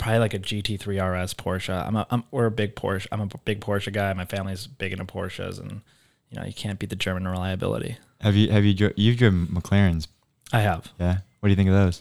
probably 0.00 0.18
like 0.18 0.34
a 0.34 0.38
GT3 0.40 1.22
RS 1.22 1.34
Porsche. 1.34 1.86
I'm 1.86 1.94
a 1.94 2.06
I'm 2.10 2.24
we're 2.32 2.46
a 2.46 2.50
big 2.50 2.74
Porsche. 2.74 3.06
I'm 3.12 3.20
a 3.20 3.26
big 3.44 3.60
Porsche 3.60 3.92
guy. 3.92 4.12
My 4.14 4.24
family's 4.24 4.66
big 4.66 4.90
into 4.92 5.04
Porsches, 5.04 5.60
and 5.60 5.82
you 6.30 6.38
know 6.40 6.44
you 6.44 6.52
can't 6.52 6.78
beat 6.78 6.90
the 6.90 6.96
German 6.96 7.28
reliability. 7.28 7.96
Have 8.20 8.34
you 8.34 8.50
have 8.50 8.64
you 8.64 8.74
dri- 8.74 8.94
you've 8.96 9.16
driven 9.18 9.46
McLarens? 9.46 10.08
I 10.52 10.60
have. 10.62 10.90
Yeah. 10.98 11.18
What 11.38 11.46
do 11.46 11.50
you 11.50 11.56
think 11.56 11.68
of 11.68 11.74
those? 11.74 12.00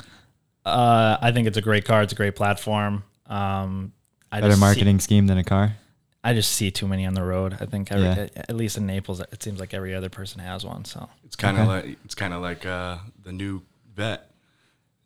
Uh, 0.65 1.17
I 1.21 1.31
think 1.31 1.47
it's 1.47 1.57
a 1.57 1.61
great 1.61 1.85
car. 1.85 2.01
It's 2.01 2.13
a 2.13 2.15
great 2.15 2.35
platform. 2.35 3.03
Um, 3.27 3.93
I 4.31 4.37
Better 4.41 4.49
just 4.51 4.59
see- 4.59 4.65
marketing 4.65 4.99
scheme 4.99 5.27
than 5.27 5.37
a 5.37 5.43
car. 5.43 5.75
I 6.23 6.33
just 6.33 6.51
see 6.51 6.69
too 6.69 6.85
many 6.87 7.05
on 7.05 7.13
the 7.13 7.23
road. 7.23 7.57
I 7.61 7.65
think 7.65 7.91
every, 7.93 8.03
Yeah. 8.05 8.27
at 8.35 8.53
least 8.53 8.75
in 8.77 8.85
Naples, 8.85 9.21
it 9.21 9.41
seems 9.41 9.59
like 9.61 9.73
every 9.73 9.95
other 9.95 10.09
person 10.09 10.41
has 10.41 10.65
one. 10.65 10.83
So 10.83 11.07
It's 11.23 11.37
kind 11.37 11.57
of 11.57 11.69
Okay. 11.69 11.87
like 11.89 11.97
it's 12.03 12.13
kind 12.15 12.33
of 12.33 12.41
like 12.41 12.65
uh, 12.65 12.97
the 13.23 13.31
new 13.31 13.61
Vette. 13.95 14.28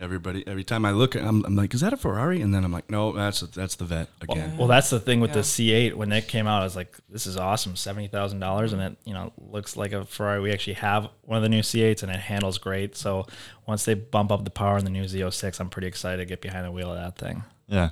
Everybody, 0.04 0.46
every 0.46 0.64
time 0.64 0.86
I 0.86 0.92
look, 0.92 1.16
at, 1.16 1.24
I'm, 1.24 1.44
I'm 1.46 1.56
like, 1.56 1.74
is 1.74 1.82
that 1.82 1.94
a 1.94 1.98
Ferrari? 1.98 2.42
And 2.42 2.54
then 2.54 2.64
I'm 2.66 2.72
like, 2.72 2.92
no, 2.92 3.14
that's 3.14 3.40
that's 3.40 3.76
the 3.76 3.86
Vette 3.86 4.10
again. 4.22 4.58
well, 4.58 4.68
that's 4.68 4.90
the 4.90 5.00
thing 5.00 5.20
with 5.22 5.30
Yeah. 5.32 5.36
the 5.38 5.42
C8. 5.42 5.94
When 5.96 6.12
it 6.12 6.28
came 6.28 6.46
out, 6.46 6.62
I 6.62 6.66
was 6.66 6.76
like, 6.76 6.96
this 7.10 7.26
is 7.26 7.38
awesome, 7.38 7.76
seventy 7.76 8.08
thousand 8.08 8.40
dollars, 8.40 8.74
and 8.74 8.82
it 8.82 8.98
you 9.06 9.14
know 9.14 9.32
looks 9.38 9.78
like 9.78 9.94
a 9.94 10.06
Ferrari. 10.06 10.42
We 10.42 10.52
actually 10.52 10.74
have 10.76 11.08
one 11.22 11.38
of 11.38 11.44
the 11.44 11.50
new 11.50 11.62
C8s, 11.62 12.04
and 12.04 12.12
it 12.12 12.20
handles 12.20 12.58
great. 12.58 12.96
So 12.98 13.26
once 13.66 13.86
they 13.86 13.94
bump 13.94 14.32
up 14.32 14.44
the 14.44 14.52
power 14.52 14.78
in 14.78 14.84
the 14.84 14.92
new 14.92 15.06
Z06, 15.06 15.60
I'm 15.60 15.70
pretty 15.70 15.88
excited 15.88 16.18
to 16.18 16.26
get 16.26 16.42
behind 16.42 16.66
the 16.66 16.72
wheel 16.72 16.92
of 16.92 16.98
that 16.98 17.18
thing. 17.18 17.44
Yeah. 17.68 17.90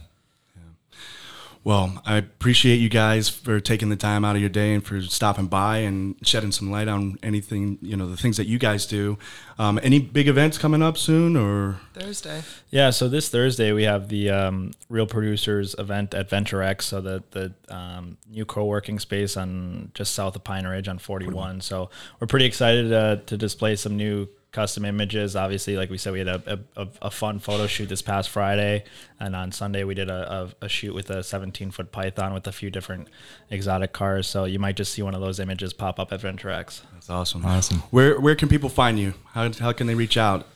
Well, 1.64 2.02
I 2.08 2.18
appreciate 2.18 2.78
you 2.78 2.90
guys 2.90 3.30
for 3.30 3.60
taking 3.60 3.90
the 3.90 3.96
time 3.96 4.26
out 4.26 4.36
of 4.36 4.42
your 4.42 4.50
day 4.50 4.74
and 4.74 4.84
for 4.84 5.00
stopping 5.02 5.46
by 5.46 5.78
and 5.78 6.16
shedding 6.24 6.52
some 6.52 6.72
light 6.72 6.88
on 6.88 7.20
anything, 7.22 7.78
you 7.84 7.96
know, 7.96 8.08
the 8.08 8.18
things 8.18 8.38
that 8.38 8.48
you 8.48 8.58
guys 8.58 8.88
do. 8.88 9.20
Um, 9.60 9.80
any 9.84 10.00
big 10.00 10.28
events 10.28 10.58
coming 10.58 10.82
up 10.82 10.98
soon 10.98 11.36
or? 11.36 11.80
Thursday. 11.94 12.42
Yeah, 12.72 12.90
so 12.90 13.08
this 13.08 13.30
Thursday 13.30 13.72
we 13.74 13.84
have 13.84 14.10
the 14.10 14.32
um, 14.32 14.72
Real 14.90 15.06
Producers 15.06 15.76
event 15.78 16.16
at 16.16 16.32
Venture 16.32 16.64
X, 16.64 16.86
so 16.86 17.00
the 17.00 17.24
the 17.30 17.54
um, 17.70 18.18
new 18.28 18.44
co-working 18.46 18.98
space 18.98 19.38
on 19.38 19.92
just 19.94 20.16
south 20.16 20.36
of 20.36 20.44
Pine 20.44 20.66
Ridge 20.66 20.88
on 20.88 20.98
41. 20.98 21.62
So 21.62 21.92
we're 22.20 22.28
pretty 22.28 22.46
excited 22.46 22.92
uh, 22.92 23.18
to 23.28 23.38
display 23.38 23.76
some 23.76 23.98
new 23.98 24.28
custom 24.52 24.86
images. 24.86 25.36
Obviously, 25.36 25.78
like 25.78 25.90
we 25.90 25.98
said, 25.98 26.14
we 26.14 26.20
had 26.20 26.28
a, 26.28 26.60
a, 26.76 26.88
a 27.04 27.12
fun 27.12 27.40
photo 27.40 27.68
shoot 27.68 27.88
this 27.90 28.02
past 28.02 28.30
Friday, 28.30 28.84
and 29.20 29.36
on 29.36 29.52
Sunday 29.52 29.84
we 29.84 29.94
did 29.94 30.10
a, 30.10 30.52
a, 30.62 30.66
a 30.66 30.70
shoot 30.70 30.94
with 30.94 31.10
a 31.10 31.24
17 31.24 31.72
foot 31.72 31.92
Python 31.92 32.34
with 32.34 32.48
a 32.48 32.52
few 32.52 32.70
different 32.70 33.08
exotic 33.50 33.94
cars. 33.94 34.28
So 34.28 34.46
you 34.46 34.60
might 34.60 34.76
just 34.76 34.94
see 34.94 35.02
one 35.02 35.16
of 35.16 35.22
those 35.22 35.40
images 35.40 35.74
pop 35.74 36.00
up 36.00 36.12
at 36.12 36.22
Venture 36.22 36.50
X. 36.50 36.84
That's 36.94 37.10
awesome. 37.10 37.46
Awesome. 37.46 37.80
Where 37.92 38.20
where 38.20 38.36
can 38.36 38.50
people 38.50 38.70
find 38.70 39.00
you? 39.00 39.14
How, 39.34 39.52
how 39.54 39.72
can 39.72 39.88
they 39.88 39.96
reach 39.96 40.18
out? 40.18 40.48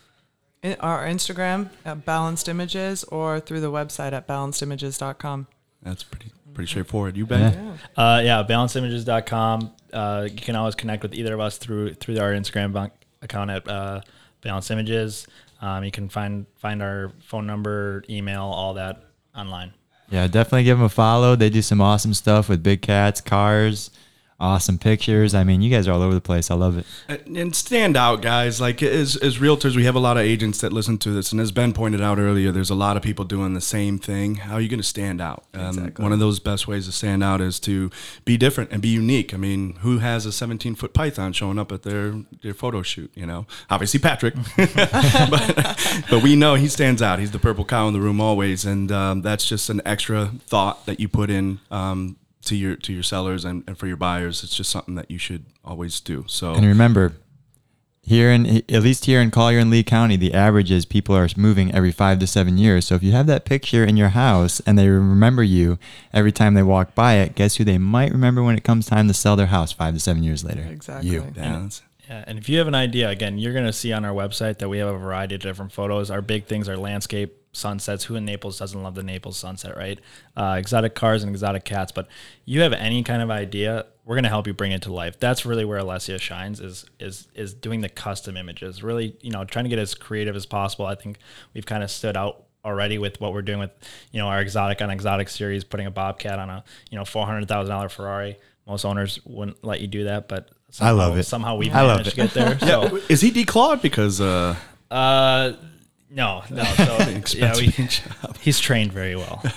In 0.62 0.76
our 0.80 1.06
Instagram 1.06 1.70
at 1.86 2.06
Balanced 2.06 2.50
Images 2.50 3.04
or 3.06 3.40
through 3.40 3.62
the 3.62 3.72
website 3.72 4.14
at 4.14 4.28
balancedimages.com. 4.28 5.48
That's 5.84 6.04
pretty 6.04 6.32
pretty 6.54 6.68
straightforward. 6.70 7.16
You 7.16 7.28
bet. 7.28 7.54
Yeah. 7.54 7.72
Uh, 7.96 8.22
yeah, 8.24 8.44
balanceimages.com. 8.48 9.72
Uh, 9.94 10.28
you 10.30 10.38
can 10.38 10.56
always 10.56 10.74
connect 10.74 11.04
with 11.04 11.14
either 11.14 11.34
of 11.36 11.40
us 11.40 11.58
through 11.58 11.94
through 11.94 12.18
our 12.20 12.32
Instagram 12.32 12.74
ban- 12.74 12.92
account 13.26 13.52
at 13.52 13.68
uh, 13.68 14.02
Balance 14.42 14.72
Images. 14.72 15.28
Um, 15.62 15.84
you 15.84 15.92
can 15.92 16.08
find 16.10 16.46
find 16.56 16.82
our 16.82 17.12
phone 17.20 17.46
number, 17.46 18.04
email, 18.10 18.44
all 18.44 18.76
that 18.76 19.04
online. 19.36 19.74
Yeah, 20.10 20.28
definitely 20.28 20.64
give 20.64 20.78
them 20.78 20.86
a 20.86 20.90
follow. 20.90 21.36
They 21.36 21.50
do 21.50 21.62
some 21.62 21.82
awesome 21.82 22.14
stuff 22.14 22.48
with 22.48 22.62
big 22.62 22.82
cats, 22.82 23.22
cars, 23.22 23.90
awesome 24.40 24.78
pictures. 24.78 25.34
I 25.34 25.44
mean, 25.44 25.62
you 25.62 25.70
guys 25.72 25.88
are 25.88 25.94
all 25.94 26.02
over 26.02 26.14
the 26.14 26.22
place. 26.22 26.52
I 26.52 26.56
love 26.56 26.78
it. 26.78 26.86
And- 27.08 27.38
And 27.38 27.56
stand 27.56 27.96
out, 27.98 28.22
guys. 28.22 28.60
Like 28.62 28.82
as 28.84 29.16
as 29.18 29.38
realtors, 29.40 29.76
we 29.76 29.86
have 29.86 29.96
a 29.96 30.00
lot 30.00 30.18
of 30.18 30.24
agents 30.24 30.60
that 30.62 30.72
listen 30.74 30.98
to 31.00 31.12
this, 31.12 31.32
and 31.32 31.40
as 31.42 31.52
Ben 31.52 31.74
pointed 31.74 32.02
out 32.02 32.18
earlier, 32.20 32.52
there's 32.52 32.70
a 32.70 32.76
lot 32.76 32.98
of 32.98 33.04
people 33.04 33.24
doing 33.26 33.54
the 33.54 33.62
same 33.62 33.98
thing. 34.00 34.36
How 34.36 34.56
are 34.56 34.62
you 34.62 34.70
going 34.70 34.80
to 34.80 34.84
stand 34.88 35.22
out? 35.22 35.46
Um, 35.54 35.94
One 35.98 36.12
of 36.14 36.20
those 36.20 36.40
best 36.40 36.68
ways 36.68 36.86
to 36.86 36.92
stand 36.92 37.24
out 37.24 37.42
is 37.42 37.60
to 37.62 37.90
be 38.26 38.38
different 38.38 38.72
and 38.72 38.82
be 38.82 38.90
unique. 38.90 39.34
I 39.34 39.38
mean, 39.38 39.76
who 39.82 40.00
has 40.00 40.26
a 40.26 40.32
17 40.32 40.76
foot 40.76 40.94
python 40.94 41.34
showing 41.34 41.58
up 41.60 41.72
at 41.72 41.84
their 41.84 42.14
their 42.44 42.54
photo 42.54 42.82
shoot? 42.82 43.12
You 43.16 43.26
know, 43.26 43.46
obviously 43.70 44.00
Patrick, 44.00 44.36
but 44.58 46.04
but 46.10 46.24
we 46.24 46.36
know 46.36 46.56
he 46.56 46.68
stands 46.68 47.02
out. 47.02 47.20
He's 47.20 47.32
the 47.32 47.40
purple 47.40 47.66
cow 47.66 47.88
in 47.88 47.94
the 47.94 48.02
room 48.02 48.20
always, 48.22 48.66
and 48.66 48.92
um, 48.92 49.22
that's 49.22 49.48
just 49.48 49.70
an 49.70 49.82
extra 49.86 50.32
thought 50.48 50.86
that 50.86 51.00
you 51.00 51.08
put 51.08 51.30
in. 51.30 51.60
Um, 51.72 52.18
to 52.46 52.56
your 52.56 52.76
to 52.78 52.94
your 52.94 53.04
sellers 53.04 53.46
and, 53.46 53.64
and 53.68 53.78
for 53.78 53.88
your 53.88 53.98
buyers, 53.98 54.44
it's 54.44 54.56
just 54.56 54.72
something 54.72 54.96
that 54.96 55.12
you 55.12 55.18
should 55.18 55.46
always 55.64 56.00
do. 56.00 56.26
So 56.28 56.54
And 56.54 56.66
remember, 56.66 57.14
here 58.02 58.32
in 58.32 58.46
at 58.70 58.84
least 58.84 59.06
here 59.06 59.20
in 59.20 59.32
Collier 59.32 59.60
and 59.60 59.72
Lee 59.72 59.84
County, 59.84 60.16
the 60.16 60.34
average 60.34 60.70
is 60.70 60.86
people 60.86 61.16
are 61.16 61.28
moving 61.36 61.74
every 61.74 61.92
five 61.92 62.20
to 62.20 62.28
seven 62.28 62.58
years. 62.58 62.86
So 62.86 62.96
if 62.96 63.04
you 63.04 63.12
have 63.14 63.26
that 63.28 63.46
picture 63.46 63.84
in 63.84 63.98
your 63.98 64.10
house 64.10 64.60
and 64.62 64.78
they 64.78 64.88
remember 64.88 65.44
you 65.44 65.80
every 66.14 66.32
time 66.32 66.54
they 66.54 66.64
walk 66.64 66.94
by 66.94 67.16
it, 67.16 67.36
guess 67.36 67.56
who 67.56 67.64
they 67.64 67.80
might 67.80 68.12
remember 68.12 68.44
when 68.44 68.56
it 68.56 68.64
comes 68.64 68.86
time 68.86 69.08
to 69.08 69.14
sell 69.14 69.36
their 69.36 69.48
house 69.48 69.72
five 69.72 69.96
to 69.96 70.00
seven 70.00 70.24
years 70.24 70.44
later? 70.44 70.62
Exactly. 70.62 71.10
You. 71.10 71.34
Yeah, 71.36 71.68
Yeah, 72.08 72.24
and 72.28 72.38
if 72.38 72.48
you 72.48 72.60
have 72.60 72.68
an 72.68 72.76
idea, 72.76 73.10
again, 73.10 73.40
you're 73.40 73.54
going 73.54 73.66
to 73.66 73.74
see 73.74 73.92
on 73.92 74.06
our 74.06 74.14
website 74.14 74.60
that 74.60 74.70
we 74.70 74.78
have 74.78 74.90
a 74.90 74.98
variety 74.98 75.34
of 75.36 75.42
different 75.42 75.72
photos. 75.72 76.12
Our 76.12 76.22
big 76.22 76.46
things 76.46 76.70
are 76.70 76.78
landscape, 76.78 77.42
sunsets. 77.56 78.06
Who 78.06 78.16
in 78.16 78.26
Naples 78.26 78.60
doesn't 78.60 78.82
love 78.82 78.96
the 78.96 79.04
Naples 79.04 79.38
sunset, 79.38 79.76
right? 79.78 80.00
Uh, 80.36 80.56
exotic 80.60 80.96
cars 80.96 81.24
and 81.24 81.32
exotic 81.32 81.66
cats. 81.66 81.92
But 81.92 82.08
you 82.46 82.62
have 82.62 82.74
any 82.74 83.04
kind 83.04 83.22
of 83.22 83.32
idea, 83.32 83.86
we're 84.04 84.16
going 84.16 84.24
to 84.24 84.30
help 84.30 84.48
you 84.48 84.54
bring 84.54 84.72
it 84.72 84.82
to 84.84 84.94
life. 84.94 85.20
That's 85.20 85.46
really 85.46 85.66
where 85.66 85.80
Alessia 85.80 86.20
shines 86.20 86.60
is 86.60 86.86
is 87.00 87.28
is 87.34 87.54
doing 87.54 87.82
the 87.82 87.90
custom 87.90 88.38
images. 88.38 88.84
Really, 88.84 89.16
you 89.22 89.32
know, 89.32 89.44
trying 89.46 89.66
to 89.66 89.70
get 89.70 89.80
as 89.80 89.96
creative 89.96 90.36
as 90.36 90.46
possible. 90.46 90.86
I 90.86 90.96
think 90.96 91.18
we've 91.54 91.66
kind 91.66 91.84
of 91.84 91.90
stood 91.90 92.16
out 92.16 92.44
already 92.64 92.98
with 92.98 93.22
what 93.22 93.32
we're 93.32 93.44
doing 93.44 93.60
with 93.60 93.72
you 94.12 94.20
know 94.20 94.28
our 94.28 94.42
exotic 94.42 94.82
on 94.82 94.90
exotic 94.90 95.30
series, 95.30 95.64
putting 95.64 95.86
a 95.86 95.92
Bobcat 95.92 96.40
on 96.40 96.50
a 96.50 96.64
you 96.90 96.98
know 96.98 97.06
four 97.06 97.26
hundred 97.26 97.48
thousand 97.48 97.70
dollar 97.70 97.90
Ferrari. 97.90 98.38
Most 98.68 98.84
owners 98.86 99.20
wouldn't 99.26 99.64
let 99.64 99.80
you 99.80 99.88
do 99.88 100.06
that, 100.06 100.28
but 100.28 100.50
I 100.80 100.92
love 100.92 101.18
it. 101.18 101.24
Somehow 101.24 101.56
we've 101.56 101.74
I 101.74 101.82
love 101.82 102.00
managed 102.00 102.18
it. 102.18 102.30
to 102.30 102.40
get 102.40 102.60
there. 102.60 102.60
So, 102.90 103.00
Is 103.10 103.22
he 103.22 103.32
declawed 103.32 103.82
because 103.82 104.20
uh, 104.20 104.56
uh, 104.90 105.54
no, 106.16 106.44
no. 106.50 106.64
So, 106.64 107.38
yeah, 107.38 107.56
we, 107.56 107.68
job? 107.72 108.38
he's 108.40 108.60
trained 108.60 108.92
very 108.92 109.16
well. 109.16 109.44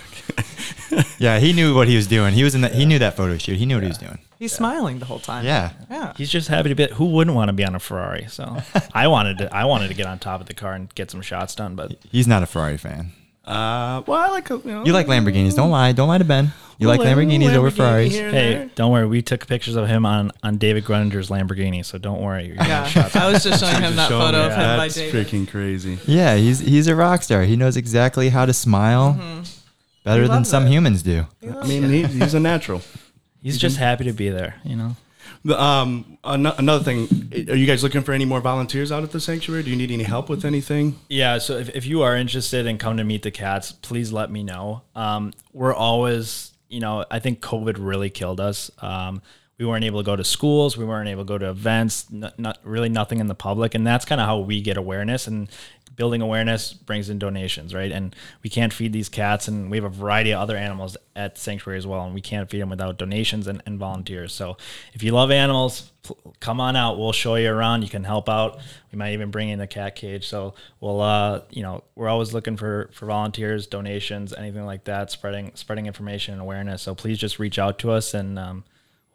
Yeah, 1.19 1.39
he 1.39 1.53
knew 1.53 1.75
what 1.75 1.87
he 1.89 1.97
was 1.97 2.07
doing. 2.07 2.33
He 2.33 2.43
was 2.43 2.55
in 2.55 2.63
that. 2.63 2.75
He 2.75 2.87
knew 2.87 2.99
that 2.99 3.17
photo 3.17 3.37
shoot. 3.37 3.57
He 3.59 3.67
knew 3.67 3.77
what 3.77 3.83
he 3.83 3.89
was 3.89 3.99
doing. 3.99 4.19
He's 4.39 4.53
smiling 4.53 4.99
the 5.01 5.05
whole 5.05 5.19
time. 5.19 5.45
Yeah. 5.45 5.73
Yeah. 5.91 6.13
He's 6.17 6.31
just 6.31 6.49
happy 6.49 6.71
to 6.71 6.75
be. 6.75 6.87
Who 6.95 7.07
wouldn't 7.07 7.37
want 7.37 7.49
to 7.49 7.53
be 7.53 7.65
on 7.65 7.75
a 7.75 7.79
Ferrari? 7.79 8.27
So, 8.29 8.57
I 8.95 9.09
wanted 9.09 9.39
to. 9.39 9.55
I 9.55 9.65
wanted 9.65 9.89
to 9.89 9.95
get 9.95 10.07
on 10.07 10.19
top 10.19 10.41
of 10.41 10.47
the 10.47 10.55
car 10.55 10.73
and 10.75 10.93
get 10.95 11.11
some 11.11 11.21
shots 11.21 11.55
done. 11.55 11.75
But 11.75 11.97
He's 12.11 12.27
not 12.27 12.43
a 12.43 12.47
Ferrari 12.47 12.79
fan. 12.79 13.13
Uh, 13.49 14.03
well, 14.07 14.21
I 14.21 14.29
like 14.29 14.49
you 14.51 14.61
know, 14.65 14.85
You 14.85 14.93
like 14.93 15.07
Lamborghinis? 15.07 15.55
Don't 15.57 15.71
lie. 15.71 15.93
Don't 15.93 16.09
lie 16.09 16.19
to 16.19 16.25
Ben. 16.25 16.53
You 16.81 16.87
like 16.87 17.01
little 17.01 17.15
Lamborghinis 17.17 17.55
over 17.57 17.71
Lamborghini 17.71 17.77
Ferraris. 17.77 18.13
here 18.13 18.27
and 18.29 18.37
hey, 18.37 18.55
there. 18.55 18.71
don't 18.77 18.93
worry. 18.93 19.07
We 19.07 19.21
took 19.21 19.47
pictures 19.49 19.75
of 19.75 19.89
him 19.89 20.07
on 20.07 20.31
on 20.45 20.59
David 20.59 20.85
Gruninger's 20.85 21.29
Lamborghini. 21.29 21.85
So 21.85 21.99
don't 21.99 22.21
worry. 22.21 22.47
You're 22.47 22.57
gonna 22.57 22.69
get 22.69 22.95
Yeah. 22.95 23.03
shots. 23.03 23.17
I 23.17 23.33
was 23.33 23.43
just 23.43 23.61
showing 23.65 23.83
him 23.83 23.97
that 23.97 24.09
Show 24.09 24.21
photo 24.21 24.39
me. 24.39 24.45
of 24.45 24.53
him 24.53 24.59
by 24.77 24.87
That's 24.87 24.95
David. 24.95 25.27
freaking 25.27 25.49
crazy. 25.49 25.99
Yeah, 26.07 26.37
he's 26.37 26.61
he's 26.61 26.87
a 26.87 26.95
rock 26.95 27.23
star. 27.25 27.43
He 27.43 27.57
knows 27.57 27.77
exactly 27.77 28.29
how 28.29 28.47
to 28.47 28.53
smile 28.53 29.15
better 30.05 30.23
than 30.29 30.37
loves 30.37 30.49
some 30.51 30.67
it. 30.67 30.71
humans 30.71 31.03
do. 31.03 31.27
I 31.43 31.67
mean, 31.67 31.83
he, 31.91 32.05
he's 32.05 32.35
a 32.35 32.41
natural. 32.41 32.81
He's 33.43 33.59
just 33.59 33.77
happy 33.77 34.05
to 34.05 34.13
be 34.13 34.29
there. 34.29 34.55
You 34.63 34.77
know. 34.77 34.97
Um, 35.55 36.19
ano- 36.25 36.55
another 36.59 36.85
thing, 36.85 37.31
are 37.49 37.57
you 37.57 37.67
guys 37.67 37.83
looking 37.83 38.03
for 38.03 38.13
any 38.13 38.25
more 38.25 38.41
volunteers 38.41 38.91
out 38.93 39.03
at 39.03 39.13
the 39.13 39.21
sanctuary? 39.21 39.63
Do 39.63 39.71
you 39.71 39.77
need 39.77 39.91
any 39.91 40.05
help 40.05 40.29
with 40.29 40.45
anything? 40.45 40.99
Yeah, 41.09 41.39
so 41.39 41.57
if, 41.57 41.69
if 41.75 41.87
you 41.87 42.03
are 42.03 42.17
interested 42.17 42.67
and 42.67 42.79
come 42.79 42.97
to 42.97 43.05
meet 43.05 43.23
the 43.23 43.31
cats, 43.31 43.73
please 43.73 44.13
let 44.13 44.31
me 44.31 44.43
know. 44.43 44.83
Um, 44.95 45.33
we're 45.53 45.75
always, 45.75 46.53
you 46.69 46.81
know, 46.81 47.05
I 47.11 47.19
think 47.19 47.41
COVID 47.41 47.77
really 47.79 48.11
killed 48.11 48.41
us. 48.41 48.71
Um, 48.79 49.23
we 49.59 49.67
weren't 49.67 49.85
able 49.85 50.01
to 50.01 50.07
go 50.07 50.15
to 50.15 50.25
schools, 50.25 50.77
we 50.77 50.85
weren't 50.85 51.09
able 51.09 51.25
to 51.25 51.29
go 51.29 51.39
to 51.39 51.51
events, 51.51 52.07
n- 52.13 52.33
not 52.39 52.59
really 52.63 52.89
nothing 52.89 53.19
in 53.19 53.27
the 53.27 53.35
public, 53.35 53.75
and 53.75 53.87
that's 53.87 54.05
kind 54.05 54.21
of 54.21 54.27
how 54.27 54.39
we 54.39 54.61
get 54.61 54.77
awareness. 54.77 55.27
And 55.27 55.49
building 55.97 56.23
awareness 56.23 56.73
brings 56.73 57.11
in 57.11 57.19
donations, 57.19 57.75
right? 57.75 57.91
And 57.91 58.15
we 58.45 58.51
can't 58.51 58.73
feed 58.73 58.93
these 58.93 59.09
cats, 59.09 59.49
and 59.49 59.69
we 59.69 59.77
have 59.77 59.85
a 59.85 59.89
variety 59.89 60.31
of 60.31 60.41
other 60.41 60.57
animals 60.57 60.97
at 61.17 61.37
sanctuary 61.37 61.77
as 61.77 61.89
well, 61.89 62.05
and 62.05 62.15
we 62.15 62.21
can't 62.21 62.49
feed 62.49 62.61
them 62.61 62.71
without 62.71 62.99
donations 62.99 63.49
and, 63.49 63.61
and 63.67 63.81
volunteers. 63.81 64.33
So 64.33 64.57
if 64.95 65.03
you 65.03 65.11
love 65.11 65.33
animals, 65.33 65.91
come 66.39 66.61
on 66.61 66.77
out. 66.77 66.97
We'll 66.97 67.11
show 67.11 67.35
you 67.35 67.51
around. 67.51 67.83
You 67.83 67.89
can 67.89 68.05
help 68.05 68.29
out. 68.29 68.61
We 68.93 68.99
might 68.99 69.13
even 69.13 69.33
bring 69.33 69.49
in 69.49 69.61
a 69.61 69.67
cat 69.67 69.97
cage. 69.97 70.29
So 70.29 70.55
we'll, 70.79 71.01
uh, 71.01 71.41
you 71.51 71.63
know, 71.63 71.83
we're 71.97 72.09
always 72.09 72.33
looking 72.33 72.57
for 72.57 72.91
for 72.93 73.07
volunteers, 73.07 73.67
donations, 73.67 74.33
anything 74.33 74.65
like 74.65 74.85
that, 74.85 75.11
spreading 75.11 75.51
spreading 75.55 75.87
information 75.87 76.33
and 76.35 76.41
awareness. 76.41 76.81
So 76.83 76.95
please 76.95 77.19
just 77.19 77.41
reach 77.41 77.59
out 77.59 77.81
to 77.81 77.91
us, 77.91 78.15
and 78.15 78.39
um, 78.39 78.65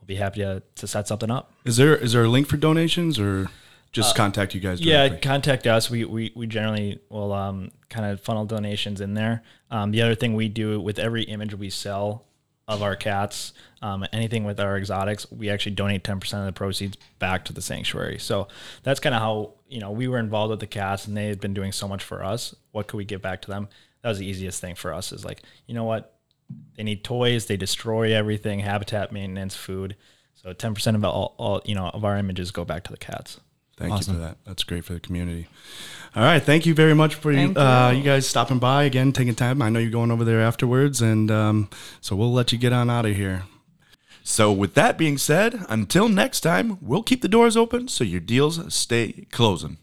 we'll 0.04 0.16
be 0.16 0.20
happy 0.20 0.42
to, 0.42 0.62
to 0.76 0.88
set 0.88 1.08
something 1.08 1.32
up. 1.32 1.54
Is 1.66 1.78
there 1.78 1.96
is 1.96 2.14
there 2.14 2.24
a 2.24 2.28
link 2.28 2.48
for 2.48 2.58
donations 2.58 3.20
or 3.20 3.48
just 3.92 4.16
contact 4.16 4.54
you 4.54 4.60
guys 4.60 4.82
Yeah, 4.82 5.18
contact 5.18 5.66
us. 5.68 5.90
We 5.90 6.04
we, 6.04 6.32
we 6.36 6.48
generally 6.48 7.00
will 7.10 7.32
um, 7.32 7.72
kind 7.90 8.12
of 8.12 8.20
funnel 8.20 8.46
donations 8.46 9.00
in 9.02 9.14
there. 9.14 9.44
Um, 9.72 9.92
the 9.92 10.02
other 10.02 10.16
thing 10.16 10.34
we 10.34 10.50
do 10.50 10.82
with 10.82 11.00
every 11.00 11.24
image 11.24 11.54
we 11.56 11.70
sell 11.70 12.26
of 12.68 12.82
our 12.82 12.96
cats, 12.96 13.54
um, 13.82 14.06
anything 14.14 14.46
with 14.46 14.60
our 14.60 14.78
exotics, 14.78 15.30
we 15.32 15.50
actually 15.50 15.76
donate 15.76 16.04
ten 16.04 16.20
percent 16.20 16.42
of 16.42 16.48
the 16.48 16.54
proceeds 16.54 16.98
back 17.20 17.46
to 17.46 17.54
the 17.54 17.62
sanctuary. 17.62 18.20
So 18.20 18.48
that's 18.84 19.00
kind 19.00 19.16
of 19.16 19.22
how 19.22 19.54
you 19.70 19.80
know 19.80 19.92
we 19.92 20.08
were 20.08 20.20
involved 20.20 20.52
with 20.52 20.60
the 20.60 20.68
cats, 20.68 21.08
and 21.08 21.16
they 21.16 21.28
had 21.28 21.40
been 21.40 21.54
doing 21.54 21.72
so 21.72 21.88
much 21.88 22.04
for 22.04 22.24
us. 22.24 22.56
What 22.72 22.88
could 22.88 22.98
we 22.98 23.06
give 23.06 23.22
back 23.22 23.42
to 23.44 23.48
them? 23.50 23.70
That 24.02 24.10
was 24.10 24.18
the 24.18 24.26
easiest 24.26 24.60
thing 24.60 24.76
for 24.76 24.94
us. 24.94 25.14
Is 25.14 25.24
like 25.24 25.44
you 25.68 25.74
know 25.76 25.86
what 25.86 26.13
they 26.76 26.84
need 26.84 27.04
toys, 27.04 27.46
they 27.46 27.58
destroy 27.58 28.14
everything, 28.14 28.60
habitat 28.60 29.12
maintenance, 29.12 29.56
food. 29.56 29.96
So 30.34 30.54
ten 30.54 30.74
percent 30.74 30.98
of 30.98 31.04
all, 31.06 31.36
all 31.38 31.62
you 31.66 31.76
know 31.76 31.88
of 31.88 32.04
our 32.04 32.18
images 32.18 32.52
go 32.52 32.66
back 32.66 32.84
to 32.86 32.92
the 32.92 32.98
cats. 32.98 33.40
Thank 33.78 33.94
Awesome. 33.94 34.16
you 34.16 34.20
for 34.20 34.26
that. 34.28 34.38
That's 34.46 34.64
great 34.64 34.86
for 34.86 34.94
the 34.94 35.00
community. 35.00 35.48
All 36.16 36.24
right, 36.24 36.44
thank 36.44 36.68
you 36.68 36.76
very 36.76 36.94
much 36.94 37.16
for 37.16 37.32
you, 37.32 37.56
uh, 37.56 37.90
you. 37.92 37.98
you 37.98 38.04
guys 38.04 38.28
stopping 38.28 38.60
by 38.60 38.84
again, 38.84 39.14
taking 39.14 39.34
time. 39.34 39.64
I 39.64 39.70
know 39.70 39.80
you're 39.80 39.90
going 39.90 40.12
over 40.12 40.24
there 40.24 40.42
afterwards, 40.42 41.02
and 41.02 41.32
um, 41.32 41.70
so 42.02 42.16
we'll 42.16 42.32
let 42.32 42.52
you 42.52 42.60
get 42.60 42.72
on 42.72 42.90
out 42.90 43.08
of 43.08 43.16
here. 43.16 43.46
So, 44.26 44.52
with 44.54 44.74
that 44.76 44.98
being 44.98 45.18
said, 45.18 45.66
until 45.68 46.08
next 46.08 46.42
time, 46.42 46.78
we'll 46.82 47.04
keep 47.04 47.22
the 47.22 47.28
doors 47.28 47.58
open 47.58 47.88
so 47.88 48.04
your 48.04 48.22
deals 48.22 48.74
stay 48.74 49.26
closing. 49.32 49.78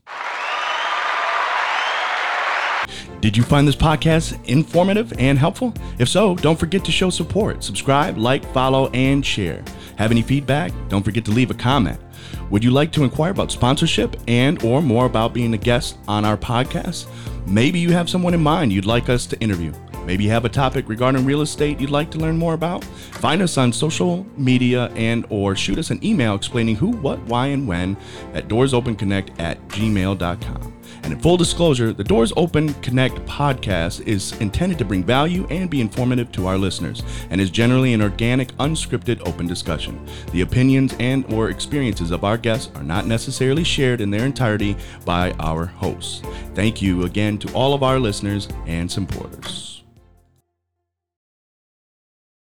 Did 3.20 3.36
you 3.36 3.42
find 3.42 3.68
this 3.68 3.76
podcast 3.76 4.42
informative 4.46 5.12
and 5.18 5.38
helpful? 5.38 5.74
If 5.98 6.08
so, 6.08 6.34
don't 6.36 6.58
forget 6.58 6.84
to 6.86 6.92
show 6.92 7.10
support. 7.10 7.62
Subscribe, 7.62 8.16
like, 8.16 8.42
follow, 8.54 8.88
and 8.90 9.24
share. 9.24 9.62
Have 9.96 10.10
any 10.10 10.22
feedback? 10.22 10.72
Don't 10.88 11.04
forget 11.04 11.26
to 11.26 11.30
leave 11.30 11.50
a 11.50 11.54
comment. 11.54 12.00
Would 12.48 12.64
you 12.64 12.70
like 12.70 12.92
to 12.92 13.04
inquire 13.04 13.30
about 13.30 13.52
sponsorship 13.52 14.16
and 14.26 14.62
or 14.64 14.80
more 14.80 15.04
about 15.04 15.34
being 15.34 15.52
a 15.52 15.58
guest 15.58 15.98
on 16.08 16.24
our 16.24 16.38
podcast? 16.38 17.06
Maybe 17.46 17.78
you 17.78 17.92
have 17.92 18.08
someone 18.08 18.32
in 18.32 18.42
mind 18.42 18.72
you'd 18.72 18.86
like 18.86 19.10
us 19.10 19.26
to 19.26 19.38
interview. 19.40 19.72
Maybe 20.06 20.24
you 20.24 20.30
have 20.30 20.46
a 20.46 20.48
topic 20.48 20.88
regarding 20.88 21.26
real 21.26 21.42
estate 21.42 21.78
you'd 21.78 21.90
like 21.90 22.10
to 22.12 22.18
learn 22.18 22.38
more 22.38 22.54
about? 22.54 22.82
Find 22.84 23.42
us 23.42 23.58
on 23.58 23.70
social 23.70 24.26
media 24.38 24.86
and 24.96 25.26
or 25.28 25.54
shoot 25.54 25.78
us 25.78 25.90
an 25.90 26.02
email 26.02 26.34
explaining 26.34 26.76
who, 26.76 26.88
what, 26.88 27.18
why, 27.24 27.48
and 27.48 27.68
when 27.68 27.98
at 28.32 28.48
doorsopenconnect 28.48 29.38
at 29.38 29.60
gmail.com. 29.68 30.79
And 31.03 31.12
in 31.12 31.18
full 31.20 31.36
disclosure, 31.36 31.92
the 31.92 32.05
Doors 32.05 32.32
Open 32.36 32.74
Connect 32.74 33.16
podcast 33.26 34.07
is 34.07 34.32
intended 34.40 34.78
to 34.78 34.84
bring 34.84 35.03
value 35.03 35.46
and 35.51 35.70
be 35.70 35.80
informative 35.80 36.30
to 36.32 36.46
our 36.46 36.59
listeners 36.59 37.03
and 37.30 37.40
is 37.40 37.51
generally 37.51 37.94
an 37.94 38.03
organic, 38.03 38.53
unscripted, 38.59 39.26
open 39.26 39.46
discussion. 39.46 40.05
The 40.32 40.42
opinions 40.42 40.94
and 41.01 41.30
or 41.32 41.51
experiences 41.51 42.11
of 42.11 42.24
our 42.24 42.36
guests 42.36 42.70
are 42.74 42.82
not 42.82 43.07
necessarily 43.07 43.64
shared 43.64 44.01
in 44.01 44.11
their 44.11 44.24
entirety 44.24 44.76
by 45.05 45.32
our 45.40 45.66
hosts. 45.66 46.22
Thank 46.55 46.82
you 46.82 47.05
again 47.05 47.38
to 47.38 47.53
all 47.53 47.74
of 47.74 47.82
our 47.82 47.98
listeners 47.98 48.48
and 48.66 48.90
supporters. 48.90 49.79